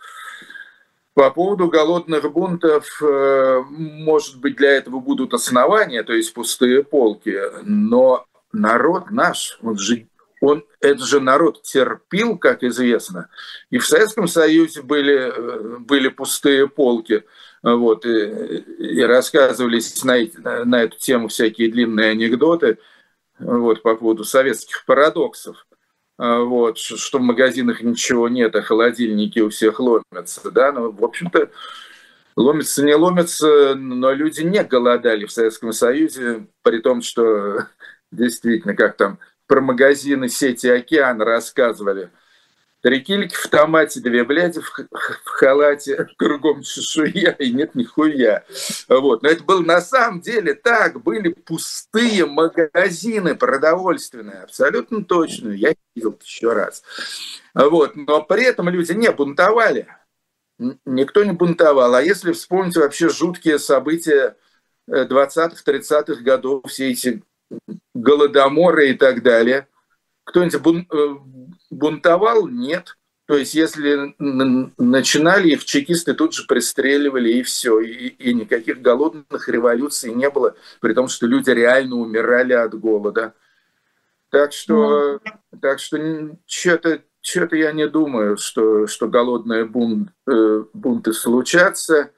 по 1.14 1.30
поводу 1.30 1.68
голодных 1.68 2.32
бунтов, 2.32 3.02
э, 3.02 3.62
может 3.70 4.40
быть, 4.40 4.56
для 4.56 4.72
этого 4.72 5.00
будут 5.00 5.34
основания, 5.34 6.04
то 6.04 6.14
есть 6.14 6.34
пустые 6.34 6.84
полки, 6.84 7.38
но 7.64 8.26
народ 8.54 9.12
наш, 9.12 9.60
он 9.62 9.78
же 9.78 10.08
он, 10.42 10.66
это 10.80 11.06
же 11.06 11.20
народ 11.20 11.62
терпел, 11.62 12.38
как 12.38 12.64
известно. 12.64 13.30
И 13.70 13.78
в 13.78 13.86
Советском 13.86 14.28
Союзе 14.28 14.82
были, 14.82 15.32
э, 15.32 15.78
были 15.80 16.10
пустые 16.10 16.68
полки. 16.68 17.24
Вот, 17.64 18.08
и, 18.08 18.58
и 18.80 19.02
рассказывались 19.04 20.04
на, 20.04 20.18
на 20.66 20.82
эту 20.82 20.98
тему 20.98 21.28
всякие 21.28 21.72
длинные 21.72 22.10
анекдоты 22.10 22.80
вот, 23.38 23.84
по 23.84 23.96
поводу 23.96 24.24
советских 24.24 24.84
парадоксов. 24.86 25.68
Вот, 26.18 26.78
что 26.80 27.20
в 27.20 27.22
магазинах 27.22 27.82
ничего 27.82 28.30
нет, 28.30 28.56
а 28.56 28.62
холодильники 28.62 29.40
у 29.40 29.50
всех 29.50 29.80
ломятся. 29.80 30.52
Да? 30.52 30.72
Ну, 30.72 30.92
в 30.92 31.04
общем-то, 31.04 31.50
ломятся, 32.36 32.84
не 32.84 32.96
ломятся, 32.96 33.76
но 33.76 34.12
люди 34.12 34.42
не 34.42 34.64
голодали 34.64 35.26
в 35.26 35.32
Советском 35.32 35.72
Союзе, 35.74 36.48
при 36.64 36.80
том, 36.80 37.02
что 37.02 37.68
действительно, 38.12 38.76
как 38.76 38.98
там 38.98 39.20
про 39.52 39.60
магазины 39.60 40.30
сети 40.30 40.68
«Океан» 40.68 41.22
рассказывали. 41.22 42.10
Три 42.80 43.02
кильки 43.02 43.36
в 43.36 43.50
томате, 43.50 44.00
две 44.00 44.24
бляди 44.24 44.62
в, 44.62 44.72
в 44.90 45.28
халате, 45.28 46.08
кругом 46.18 46.62
чешуя, 46.62 47.32
и 47.32 47.52
нет 47.52 47.76
нихуя. 47.76 48.46
Вот. 48.88 49.24
Но 49.24 49.28
это 49.28 49.44
было 49.44 49.62
на 49.62 49.82
самом 49.82 50.22
деле 50.22 50.54
так. 50.54 51.04
Были 51.04 51.34
пустые 51.34 52.26
магазины 52.26 53.36
продовольственные, 53.36 54.44
абсолютно 54.44 55.04
точно. 55.04 55.50
Я 55.50 55.74
видел 55.96 56.18
еще 56.24 56.54
раз. 56.54 56.82
Вот. 57.54 57.98
Но 57.98 58.24
при 58.24 58.46
этом 58.46 58.70
люди 58.70 58.94
не 58.94 59.12
бунтовали. 59.12 59.86
Никто 60.86 61.26
не 61.26 61.34
бунтовал. 61.34 61.94
А 61.94 62.02
если 62.02 62.32
вспомнить 62.32 62.78
вообще 62.78 63.10
жуткие 63.10 63.60
события 63.60 64.38
20-30-х 64.90 66.14
э, 66.14 66.24
годов, 66.24 66.64
все 66.68 66.92
эти 66.92 67.22
голодоморы 67.94 68.92
и 68.92 68.94
так 68.94 69.24
далее. 69.24 69.68
Кто-нибудь 70.24 70.62
бун, 70.62 70.88
э, 70.92 71.16
бунтовал? 71.70 72.48
Нет. 72.48 72.98
То 73.26 73.38
есть 73.38 73.54
если 73.54 74.14
начинали 74.20 75.52
их, 75.52 75.64
чекисты 75.64 76.14
тут 76.14 76.34
же 76.34 76.46
пристреливали 76.48 77.32
и 77.32 77.44
все. 77.44 77.80
И, 77.80 78.08
и 78.08 78.34
никаких 78.34 78.82
голодных 78.82 79.48
революций 79.48 80.14
не 80.14 80.30
было, 80.30 80.56
при 80.80 80.94
том, 80.94 81.08
что 81.08 81.28
люди 81.28 81.50
реально 81.50 81.96
умирали 81.96 82.54
от 82.54 82.78
голода. 82.78 83.34
Так 84.30 84.54
что, 84.54 85.16
mm. 85.16 85.60
так 85.62 85.80
что 85.80 85.98
что-то 86.46 87.02
что-то 87.22 87.56
я 87.56 87.72
не 87.72 87.88
думаю, 87.88 88.38
что, 88.38 88.88
что 88.88 89.08
голодные 89.08 89.66
бунт, 89.66 90.10
э, 90.28 90.64
бунты 90.74 91.14
случатся. 91.14 92.12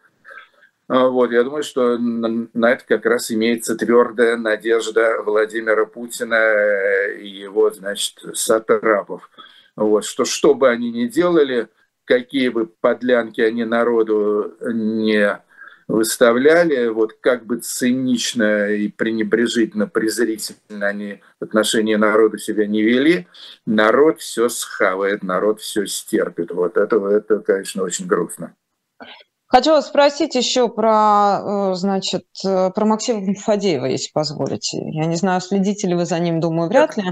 А, 0.88 1.08
вот, 1.08 1.32
я 1.32 1.44
думаю, 1.44 1.64
что 1.64 1.98
на 1.98 2.72
это 2.72 2.84
как 2.86 3.06
раз 3.06 3.32
имеется 3.32 3.76
твердая 3.76 4.38
надежда 4.38 5.22
Владимира 5.24 5.86
Путина 5.86 7.08
и 7.20 7.28
его, 7.28 7.72
значит, 7.72 8.20
сатрапов. 8.34 9.30
Вот, 9.76 10.06
что 10.06 10.26
что 10.26 10.54
бы 10.54 10.70
они 10.70 10.92
ни 10.92 11.08
делали, 11.08 11.70
какие 12.06 12.50
бы 12.50 12.68
подлянки 12.68 13.42
они 13.42 13.64
народу 13.64 14.56
не 14.62 15.42
выставляли, 15.88 16.88
вот 16.88 17.14
как 17.20 17.46
бы 17.46 17.58
цинично 17.58 18.70
и 18.72 18.90
пренебрежительно, 18.90 19.88
презрительно 19.88 20.88
они 20.88 21.22
в 21.40 21.44
отношении 21.44 21.96
народа 21.96 22.38
себя 22.38 22.68
не 22.68 22.82
вели, 22.82 23.28
народ 23.66 24.20
все 24.22 24.50
схавает, 24.50 25.24
народ 25.24 25.62
все 25.62 25.86
стерпит. 25.86 26.52
Вот 26.52 26.78
это, 26.78 26.98
это 27.08 27.40
конечно, 27.40 27.84
очень 27.84 28.08
грустно. 28.08 28.56
Вас 29.54 29.88
спросить 29.88 30.34
еще 30.34 30.68
про, 30.68 31.72
э, 31.72 31.76
значит, 31.76 32.26
э, 32.44 32.72
про 32.72 32.86
Максима 32.86 33.36
Фадеева, 33.36 33.86
если 33.86 34.10
позволите. 34.12 34.80
Я 34.80 35.06
не 35.06 35.16
знаю, 35.16 35.42
следите 35.42 35.88
ли 35.88 35.94
вы 35.94 36.06
за 36.06 36.18
ним, 36.18 36.40
думаю, 36.40 36.70
вряд 36.70 36.98
ли. 36.98 37.04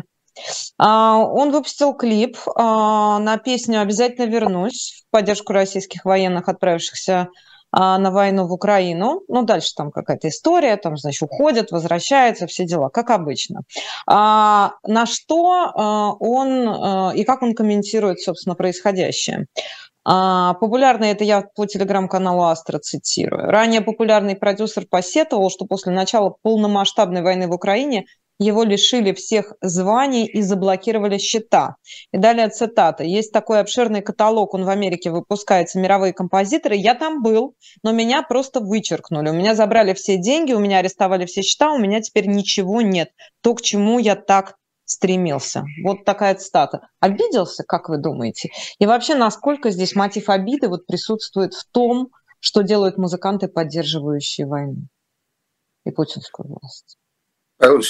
А, 0.80 1.18
он 1.20 1.52
выпустил 1.52 1.94
клип 1.94 2.38
а, 2.56 3.20
на 3.20 3.38
песню 3.38 3.82
«Обязательно 3.82 4.26
вернусь» 4.26 5.04
в 5.06 5.12
поддержку 5.12 5.54
российских 5.54 6.04
военных, 6.04 6.50
отправившихся 6.50 7.28
а, 7.72 8.00
на 8.00 8.10
войну 8.10 8.48
в 8.48 8.54
Украину. 8.54 9.22
Ну, 9.28 9.44
дальше 9.44 9.76
там 9.76 9.92
какая-то 9.92 10.30
история, 10.30 10.78
там, 10.78 10.98
значит, 10.98 11.22
уходят, 11.22 11.72
возвращаются, 11.72 12.48
все 12.48 12.66
дела, 12.66 12.90
как 12.90 13.12
обычно. 13.12 13.62
На 14.08 15.06
что 15.06 16.18
он 16.20 17.14
и 17.14 17.24
как 17.24 17.44
он 17.44 17.54
комментирует, 17.54 18.20
собственно, 18.20 18.56
происходящее? 18.56 19.46
А, 20.04 20.56
популярный, 20.56 21.12
это 21.12 21.24
я 21.24 21.42
по 21.42 21.66
телеграм-каналу 21.66 22.44
Астра 22.44 22.80
цитирую. 22.80 23.46
Ранее 23.52 23.82
популярный 23.82 24.36
продюсер 24.36 24.86
посетовал, 24.90 25.50
что 25.52 25.66
после 25.66 25.92
начала 25.92 26.36
полномасштабной 26.42 27.22
войны 27.22 27.48
в 27.48 27.52
Украине 27.52 28.06
его 28.40 28.64
лишили 28.64 29.14
всех 29.14 29.54
званий 29.62 30.26
и 30.26 30.42
заблокировали 30.42 31.20
счета. 31.20 31.76
И 32.12 32.18
далее 32.18 32.50
цитата. 32.50 33.04
Есть 33.04 33.32
такой 33.32 33.60
обширный 33.60 34.02
каталог, 34.02 34.56
он 34.56 34.66
в 34.66 34.70
Америке 34.70 35.12
выпускается, 35.12 35.80
мировые 35.80 36.12
композиторы. 36.12 36.76
Я 36.76 36.96
там 36.96 37.22
был, 37.22 37.56
но 37.84 37.92
меня 37.92 38.24
просто 38.24 38.60
вычеркнули. 38.60 39.30
У 39.30 39.34
меня 39.34 39.54
забрали 39.54 39.94
все 39.94 40.18
деньги, 40.18 40.54
у 40.54 40.60
меня 40.60 40.80
арестовали 40.80 41.28
все 41.28 41.44
счета, 41.44 41.72
у 41.72 41.78
меня 41.78 42.02
теперь 42.02 42.28
ничего 42.28 42.82
нет. 42.82 43.12
То, 43.42 43.54
к 43.54 43.62
чему 43.62 44.00
я 44.00 44.16
так 44.16 44.56
стремился. 44.92 45.64
Вот 45.84 46.04
такая 46.04 46.36
цитата. 46.36 46.90
Обиделся, 47.00 47.64
как 47.64 47.88
вы 47.88 47.98
думаете? 47.98 48.50
И 48.78 48.86
вообще, 48.86 49.16
насколько 49.16 49.72
здесь 49.72 49.96
мотив 49.96 50.30
обиды 50.30 50.68
вот 50.68 50.86
присутствует 50.86 51.54
в 51.54 51.66
том, 51.72 52.10
что 52.40 52.62
делают 52.62 52.98
музыканты, 52.98 53.48
поддерживающие 53.48 54.46
войну 54.46 54.88
и 55.86 55.92
путинскую 55.92 56.50
власть? 56.50 56.98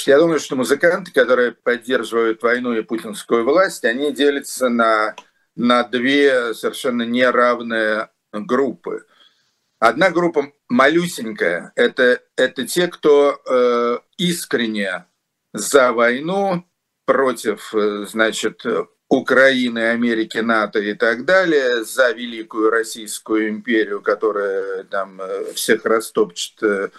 Я 0.06 0.20
думаю, 0.20 0.40
что 0.40 0.56
музыканты, 0.56 1.12
которые 1.12 1.54
поддерживают 1.54 2.44
войну 2.44 2.74
и 2.74 2.84
путинскую 2.84 3.46
власть, 3.46 3.84
они 3.84 4.12
делятся 4.12 4.70
на, 4.70 5.16
на 5.56 5.84
две 5.84 6.54
совершенно 6.54 7.04
неравные 7.04 8.10
группы. 8.32 9.06
Одна 9.80 10.12
группа 10.12 10.52
малюсенькая, 10.70 11.72
это, 11.76 12.22
это 12.36 12.68
те, 12.68 12.88
кто 12.88 13.42
э, 13.50 13.98
искренне 14.18 15.06
за 15.54 15.94
войну, 15.94 16.66
против, 17.12 17.76
э, 17.76 18.06
значит, 18.10 18.64
Украины, 19.10 19.90
Америки, 19.90 20.38
НАТО 20.38 20.80
и 20.80 20.94
так 20.94 21.26
далее, 21.26 21.84
за 21.84 22.12
великую 22.12 22.70
Российскую 22.70 23.50
империю, 23.50 24.02
которая 24.02 24.86
там 24.86 25.20
э, 25.22 25.52
всех 25.54 25.84
растопчет, 25.84 26.90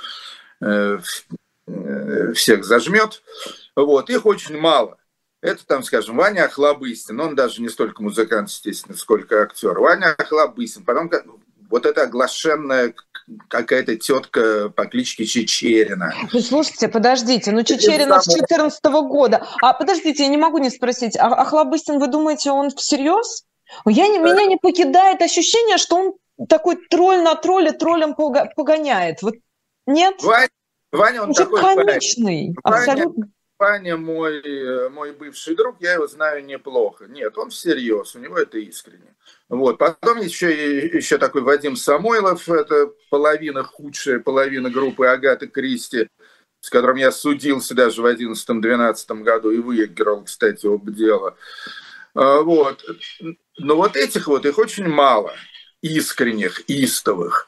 э, 0.61 0.99
всех 2.35 2.65
зажмет. 2.65 3.23
Вот, 3.75 4.11
их 4.11 4.27
очень 4.27 4.59
мало. 4.59 4.99
Это 5.41 5.67
там, 5.67 5.83
скажем, 5.83 6.19
Ваня 6.19 6.45
Охлобыстин, 6.45 7.19
он 7.19 7.35
даже 7.35 7.63
не 7.63 7.71
столько 7.71 8.03
музыкант, 8.03 8.51
естественно, 8.51 8.97
сколько 8.97 9.41
актер. 9.41 9.79
Ваня 9.79 10.15
Охлобыстин, 10.19 10.85
потом 10.85 11.11
вот 11.71 11.87
эта 11.87 12.03
оглашенная 12.03 12.95
какая-то 13.49 13.97
тетка 13.97 14.69
по 14.71 14.87
кличке 14.87 15.25
Чечерина. 15.25 16.13
Слушайте, 16.41 16.89
подождите, 16.89 17.53
ну 17.53 17.63
Чечерина 17.63 18.21
с 18.21 18.33
14 18.33 18.85
года. 18.85 19.47
А 19.63 19.73
подождите, 19.73 20.25
я 20.25 20.29
не 20.29 20.37
могу 20.37 20.59
не 20.59 20.71
спросить, 20.71 21.17
а, 21.17 21.27
а 21.27 21.45
Хлобыстин, 21.45 21.99
вы 21.99 22.09
думаете, 22.09 22.51
он 22.51 22.71
всерьез? 22.71 23.45
Я 23.87 24.09
не, 24.09 24.19
меня 24.19 24.47
не 24.47 24.57
покидает 24.57 25.23
ощущение, 25.23 25.79
что 25.79 25.97
он 25.97 26.47
такой 26.49 26.77
тролль 26.89 27.23
на 27.23 27.35
тролле 27.35 27.73
троллем 27.73 28.15
погоняет. 28.15 29.23
Вот 29.23 29.35
нет? 29.87 30.23
Ваня, 30.23 30.49
Ваня 30.91 31.23
он, 31.23 31.29
он 31.29 31.35
такой 31.35 31.61
комичный, 31.61 32.55
Ваня, 32.63 32.77
абсолютно. 32.77 33.29
Ваня 33.59 33.97
мой, 33.97 34.91
мой 34.91 35.13
бывший 35.13 35.55
друг, 35.55 35.77
я 35.81 35.95
его 35.95 36.07
знаю 36.07 36.45
неплохо. 36.45 37.07
Нет, 37.07 37.39
он 37.39 37.51
всерьез, 37.51 38.15
у 38.17 38.19
него 38.19 38.37
это 38.37 38.59
искренне. 38.59 39.15
Вот. 39.53 39.77
Потом 39.77 40.19
еще, 40.19 40.87
еще 40.89 41.19
такой 41.19 41.43
Вадим 41.43 41.77
Самойлов, 41.77 42.49
это 42.49 42.91
половина, 43.11 43.63
худшая 43.63 44.19
половина 44.19 44.71
группы 44.71 45.07
Агаты 45.07 45.47
Кристи, 45.47 46.09
с 46.61 46.71
которым 46.71 46.97
я 46.97 47.13
судился 47.13 47.75
даже 47.75 48.01
в 48.01 48.07
2011-2012 48.07 49.23
году 49.23 49.51
и 49.51 49.59
выиграл, 49.59 50.25
кстати, 50.25 50.65
об 50.65 50.91
дело. 50.91 51.37
А, 52.15 52.41
вот. 52.41 52.83
Но 53.59 53.77
вот 53.77 53.95
этих 53.95 54.27
вот, 54.27 54.47
их 54.47 54.57
очень 54.57 54.89
мало, 54.89 55.35
искренних, 55.83 56.63
истовых. 56.67 57.47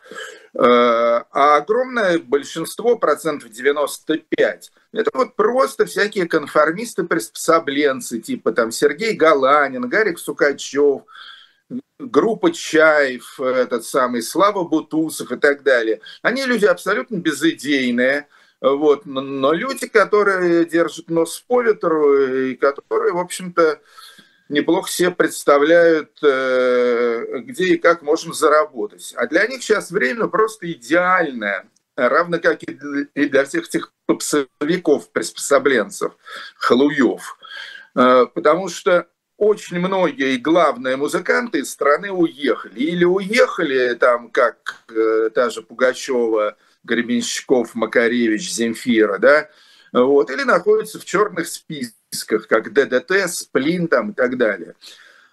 А, 0.55 1.25
а 1.31 1.57
огромное 1.57 2.19
большинство, 2.19 2.99
процентов 2.99 3.49
95, 3.49 4.73
это 4.93 5.11
вот 5.15 5.37
просто 5.37 5.87
всякие 5.87 6.29
конформисты-приспособленцы, 6.29 8.21
типа 8.21 8.53
там 8.53 8.73
Сергей 8.73 9.15
Галанин, 9.15 9.89
Гарик 9.89 10.19
Сукачев, 10.19 11.05
группа 11.99 12.53
Чаев, 12.53 13.41
этот 13.41 13.85
самый 13.85 14.23
Слава 14.23 14.65
Бутусов 14.65 15.33
и 15.33 15.37
так 15.37 15.63
далее. 15.63 16.01
Они 16.23 16.45
люди 16.45 16.65
абсолютно 16.65 17.17
безыдейные, 17.17 18.29
вот, 18.61 19.05
но 19.05 19.53
люди, 19.53 19.87
которые 19.87 20.65
держат 20.65 21.11
нос 21.11 21.45
по 21.47 21.63
ветру 21.63 22.19
и 22.19 22.55
которые, 22.55 23.13
в 23.13 23.19
общем-то, 23.19 23.81
неплохо 24.49 24.91
себе 24.91 25.11
представляют, 25.11 26.19
э, 26.23 27.41
где 27.41 27.75
и 27.75 27.77
как 27.77 28.03
можно 28.03 28.33
заработать. 28.33 29.13
А 29.17 29.27
для 29.27 29.47
них 29.47 29.63
сейчас 29.63 29.91
время 29.91 30.29
просто 30.29 30.71
идеальное, 30.73 31.69
равно 31.97 32.39
как 32.39 32.63
и 32.63 33.29
для 33.29 33.45
всех 33.45 33.69
этих 33.69 33.93
попсовиков, 34.07 35.11
приспособленцев, 35.13 36.17
халуев. 36.57 37.39
Э, 37.97 38.27
потому 38.33 38.69
что 38.69 39.09
очень 39.37 39.81
многие, 39.81 40.37
главные 40.37 40.97
музыканты 40.97 41.59
из 41.61 41.71
страны 41.71 42.11
уехали. 42.11 42.79
Или 42.79 43.05
уехали, 43.05 43.95
там, 43.95 44.31
как 44.31 44.85
э, 44.89 45.31
та 45.35 45.51
же 45.51 45.63
Пугачева, 45.63 46.57
Гребенщиков, 46.85 47.75
Макаревич, 47.75 48.53
Земфира, 48.53 49.19
да, 49.19 49.49
вот, 49.93 50.31
или 50.31 50.43
находятся 50.43 50.99
в 50.99 51.05
черных 51.05 51.49
списках, 51.49 52.47
как 52.47 52.73
ДДТ, 52.73 53.29
Сплин 53.29 53.89
там, 53.89 54.11
и 54.11 54.15
так 54.15 54.37
далее. 54.37 54.75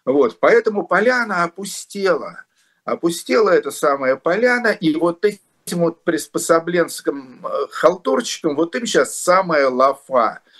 Вот, 0.06 0.39
поэтому 0.39 0.88
поляна 0.88 1.43
опустела. 1.43 2.45
Опустела 2.86 3.49
эта 3.49 3.70
самая 3.70 4.16
поляна, 4.16 4.70
и 4.70 4.95
вот 4.95 5.24
этим 5.26 5.80
вот 5.80 6.04
приспособленским 6.04 7.45
э, 7.45 7.68
халтурчикам, 7.70 8.56
вот 8.56 8.76
им 8.76 8.86
сейчас 8.88 9.16
самая 9.16 9.70
лафа– 9.70 10.39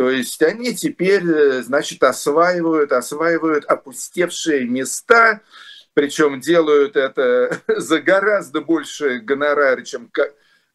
то 0.00 0.08
есть 0.08 0.40
они 0.42 0.74
теперь, 0.74 1.30
э, 1.30 1.62
значит, 1.62 2.02
осваивают, 2.02 2.90
осваивают 2.90 3.66
опустевшие 3.66 4.64
места, 4.64 5.42
причем 5.92 6.40
делают 6.40 6.96
это 6.96 7.60
за 7.68 8.00
гораздо 8.00 8.62
больше 8.62 9.18
гонорары, 9.18 9.84
чем 9.84 10.10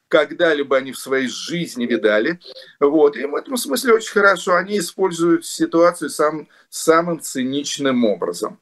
когда-либо 0.10 0.78
они 0.78 0.92
в 0.92 1.00
своей 1.00 1.28
жизни 1.28 1.88
видали. 1.88 2.40
Вот. 2.80 3.18
И 3.18 3.26
в 3.26 3.34
этом 3.34 3.58
смысле 3.58 3.96
очень 3.96 4.12
хорошо. 4.12 4.58
Они 4.58 4.78
используют 4.78 5.44
ситуацию 5.44 6.12
сам, 6.12 6.48
самым 6.70 7.20
циничным 7.20 8.06
образом. 8.06 8.60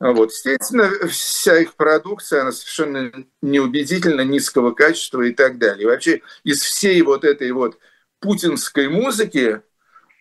Вот. 0.00 0.32
Естественно, 0.32 0.90
вся 1.06 1.60
их 1.60 1.76
продукция, 1.76 2.40
она 2.40 2.50
совершенно 2.50 3.12
неубедительно, 3.40 4.22
низкого 4.22 4.72
качества 4.72 5.22
и 5.22 5.32
так 5.32 5.58
далее. 5.58 5.84
И 5.84 5.86
вообще 5.86 6.22
из 6.42 6.60
всей 6.60 7.00
вот 7.02 7.22
этой 7.22 7.52
вот 7.52 7.78
путинской 8.24 8.88
музыки 8.88 9.60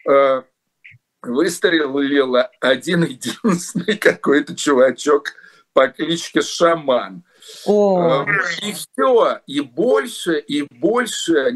э, 0.10 0.42
выстрелил 1.22 2.36
один 2.60 3.04
единственный 3.04 3.98
какой-то 4.10 4.56
чувачок 4.56 5.32
по 5.72 5.88
кличке 5.88 6.42
Шаман. 6.42 7.24
О. 7.66 8.26
Э, 8.26 8.68
и 8.68 8.74
все, 8.74 9.40
и 9.48 9.62
больше, 9.62 10.38
и 10.40 10.64
больше 10.64 11.52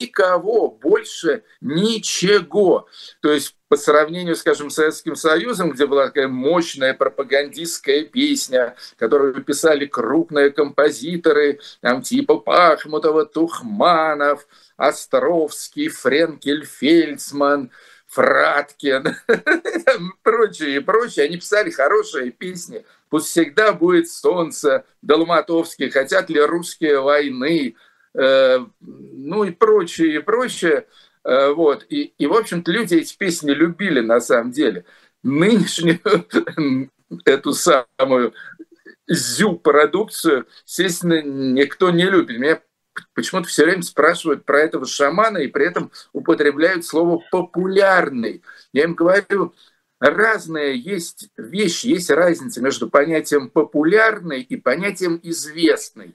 никого, 0.00 0.70
больше 0.70 1.44
ничего. 1.60 2.88
То 3.20 3.32
есть 3.32 3.56
по 3.68 3.76
сравнению, 3.76 4.34
скажем, 4.34 4.70
с 4.70 4.74
Советским 4.74 5.14
Союзом, 5.14 5.70
где 5.70 5.86
была 5.86 6.06
такая 6.06 6.26
мощная 6.26 6.94
пропагандистская 6.94 8.04
песня, 8.04 8.74
которую 8.96 9.44
писали 9.44 9.86
крупные 9.86 10.50
композиторы, 10.50 11.60
там 11.80 12.02
типа 12.02 12.38
Пахмутова, 12.38 13.26
Тухманов, 13.26 14.46
Островский, 14.76 15.88
Френкель, 15.88 16.64
Фельдсман, 16.64 17.70
Фраткин, 18.08 19.14
прочее 20.24 20.76
и 20.76 20.80
прочее. 20.80 21.26
Они 21.26 21.36
писали 21.36 21.70
хорошие 21.70 22.32
песни. 22.32 22.84
Пусть 23.08 23.28
всегда 23.28 23.72
будет 23.72 24.08
солнце, 24.08 24.84
Долматовский, 25.00 25.90
хотят 25.90 26.28
ли 26.28 26.40
русские 26.40 27.00
войны, 27.00 27.76
ну 28.14 29.44
и 29.44 29.50
прочее, 29.50 30.16
и 30.16 30.18
прочее. 30.18 30.86
Э, 31.24 31.52
вот. 31.52 31.86
И, 31.88 32.12
и, 32.18 32.26
в 32.26 32.34
общем-то, 32.34 32.70
люди 32.70 32.94
эти 32.94 33.16
песни 33.16 33.52
любили 33.52 34.00
на 34.00 34.20
самом 34.20 34.52
деле. 34.52 34.84
Нынешнюю 35.22 36.00
эту 37.24 37.52
самую 37.52 38.34
зю-продукцию, 39.08 40.46
естественно, 40.66 41.20
никто 41.22 41.90
не 41.90 42.04
любит. 42.04 42.38
Меня 42.38 42.60
почему-то 43.14 43.48
все 43.48 43.64
время 43.64 43.82
спрашивают 43.82 44.44
про 44.44 44.60
этого 44.60 44.86
шамана 44.86 45.38
и 45.38 45.48
при 45.48 45.66
этом 45.66 45.90
употребляют 46.12 46.84
слово 46.84 47.22
«популярный». 47.30 48.42
Я 48.72 48.84
им 48.84 48.94
говорю, 48.94 49.54
разные 49.98 50.78
есть 50.78 51.28
вещи, 51.36 51.88
есть 51.88 52.10
разница 52.10 52.62
между 52.62 52.88
понятием 52.88 53.50
«популярный» 53.50 54.42
и 54.42 54.56
понятием 54.56 55.20
«известный». 55.22 56.14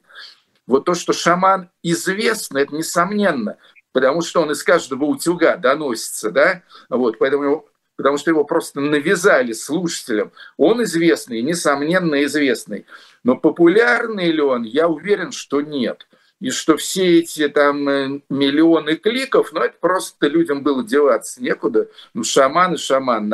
Вот 0.68 0.86
то, 0.86 0.94
что 0.94 1.14
шаман 1.14 1.70
известный, 1.84 2.64
это 2.64 2.76
несомненно, 2.76 3.58
потому 3.92 4.22
что 4.22 4.42
он 4.42 4.52
из 4.52 4.64
каждого 4.64 5.06
утюга 5.06 5.58
доносится, 5.58 6.32
да, 6.32 6.64
вот, 6.90 7.20
поэтому 7.20 7.66
потому 7.96 8.18
что 8.18 8.32
его 8.32 8.44
просто 8.44 8.82
навязали 8.82 9.54
слушателям. 9.54 10.32
Он 10.58 10.84
известный, 10.84 11.42
несомненно 11.42 12.24
известный, 12.26 12.86
но 13.24 13.36
популярный 13.36 14.32
ли 14.32 14.42
он, 14.42 14.64
я 14.64 14.88
уверен, 14.88 15.32
что 15.32 15.62
нет. 15.62 16.08
И 16.46 16.52
что 16.52 16.78
все 16.78 17.22
эти 17.22 17.50
там 17.50 17.90
э, 17.90 18.22
миллионы 18.30 18.98
кликов, 18.98 19.52
ну, 19.52 19.62
это 19.62 19.78
просто 19.80 20.28
людям 20.28 20.62
было 20.62 20.84
деваться 20.84 21.42
некуда. 21.42 21.90
Ну, 22.14 22.24
шаман 22.24 22.76
и 22.76 22.78
шаман, 22.78 23.28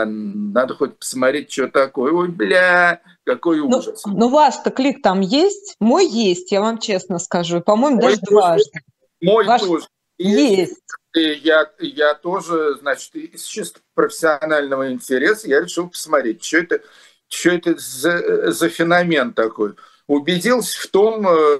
надо, 0.54 0.76
хоть 0.76 0.98
посмотреть, 0.98 1.52
что 1.52 1.68
такое. 1.68 2.14
Ой, 2.14 2.30
бля, 2.30 3.02
какой 3.26 3.58
ну, 3.58 3.68
ужас. 3.68 4.06
Ну, 4.06 4.18
ну 4.18 4.30
ваш-то 4.30 4.72
клик 4.72 5.02
там 5.04 5.20
есть? 5.20 5.76
Мой 5.82 6.08
есть, 6.08 6.54
я 6.54 6.62
вам 6.62 6.78
честно 6.78 7.20
скажу. 7.20 7.60
По-моему, 7.60 8.00
даже 8.00 8.16
дважды. 8.22 8.80
Мой 9.20 9.46
Ваш... 9.46 9.62
тоже. 9.62 9.88
Есть. 10.18 10.80
И 11.14 11.20
я, 11.44 11.70
я 11.80 12.14
тоже, 12.14 12.78
значит, 12.80 13.14
из 13.14 13.44
чисто 13.44 13.82
профессионального 13.94 14.90
интереса 14.90 15.50
я 15.50 15.60
решил 15.60 15.90
посмотреть, 15.90 16.46
что 16.46 16.60
это, 16.60 16.82
что 17.28 17.50
это 17.50 17.76
за, 17.78 18.54
за 18.54 18.70
феномен 18.70 19.34
такой. 19.34 19.74
Убедился 20.08 20.80
в 20.82 20.88
том, 20.88 21.28
э, 21.28 21.60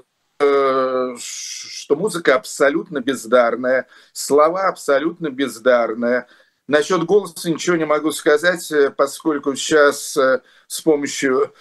что 1.18 1.96
музыка 1.96 2.34
абсолютно 2.34 3.00
бездарная, 3.00 3.86
слова 4.12 4.68
абсолютно 4.68 5.30
бездарные. 5.30 6.26
Насчет 6.68 7.04
голоса 7.04 7.50
ничего 7.50 7.76
не 7.76 7.84
могу 7.84 8.12
сказать, 8.12 8.70
э, 8.70 8.90
поскольку 8.90 9.54
сейчас 9.56 10.16
э, 10.16 10.42
с 10.68 10.80
помощью 10.80 11.52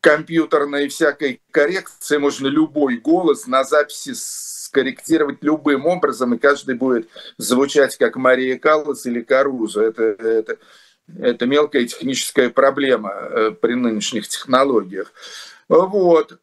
компьютерной 0.00 0.88
всякой 0.88 1.42
коррекции 1.50 2.18
можно 2.18 2.46
любой 2.46 2.98
голос 2.98 3.46
на 3.46 3.64
записи 3.64 4.12
скорректировать 4.14 5.38
любым 5.42 5.86
образом, 5.86 6.34
и 6.34 6.38
каждый 6.38 6.74
будет 6.74 7.08
звучать 7.38 7.96
как 7.96 8.16
Мария 8.16 8.58
Каллас 8.58 9.06
или 9.06 9.22
Каруза. 9.22 9.82
Это, 9.82 10.02
это, 10.04 10.58
это 11.18 11.46
мелкая 11.46 11.86
техническая 11.86 12.50
проблема 12.50 13.56
при 13.60 13.74
нынешних 13.74 14.28
технологиях. 14.28 15.12
Вот 15.68 16.38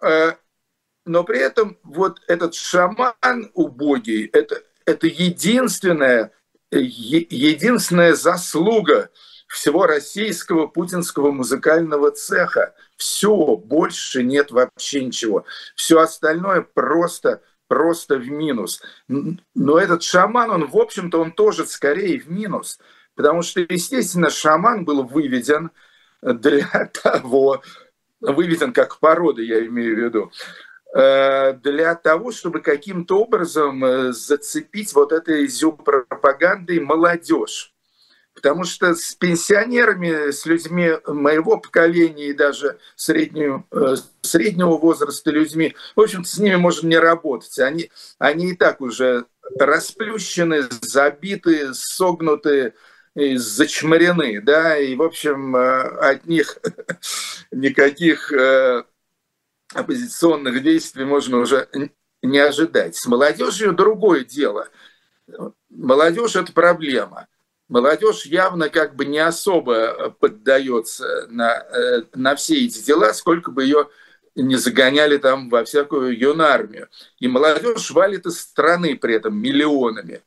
но 1.07 1.23
при 1.23 1.39
этом 1.39 1.77
вот 1.83 2.21
этот 2.27 2.53
шаман 2.53 3.51
убогий, 3.53 4.25
это, 4.33 4.61
это 4.85 5.07
единственная, 5.07 6.31
единственная 6.71 8.13
заслуга 8.13 9.09
всего 9.47 9.87
российского 9.87 10.67
путинского 10.67 11.31
музыкального 11.31 12.11
цеха. 12.11 12.75
Все, 12.97 13.55
больше 13.55 14.23
нет 14.23 14.51
вообще 14.51 15.05
ничего. 15.05 15.45
Все 15.75 15.99
остальное 15.99 16.61
просто 16.61 17.41
просто 17.67 18.15
в 18.15 18.29
минус. 18.29 18.81
Но 19.09 19.77
этот 19.77 20.01
шаман, 20.01 20.51
он, 20.51 20.67
в 20.67 20.77
общем-то, 20.77 21.19
он 21.19 21.33
тоже 21.33 21.65
скорее 21.65 22.19
в 22.19 22.31
минус. 22.31 22.79
Потому 23.15 23.41
что, 23.41 23.59
естественно, 23.59 24.29
шаман 24.29 24.85
был 24.85 25.03
выведен 25.03 25.71
для 26.21 26.65
того, 27.03 27.61
выведен 28.21 28.71
как 28.71 28.99
порода, 28.99 29.41
я 29.41 29.65
имею 29.65 29.95
в 29.95 29.99
виду, 29.99 30.31
Э, 30.31 30.66
для 31.61 31.93
того, 31.93 32.31
чтобы 32.31 32.59
каким-то 32.59 33.21
образом 33.21 33.85
э, 33.85 34.13
зацепить 34.13 34.93
вот 34.93 35.11
этой 35.11 35.47
пропагандой 35.85 36.79
молодежь. 36.79 37.75
Потому 38.33 38.63
что 38.63 38.95
с 38.95 39.13
пенсионерами, 39.13 40.31
с 40.31 40.47
людьми 40.47 40.93
моего 41.05 41.57
поколения 41.57 42.29
и 42.29 42.33
даже 42.33 42.79
среднего, 42.95 43.63
э, 43.71 43.95
среднего 44.21 44.77
возраста 44.77 45.29
людьми, 45.29 45.75
в 45.95 46.01
общем 46.01 46.25
с 46.25 46.39
ними 46.39 46.55
можно 46.55 46.87
не 46.87 46.97
работать. 46.97 47.59
Они, 47.59 47.91
они 48.17 48.51
и 48.51 48.55
так 48.55 48.81
уже 48.81 49.25
расплющены, 49.59 50.63
забиты, 50.81 51.75
согнуты, 51.75 52.73
зачморены, 53.15 54.41
да, 54.41 54.77
и, 54.77 54.95
в 54.95 55.03
общем, 55.03 55.55
от 55.55 56.25
них 56.25 56.57
никаких 57.51 58.31
оппозиционных 59.77 60.63
действий 60.63 61.05
можно 61.05 61.37
уже 61.37 61.67
не 62.21 62.39
ожидать. 62.39 62.95
С 62.95 63.05
молодежью 63.05 63.73
другое 63.73 64.23
дело. 64.23 64.67
Молодежь– 65.69 66.35
это 66.35 66.51
проблема. 66.51 67.27
Молодежь 67.69 68.25
явно 68.25 68.69
как 68.69 68.95
бы 68.95 69.05
не 69.05 69.19
особо 69.19 70.15
поддается 70.19 71.27
на, 71.29 71.57
э, 71.57 72.03
на 72.15 72.35
все 72.35 72.65
эти 72.65 72.83
дела, 72.83 73.13
сколько 73.13 73.51
бы 73.51 73.63
ее 73.63 73.89
не 74.35 74.55
загоняли 74.55 75.17
там 75.17 75.49
во 75.49 75.63
всякую 75.63 76.17
юнармию. 76.17 76.87
И 77.19 77.27
молодежь 77.27 77.91
валит 77.91 78.25
из 78.25 78.39
страны 78.39 78.95
при 78.95 79.15
этом 79.15 79.37
миллионами. 79.37 80.21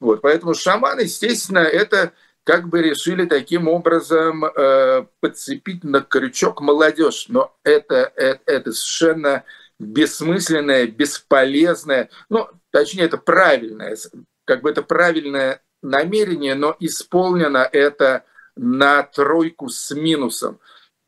Вот, 0.00 0.20
поэтому 0.20 0.54
шаман, 0.54 0.98
естественно, 0.98 1.60
это 1.60 2.12
как 2.44 2.68
бы 2.68 2.82
решили 2.82 3.26
таким 3.26 3.68
образом 3.68 4.44
э, 4.44 5.06
подцепить 5.20 5.84
на 5.84 6.00
крючок 6.00 6.60
молодежь. 6.60 7.26
Но 7.28 7.56
это, 7.62 8.12
это, 8.16 8.40
это 8.46 8.72
совершенно 8.72 9.44
бессмысленное, 9.78 10.86
бесполезное, 10.86 12.08
ну, 12.28 12.48
точнее, 12.70 13.04
это 13.04 13.18
правильное, 13.18 13.96
как 14.44 14.62
бы 14.62 14.70
это 14.70 14.82
правильное 14.82 15.62
намерение, 15.82 16.54
но 16.54 16.76
исполнено 16.78 17.68
это 17.70 18.24
на 18.56 19.02
тройку 19.02 19.68
с 19.68 19.90
минусом. 19.92 20.60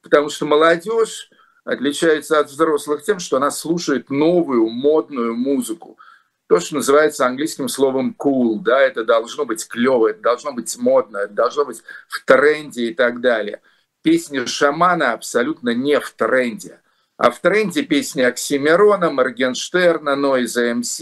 Потому 0.03 0.29
что 0.29 0.47
молодежь 0.47 1.31
отличается 1.65 2.41
от 2.41 2.49
взрослых 2.49 3.03
тем, 3.05 3.21
что 3.21 3.37
она 3.37 3.51
слушает 3.51 4.11
новую 4.11 4.69
модную 4.69 5.35
музыку 5.35 5.99
то, 6.47 6.61
что 6.61 6.77
называется 6.77 7.27
английским 7.27 7.69
словом 7.69 8.15
cool, 8.19 8.61
да, 8.61 8.81
это 8.81 9.05
должно 9.05 9.45
быть 9.45 9.67
клево, 9.67 10.09
это 10.09 10.21
должно 10.21 10.53
быть 10.53 10.77
модно, 10.77 11.19
это 11.19 11.33
должно 11.33 11.65
быть 11.65 11.83
в 12.09 12.25
тренде 12.25 12.87
и 12.87 12.95
так 12.95 13.21
далее. 13.21 13.63
Песни 14.03 14.45
шамана 14.45 15.13
абсолютно 15.13 15.71
не 15.71 15.99
в 15.99 16.11
тренде. 16.11 16.81
А 17.17 17.31
в 17.31 17.41
тренде 17.41 17.83
песни 17.83 18.23
Оксимирона, 18.23 19.09
Моргенштерна, 19.09 20.17
Нойза 20.17 20.75
МС, 20.75 21.01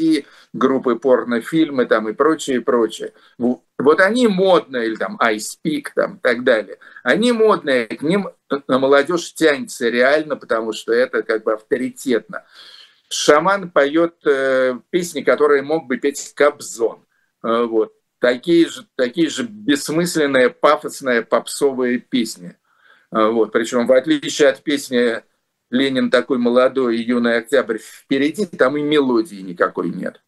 группы 0.53 0.95
порнофильмы 0.97 1.87
там 1.87 2.09
и 2.09 2.13
прочее, 2.13 2.59
и 2.59 2.61
прочее. 2.61 3.13
Вот 3.39 4.01
они 4.01 4.29
модные, 4.29 4.87
или 4.87 4.97
там 4.97 5.19
Ice 5.23 5.57
Peak 5.65 5.87
там 5.95 6.17
и 6.17 6.21
так 6.21 6.45
далее. 6.45 6.79
Они 7.03 7.33
модные, 7.33 7.87
к 7.87 8.03
ним 8.03 8.29
на 8.69 8.79
молодежь 8.79 9.33
тянется 9.33 9.89
реально, 9.89 10.37
потому 10.37 10.75
что 10.75 10.93
это 10.93 11.23
как 11.23 11.45
бы 11.45 11.55
авторитетно 11.55 12.45
шаман 13.13 13.71
поет 13.71 14.17
э, 14.27 14.79
песни, 14.91 15.23
которые 15.23 15.63
мог 15.63 15.87
бы 15.87 15.99
петь 15.99 16.33
Кобзон. 16.35 17.05
Э, 17.45 17.65
вот. 17.65 17.93
Такие 18.19 18.69
же, 18.69 18.87
такие 18.95 19.29
же 19.29 19.45
бессмысленные, 19.45 20.51
пафосные 20.51 21.23
попсовые 21.23 21.99
песни. 21.99 22.57
Э, 23.11 23.29
вот. 23.29 23.53
Причем 23.53 23.87
в 23.87 23.93
отличие 23.93 24.49
от 24.49 24.63
песни 24.63 25.23
«Ленин 25.71 26.11
такой 26.11 26.39
молодой 26.39 26.99
и 26.99 27.03
юный 27.03 27.39
октябрь 27.39 27.79
впереди», 27.79 28.47
там 28.47 28.77
и 28.77 28.83
мелодии 28.83 29.43
никакой 29.43 29.91
нет. 29.91 30.23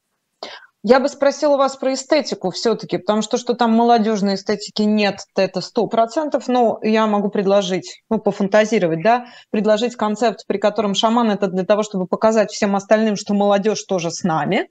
Я 0.87 1.01
бы 1.01 1.09
спросила 1.09 1.57
вас 1.57 1.77
про 1.77 1.95
эстетику 1.95 2.51
все-таки, 2.51 2.99
потому 2.99 3.23
что 3.23 3.39
что 3.39 3.55
там 3.55 3.73
молодежной 3.73 4.35
эстетики 4.35 4.83
нет, 4.83 5.21
это 5.35 5.63
сто 5.63 5.87
процентов. 5.87 6.47
Но 6.47 6.79
я 6.83 7.07
могу 7.07 7.31
предложить, 7.31 8.03
ну, 8.11 8.19
пофантазировать, 8.19 9.03
да, 9.03 9.25
предложить 9.49 9.97
концепт, 9.97 10.45
при 10.47 10.59
котором 10.59 10.95
шаман 10.95 11.31
это 11.31 11.47
для 11.47 11.65
того, 11.65 11.85
чтобы 11.85 12.07
показать 12.07 12.51
всем 12.51 12.77
остальным, 12.77 13.17
что 13.17 13.33
молодежь 13.33 13.83
тоже 13.85 14.11
с 14.11 14.25
нами, 14.25 14.69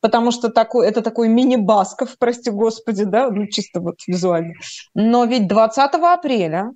потому 0.00 0.30
что 0.30 0.48
такой, 0.48 0.88
это 0.88 1.02
такой 1.02 1.28
мини-басков, 1.28 2.16
прости 2.18 2.50
господи, 2.50 3.04
да, 3.04 3.28
ну, 3.28 3.46
чисто 3.46 3.80
вот 3.80 3.96
визуально. 4.06 4.54
Но 4.94 5.26
ведь 5.26 5.46
20 5.46 5.78
апреля 5.92 6.70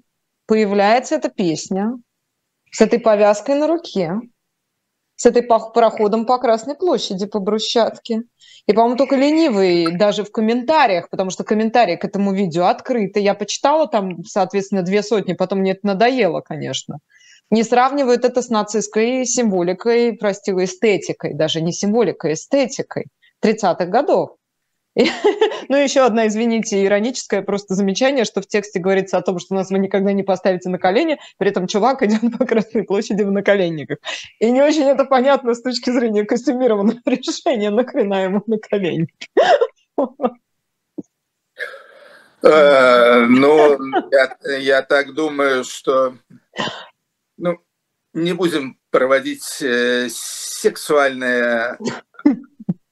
появляется 0.47 1.14
эта 1.14 1.30
песня 1.30 1.95
с 2.70 2.82
этой 2.82 2.99
повязкой 2.99 3.55
на 3.55 3.66
руке, 3.66 4.12
с 5.17 5.27
этой 5.27 5.43
проходом 5.43 6.27
по 6.27 6.39
Красной 6.39 6.75
площади, 6.75 7.27
по 7.27 7.39
брусчатке. 7.39 8.23
И, 8.67 8.73
по-моему, 8.73 8.97
только 8.97 9.17
ленивый 9.17 9.97
даже 9.97 10.25
в 10.25 10.33
комментариях, 10.33 11.11
потому 11.11 11.31
что 11.31 11.45
комментарии 11.45 11.97
к 11.97 12.05
этому 12.05 12.33
видео 12.33 12.67
открыты. 12.67 13.21
Я 13.21 13.35
почитала 13.35 13.87
там, 13.87 14.25
соответственно, 14.25 14.83
две 14.83 15.03
сотни, 15.03 15.35
потом 15.35 15.61
мне 15.61 15.73
это 15.73 15.87
надоело, 15.87 16.41
конечно. 16.41 16.99
Не 17.51 17.62
сравнивают 17.62 18.25
это 18.25 18.43
с 18.43 18.49
нацистской 18.49 19.27
символикой, 19.27 20.15
прости, 20.15 20.51
эстетикой, 20.53 21.35
даже 21.35 21.61
не 21.61 21.73
символикой, 21.73 22.33
эстетикой 22.33 23.07
30-х 23.43 23.87
годов. 23.87 24.31
Ну, 25.69 25.77
еще 25.77 26.05
одна, 26.05 26.27
извините, 26.27 26.85
ироническое 26.85 27.43
просто 27.43 27.75
замечание, 27.75 28.25
что 28.25 28.41
в 28.41 28.47
тексте 28.47 28.79
говорится 28.79 29.17
о 29.17 29.23
том, 29.23 29.39
что 29.39 29.55
нас 29.55 29.71
вы 29.71 29.79
никогда 29.79 30.13
не 30.13 30.23
поставите 30.23 30.69
на 30.69 30.79
колени, 30.79 31.19
при 31.39 31.49
этом 31.49 31.67
чувак 31.67 32.03
идет 32.03 32.21
по 32.39 32.45
Красной 32.45 32.85
площади 32.85 33.23
в 33.23 33.33
наколенниках. 33.33 33.99
И 34.39 34.51
не 34.51 34.63
очень 34.63 34.85
это 34.85 35.05
понятно 35.05 35.55
с 35.55 35.63
точки 35.63 35.91
зрения 35.91 36.25
костюмированного 36.25 37.01
решения, 37.07 37.71
нахрена 37.71 38.25
ему 38.25 38.43
на 38.47 38.59
колени. 38.59 39.09
Э, 42.43 43.25
ну, 43.27 43.79
я 44.59 44.83
так 44.83 45.15
думаю, 45.15 45.65
что 45.65 46.15
ну, 47.39 47.59
не 48.13 48.33
будем 48.35 48.79
проводить 48.91 49.63
э, 49.63 50.09
сексуальное 50.11 51.79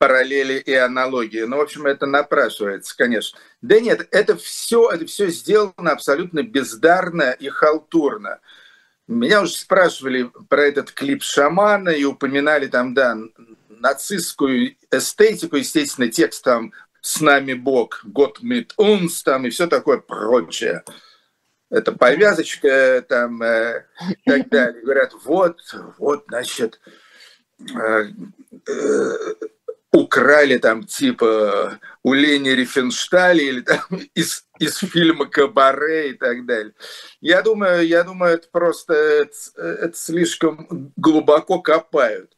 параллели 0.02 0.54
и 0.54 0.74
аналогии. 0.74 1.42
Ну, 1.42 1.58
в 1.58 1.60
общем, 1.60 1.86
это 1.86 2.06
напрашивается, 2.06 2.96
конечно. 2.96 3.38
Да 3.60 3.78
нет, 3.78 4.08
это 4.10 4.36
все, 4.36 4.90
это 4.90 5.06
все 5.06 5.28
сделано 5.28 5.92
абсолютно 5.92 6.42
бездарно 6.42 7.30
и 7.30 7.48
халтурно. 7.48 8.40
Меня 9.06 9.42
уже 9.42 9.52
спрашивали 9.52 10.28
про 10.48 10.62
этот 10.62 10.90
клип 10.90 11.22
шамана 11.22 11.90
и 11.90 12.02
упоминали 12.02 12.66
там, 12.66 12.94
да, 12.94 13.16
нацистскую 13.68 14.74
эстетику, 14.90 15.54
естественно, 15.54 16.08
текст 16.10 16.42
там 16.42 16.72
«С 17.00 17.20
нами 17.20 17.54
Бог», 17.54 18.02
«Гott 18.04 18.42
mit 18.42 18.70
uns» 18.80 19.22
там 19.24 19.46
и 19.46 19.50
все 19.50 19.68
такое 19.68 19.98
прочее. 19.98 20.82
Это 21.70 21.92
повязочка 21.92 23.04
там 23.08 23.40
э, 23.40 23.86
и 24.24 24.30
так 24.30 24.48
далее. 24.50 24.82
Говорят, 24.82 25.12
вот, 25.22 25.60
вот, 25.98 26.24
значит, 26.26 26.80
э, 27.60 28.06
э, 28.66 29.21
украли 30.32 30.58
там 30.58 30.84
типа 30.84 31.78
у 32.02 32.14
Лени 32.14 32.50
Рифеншталя 32.50 33.42
или 33.42 33.60
там 33.60 33.80
из, 34.14 34.44
из 34.58 34.78
фильма 34.78 35.26
«Кабаре» 35.26 36.10
и 36.10 36.14
так 36.14 36.46
далее. 36.46 36.72
Я 37.20 37.42
думаю, 37.42 37.86
я 37.86 38.02
думаю, 38.04 38.34
это 38.34 38.48
просто 38.50 38.94
это, 38.94 39.34
это 39.56 39.96
слишком 39.96 40.92
глубоко 40.96 41.60
копают. 41.60 42.32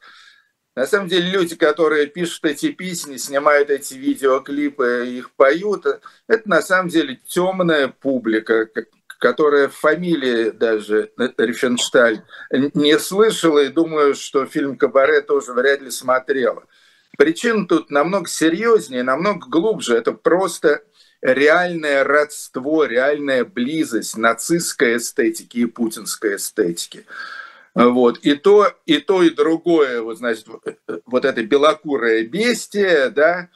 На 0.76 0.86
самом 0.86 1.08
деле 1.08 1.30
люди, 1.30 1.54
которые 1.54 2.06
пишут 2.06 2.44
эти 2.46 2.72
песни, 2.72 3.16
снимают 3.16 3.70
эти 3.70 3.94
видеоклипы, 3.94 5.06
их 5.06 5.30
поют, 5.36 5.86
это 6.26 6.48
на 6.48 6.62
самом 6.62 6.88
деле 6.88 7.20
темная 7.28 7.86
публика, 7.88 8.68
которая 9.20 9.68
фамилии 9.68 10.50
даже 10.50 11.12
Рифеншталь 11.38 12.22
не 12.50 12.98
слышала 12.98 13.60
и 13.60 13.68
думаю, 13.68 14.16
что 14.16 14.46
фильм 14.46 14.76
«Кабаре» 14.76 15.20
тоже 15.20 15.52
вряд 15.52 15.80
ли 15.80 15.92
смотрела. 15.92 16.64
Причина 17.16 17.66
тут 17.66 17.90
намного 17.90 18.28
серьезнее, 18.28 19.02
намного 19.02 19.48
глубже. 19.48 19.96
Это 19.96 20.12
просто 20.12 20.82
реальное 21.22 22.04
родство, 22.04 22.84
реальная 22.84 23.44
близость 23.44 24.16
нацистской 24.16 24.98
эстетики 24.98 25.58
и 25.58 25.66
путинской 25.66 26.36
эстетики. 26.36 27.06
Вот. 27.74 28.18
И 28.18 28.34
то, 28.34 28.72
и 28.86 28.98
то, 28.98 29.22
и 29.22 29.30
другое, 29.30 30.00
вот, 30.00 30.18
значит, 30.18 30.46
вот 31.06 31.24
это 31.24 31.42
белокурое 31.42 32.24
бестие, 32.24 33.10
да, 33.10 33.48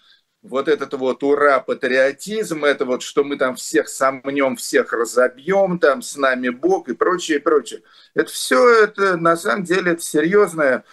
вот 0.42 0.68
этот 0.68 0.94
вот 0.94 1.22
ура 1.22 1.60
патриотизм, 1.60 2.64
это 2.64 2.84
вот, 2.84 3.02
что 3.02 3.22
мы 3.22 3.36
там 3.36 3.56
всех 3.56 3.88
сомнем, 3.88 4.56
всех 4.56 4.92
разобьем, 4.92 5.78
там 5.78 6.02
с 6.02 6.16
нами 6.16 6.48
Бог 6.48 6.88
и 6.88 6.94
прочее, 6.94 7.38
и 7.38 7.40
прочее. 7.40 7.82
Это 8.14 8.30
все, 8.30 8.84
это 8.84 9.16
на 9.16 9.36
самом 9.36 9.64
деле, 9.64 9.92
это 9.92 10.02
серьезное 10.02 10.84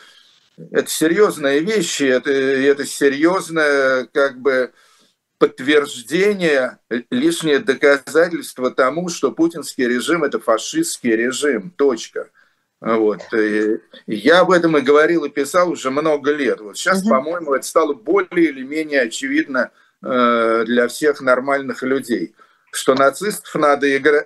это 0.58 0.90
серьезные 0.90 1.60
вещи, 1.60 2.04
это, 2.04 2.32
это 2.32 2.86
серьезное 2.86 4.08
как 4.14 4.40
бы 4.40 4.72
подтверждение, 5.38 6.80
лишнее 7.10 7.60
доказательство 7.60 8.72
тому, 8.72 9.10
что 9.10 9.32
путинский 9.32 9.86
режим– 9.86 10.24
это 10.24 10.40
фашистский 10.40 11.16
режим, 11.16 11.72
точка. 11.72 12.30
Вот. 12.80 13.22
И 13.34 13.80
я 14.08 14.42
об 14.42 14.52
этом 14.52 14.78
и 14.78 14.82
говорил, 14.82 15.26
и 15.26 15.30
писал 15.30 15.72
уже 15.72 15.92
много 15.92 16.32
лет. 16.32 16.62
Вот 16.62 16.78
сейчас, 16.78 17.02
угу. 17.02 17.10
по-моему, 17.10 17.54
это 17.54 17.66
стало 17.66 17.94
более 17.94 18.50
или 18.50 18.64
менее 18.64 19.02
очевидно 19.02 19.72
э, 20.04 20.64
для 20.66 20.88
всех 20.88 21.22
нормальных 21.22 21.84
людей, 21.84 22.36
что 22.72 22.96
нацистов 22.96 23.54
надо 23.56 23.96
игра... 23.96 24.26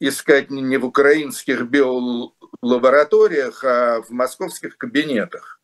искать 0.00 0.50
не 0.50 0.76
в 0.76 0.86
украинских 0.86 1.62
биолабораториях, 1.62 3.64
а 3.64 4.00
в 4.00 4.10
московских 4.10 4.78
кабинетах. 4.78 5.57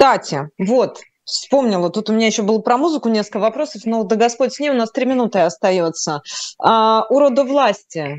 Кстати, 0.00 0.48
вот, 0.56 1.02
вспомнила, 1.24 1.90
тут 1.90 2.08
у 2.08 2.14
меня 2.14 2.26
еще 2.26 2.40
было 2.40 2.58
про 2.60 2.78
музыку 2.78 3.10
несколько 3.10 3.38
вопросов, 3.38 3.82
но 3.84 4.02
да 4.02 4.16
Господь 4.16 4.54
с 4.54 4.58
ней, 4.58 4.70
у 4.70 4.74
нас 4.74 4.90
три 4.90 5.04
минуты 5.04 5.40
остается. 5.40 6.22
А, 6.58 7.04
«Урода 7.10 7.44
власти», 7.44 8.16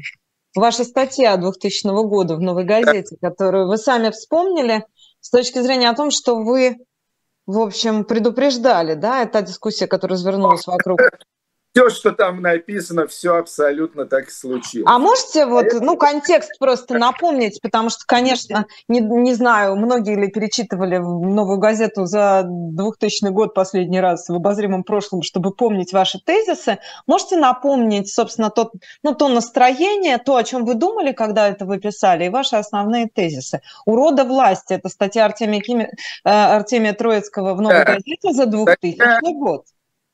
ваша 0.55 0.83
статья 0.83 1.35
2000 1.37 1.87
года 2.07 2.35
в 2.35 2.39
«Новой 2.39 2.65
газете», 2.65 3.17
которую 3.19 3.67
вы 3.67 3.77
сами 3.77 4.11
вспомнили, 4.11 4.85
с 5.21 5.31
точки 5.31 5.57
зрения 5.57 5.89
о 5.89 5.95
том, 5.95 6.11
что 6.11 6.35
вы, 6.35 6.77
в 7.47 7.57
общем, 7.59 8.05
предупреждали, 8.05 8.93
да, 8.93 9.23
это 9.23 9.41
дискуссия, 9.41 9.87
которая 9.87 10.19
развернулась 10.19 10.67
вокруг 10.67 10.99
все, 11.73 11.89
что 11.89 12.11
там 12.11 12.41
написано, 12.41 13.07
все 13.07 13.35
абсолютно 13.35 14.05
так 14.05 14.27
и 14.27 14.31
случилось. 14.31 14.85
А 14.87 14.99
можете 14.99 15.45
вот, 15.45 15.67
ну, 15.79 15.95
контекст 15.95 16.51
просто 16.59 16.97
напомнить, 16.97 17.61
потому 17.61 17.89
что, 17.89 18.03
конечно, 18.05 18.65
не, 18.87 18.99
не 18.99 19.33
знаю, 19.33 19.75
многие 19.77 20.15
ли 20.15 20.27
перечитывали 20.27 20.97
новую 20.97 21.59
газету 21.59 22.05
за 22.05 22.43
2000 22.45 23.29
год 23.29 23.53
последний 23.53 24.01
раз 24.01 24.27
в 24.27 24.33
обозримом 24.33 24.83
прошлом, 24.83 25.21
чтобы 25.21 25.51
помнить 25.51 25.93
ваши 25.93 26.19
тезисы. 26.19 26.79
Можете 27.07 27.37
напомнить, 27.37 28.11
собственно, 28.11 28.49
тот, 28.49 28.73
ну, 29.03 29.15
то 29.15 29.29
настроение, 29.29 30.17
то, 30.17 30.35
о 30.35 30.43
чем 30.43 30.65
вы 30.65 30.75
думали, 30.75 31.13
когда 31.13 31.47
это 31.47 31.65
вы 31.65 31.79
писали, 31.79 32.25
и 32.25 32.29
ваши 32.29 32.57
основные 32.57 33.07
тезисы. 33.07 33.61
«Урода 33.85 34.25
власти»– 34.25 34.73
это 34.73 34.89
статья 34.89 35.25
Артемия, 35.25 35.61
Кими, 35.61 35.83
э, 35.83 36.29
Артемия 36.29 36.93
Троицкого 36.93 37.53
в 37.53 37.61
новой 37.61 37.85
да. 37.85 37.93
газете 37.93 38.33
за 38.33 38.45
2000 38.45 38.97
да. 38.97 39.19
год. 39.33 39.65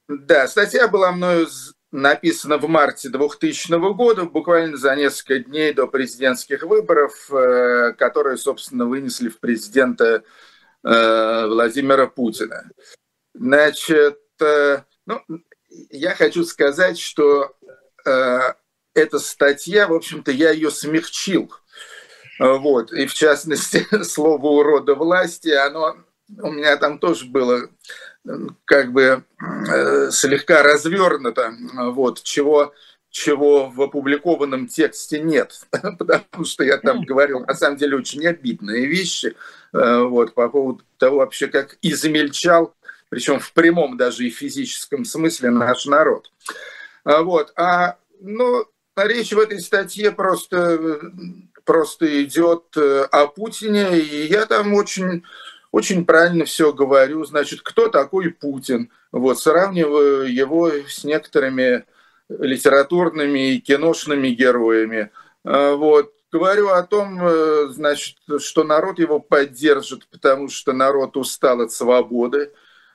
Да, 0.08 0.48
статья 0.48 0.88
была 0.88 1.12
мною 1.12 1.48
написана 1.92 2.58
в 2.58 2.68
марте 2.68 3.10
2000 3.10 3.94
года, 3.94 4.24
буквально 4.24 4.78
за 4.78 4.96
несколько 4.96 5.40
дней 5.40 5.74
до 5.74 5.88
президентских 5.88 6.64
выборов, 6.64 7.30
э, 7.32 7.94
которые, 7.94 8.38
собственно, 8.38 8.86
вынесли 8.86 9.30
в 9.30 9.40
президента 9.40 10.24
э, 10.84 11.46
Владимира 11.48 12.08
Путина. 12.08 12.70
Значит, 13.34 14.20
э, 14.42 14.84
ну, 15.06 15.22
я 15.90 16.16
хочу 16.16 16.44
сказать, 16.44 16.98
что 16.98 17.54
эта 18.94 19.20
статья, 19.20 19.88
в 19.88 19.94
общем-то, 19.94 20.32
я 20.32 20.52
ее 20.52 20.72
смягчил. 20.72 21.52
Вот. 22.40 22.94
И 22.94 23.06
в 23.06 23.14
частности, 23.14 23.86
слово 24.04 24.48
урода 24.48 24.96
власти, 24.96 25.50
оно 25.50 25.98
у 26.42 26.52
меня 26.52 26.78
там 26.78 27.00
тоже 27.00 27.26
было 27.26 27.70
как 28.66 28.92
бы 28.92 29.24
э, 29.42 30.12
слегка 30.12 30.64
развернуто, 30.64 31.54
вот, 31.74 32.24
чего, 32.24 32.74
чего 33.10 33.70
в 33.70 33.82
опубликованном 33.82 34.68
тексте 34.68 35.20
нет, 35.20 35.62
потому 35.72 36.46
что 36.46 36.64
я 36.64 36.78
там 36.78 37.04
говорил, 37.04 37.42
на 37.42 37.54
самом 37.54 37.78
деле, 37.78 37.98
очень 37.98 38.26
обидные 38.26 38.86
вещи, 38.86 39.36
э, 39.74 40.00
вот, 40.02 40.34
по 40.34 40.50
поводу 40.50 40.84
того 40.98 41.18
вообще, 41.18 41.48
как 41.48 41.78
измельчал, 41.82 42.76
причем 43.10 43.40
в 43.40 43.54
прямом 43.54 43.98
даже 43.98 44.26
и 44.26 44.30
физическом 44.30 45.06
смысле 45.06 45.52
наш 45.52 45.86
народ. 45.86 46.32
А 47.04 47.22
вот, 47.22 47.54
а, 47.56 47.98
ну, 48.20 48.66
речь 48.98 49.32
в 49.32 49.40
этой 49.40 49.60
статье 49.62 50.12
просто, 50.12 51.00
просто 51.64 52.24
идет 52.24 52.66
э, 52.76 53.08
о 53.12 53.28
Путине, 53.28 53.98
и 53.98 54.28
я 54.28 54.46
там 54.46 54.74
очень 54.74 55.24
очень 55.78 56.06
правильно 56.06 56.46
все 56.46 56.74
говорю. 56.74 57.24
Значит, 57.24 57.62
кто 57.62 57.88
такой 57.88 58.32
Путин? 58.32 58.90
Вот, 59.12 59.40
сравниваю 59.40 60.34
его 60.34 60.72
с 60.72 61.04
некоторыми 61.04 61.86
литературными 62.30 63.52
и 63.52 63.60
киношными 63.60 64.30
героями. 64.30 65.12
А, 65.44 65.76
вот. 65.76 66.14
Говорю 66.32 66.70
о 66.70 66.82
том, 66.82 67.20
э, 67.22 67.68
значит, 67.70 68.18
что 68.40 68.64
народ 68.64 69.00
его 69.00 69.20
поддержит, 69.20 70.08
потому 70.10 70.50
что 70.50 70.74
народ 70.74 71.16
устал 71.16 71.62
от 71.62 71.72
свободы. 71.72 72.52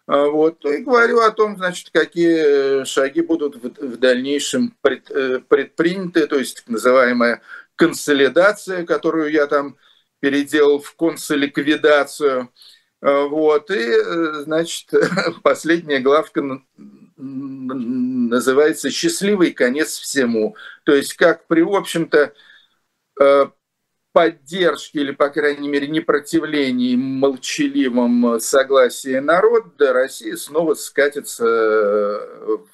А, 0.08 0.26
вот. 0.26 0.64
И 0.64 0.78
говорю 0.78 1.20
о 1.20 1.30
том, 1.30 1.56
значит, 1.56 1.90
какие 1.92 2.84
шаги 2.84 3.20
будут 3.20 3.56
в 3.56 3.96
дальнейшем 3.96 4.76
э, 4.82 5.38
предприняты, 5.48 6.26
то 6.26 6.36
есть 6.36 6.56
так 6.56 6.68
называемая 6.68 7.42
консолидация, 7.76 8.84
которую 8.84 9.30
я 9.30 9.46
там 9.46 9.76
переделал 10.22 10.78
в 10.78 10.94
консоликвидацию. 10.94 12.48
Э, 13.02 13.24
вот, 13.26 13.70
и, 13.72 13.74
э, 13.74 14.42
значит, 14.44 14.88
последняя 15.42 15.98
главка 15.98 16.60
называется 17.16 18.90
«Счастливый 18.90 19.50
конец 19.50 19.98
всему». 19.98 20.56
То 20.84 20.94
есть 20.94 21.14
как 21.14 21.48
при, 21.48 21.62
в 21.62 21.74
общем-то, 21.74 22.32
э, 23.20 23.46
поддержке 24.12 25.00
или, 25.00 25.10
по 25.10 25.28
крайней 25.28 25.68
мере, 25.68 25.88
непротивлении, 25.88 26.94
молчаливом 26.94 28.38
согласии 28.38 29.18
народа 29.18 29.92
Россия 29.92 30.36
снова 30.36 30.74
скатится 30.74 31.44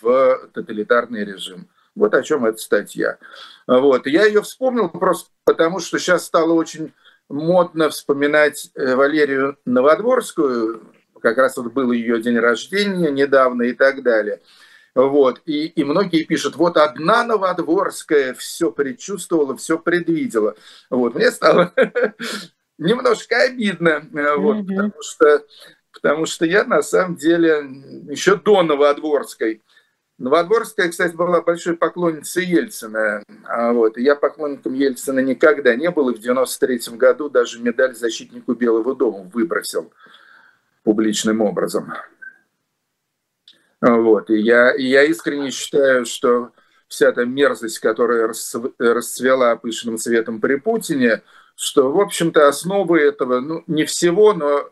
в 0.03 0.51
тоталитарный 0.53 1.25
режим. 1.25 1.71
Вот 1.95 2.13
о 2.15 2.23
чем 2.23 2.45
эта 2.45 2.59
статья. 2.59 3.19
Вот. 3.67 4.07
Я 4.07 4.27
ее 4.27 4.43
вспомнил 4.43 4.89
просто 4.91 5.31
потому, 5.45 5.81
что 5.81 5.99
сейчас 5.99 6.27
стало 6.27 6.53
очень 6.53 6.93
модно 7.29 7.91
вспоминать 7.91 8.71
э, 8.75 8.95
Валерию 8.95 9.59
Новодворскую, 9.65 10.83
как 11.21 11.37
раз 11.39 11.57
вот 11.57 11.73
был 11.73 11.93
ее 11.93 12.21
день 12.23 12.39
рождения 12.39 13.11
недавно 13.11 13.65
и 13.65 13.73
так 13.73 14.03
далее. 14.03 14.41
Вот. 14.95 15.43
И, 15.45 15.67
и 15.67 15.85
многие 15.85 16.25
пишут, 16.25 16.57
вот 16.57 16.77
одна 16.77 17.25
Новодворская 17.25 18.35
все 18.35 18.73
предчувствовала, 18.73 19.57
все 19.57 19.79
предвидела. 19.79 20.57
Вот. 20.91 21.15
Мне 21.15 21.31
стало 21.31 21.73
немножко 22.79 23.43
обидно, 23.43 24.09
э, 24.13 24.37
вот, 24.37 24.67
потому, 24.67 25.03
что, 25.03 25.45
потому 25.93 26.27
что 26.27 26.47
я 26.47 26.65
на 26.65 26.83
самом 26.83 27.17
деле 27.17 27.65
еще 28.11 28.37
до 28.37 28.63
Новодворской 28.63 29.63
Новодворская, 30.19 30.89
кстати, 30.89 31.15
была 31.15 31.41
большой 31.43 31.77
поклонницей 31.77 32.45
Ельцина. 32.45 33.23
А 33.45 33.73
вот. 33.73 33.97
Я 33.97 34.17
поклонником 34.17 34.75
Ельцина 34.75 35.21
никогда 35.21 35.77
не 35.77 35.91
был, 35.91 36.11
и 36.11 36.15
в 36.15 36.19
93 36.19 36.97
году 36.97 37.31
даже 37.31 37.61
медаль 37.63 37.95
защитнику 37.95 38.55
Белого 38.55 38.97
дома 38.97 39.31
выбросил 39.33 39.93
публичным 40.83 41.41
образом. 41.41 41.93
Вот. 43.81 44.29
И 44.31 44.39
я, 44.39 44.73
и 44.73 44.85
я 44.85 45.05
искренне 45.05 45.53
считаю, 45.53 46.05
что 46.05 46.51
вся 46.89 47.11
эта 47.11 47.25
мерзость, 47.25 47.79
которая 47.79 48.27
расцвела 48.79 49.55
пышным 49.55 49.99
цветом 49.99 50.41
при 50.41 50.57
Путине, 50.57 51.23
что, 51.55 51.93
в 51.93 52.01
общем-то, 52.01 52.49
основы 52.49 53.01
этого, 53.01 53.41
ну, 53.41 53.63
не 53.69 53.85
всего, 53.85 54.33
но 54.33 54.71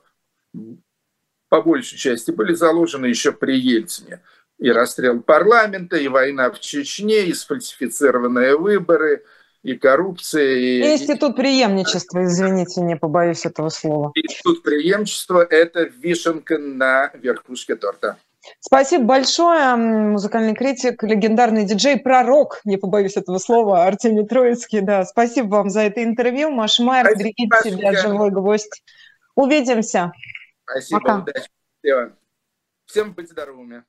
по 1.49 1.63
большей 1.63 1.99
части 1.99 2.33
были 2.33 2.55
заложены 2.55 3.07
еще 3.07 3.31
при 3.31 3.57
Ельцине. 3.57 4.23
И 4.59 4.71
расстрел 4.71 5.21
парламента, 5.21 5.97
и 5.97 6.09
война 6.09 6.51
в 6.51 6.61
Чечне, 6.61 7.27
и 7.27 7.35
сфальсифицированные 7.35 8.57
выборы, 8.57 9.25
и 9.63 9.75
коррупция. 9.75 10.55
И, 10.55 10.95
институт 10.95 11.37
преемничества, 11.37 12.25
извините, 12.25 12.81
не 12.81 12.97
побоюсь 12.97 13.45
этого 13.45 13.69
слова. 13.69 14.13
Институт 14.15 14.63
преемничества– 14.63 15.47
это 15.51 15.83
вишенка 15.83 16.57
на 16.59 17.11
верхушке 17.15 17.77
торта. 17.77 18.17
Спасибо 18.61 19.05
большое. 19.05 19.75
Музыкальный 19.77 20.55
критик, 20.55 21.03
легендарный 21.03 21.65
диджей, 21.65 21.99
пророк, 21.99 22.61
не 22.65 22.77
побоюсь 22.77 23.17
этого 23.17 23.39
слова, 23.39 23.85
Артемий 23.85 24.27
Троицкий. 24.27 24.81
Да, 24.81 25.05
спасибо 25.05 25.49
вам 25.49 25.71
за 25.71 25.81
это 25.83 26.03
интервью. 26.03 26.51
Маша 26.51 26.83
Майер, 26.83 27.17
берегите 27.19 27.71
себя, 27.71 27.93
живой 28.01 28.31
гвоздь. 28.31 28.83
Увидимся. 29.35 30.13
Спасибо, 30.65 31.01
Пока. 31.01 31.19
удачи. 31.19 32.13
Всем 32.87 33.13
быть 33.13 33.31
здоровыми. 33.31 33.85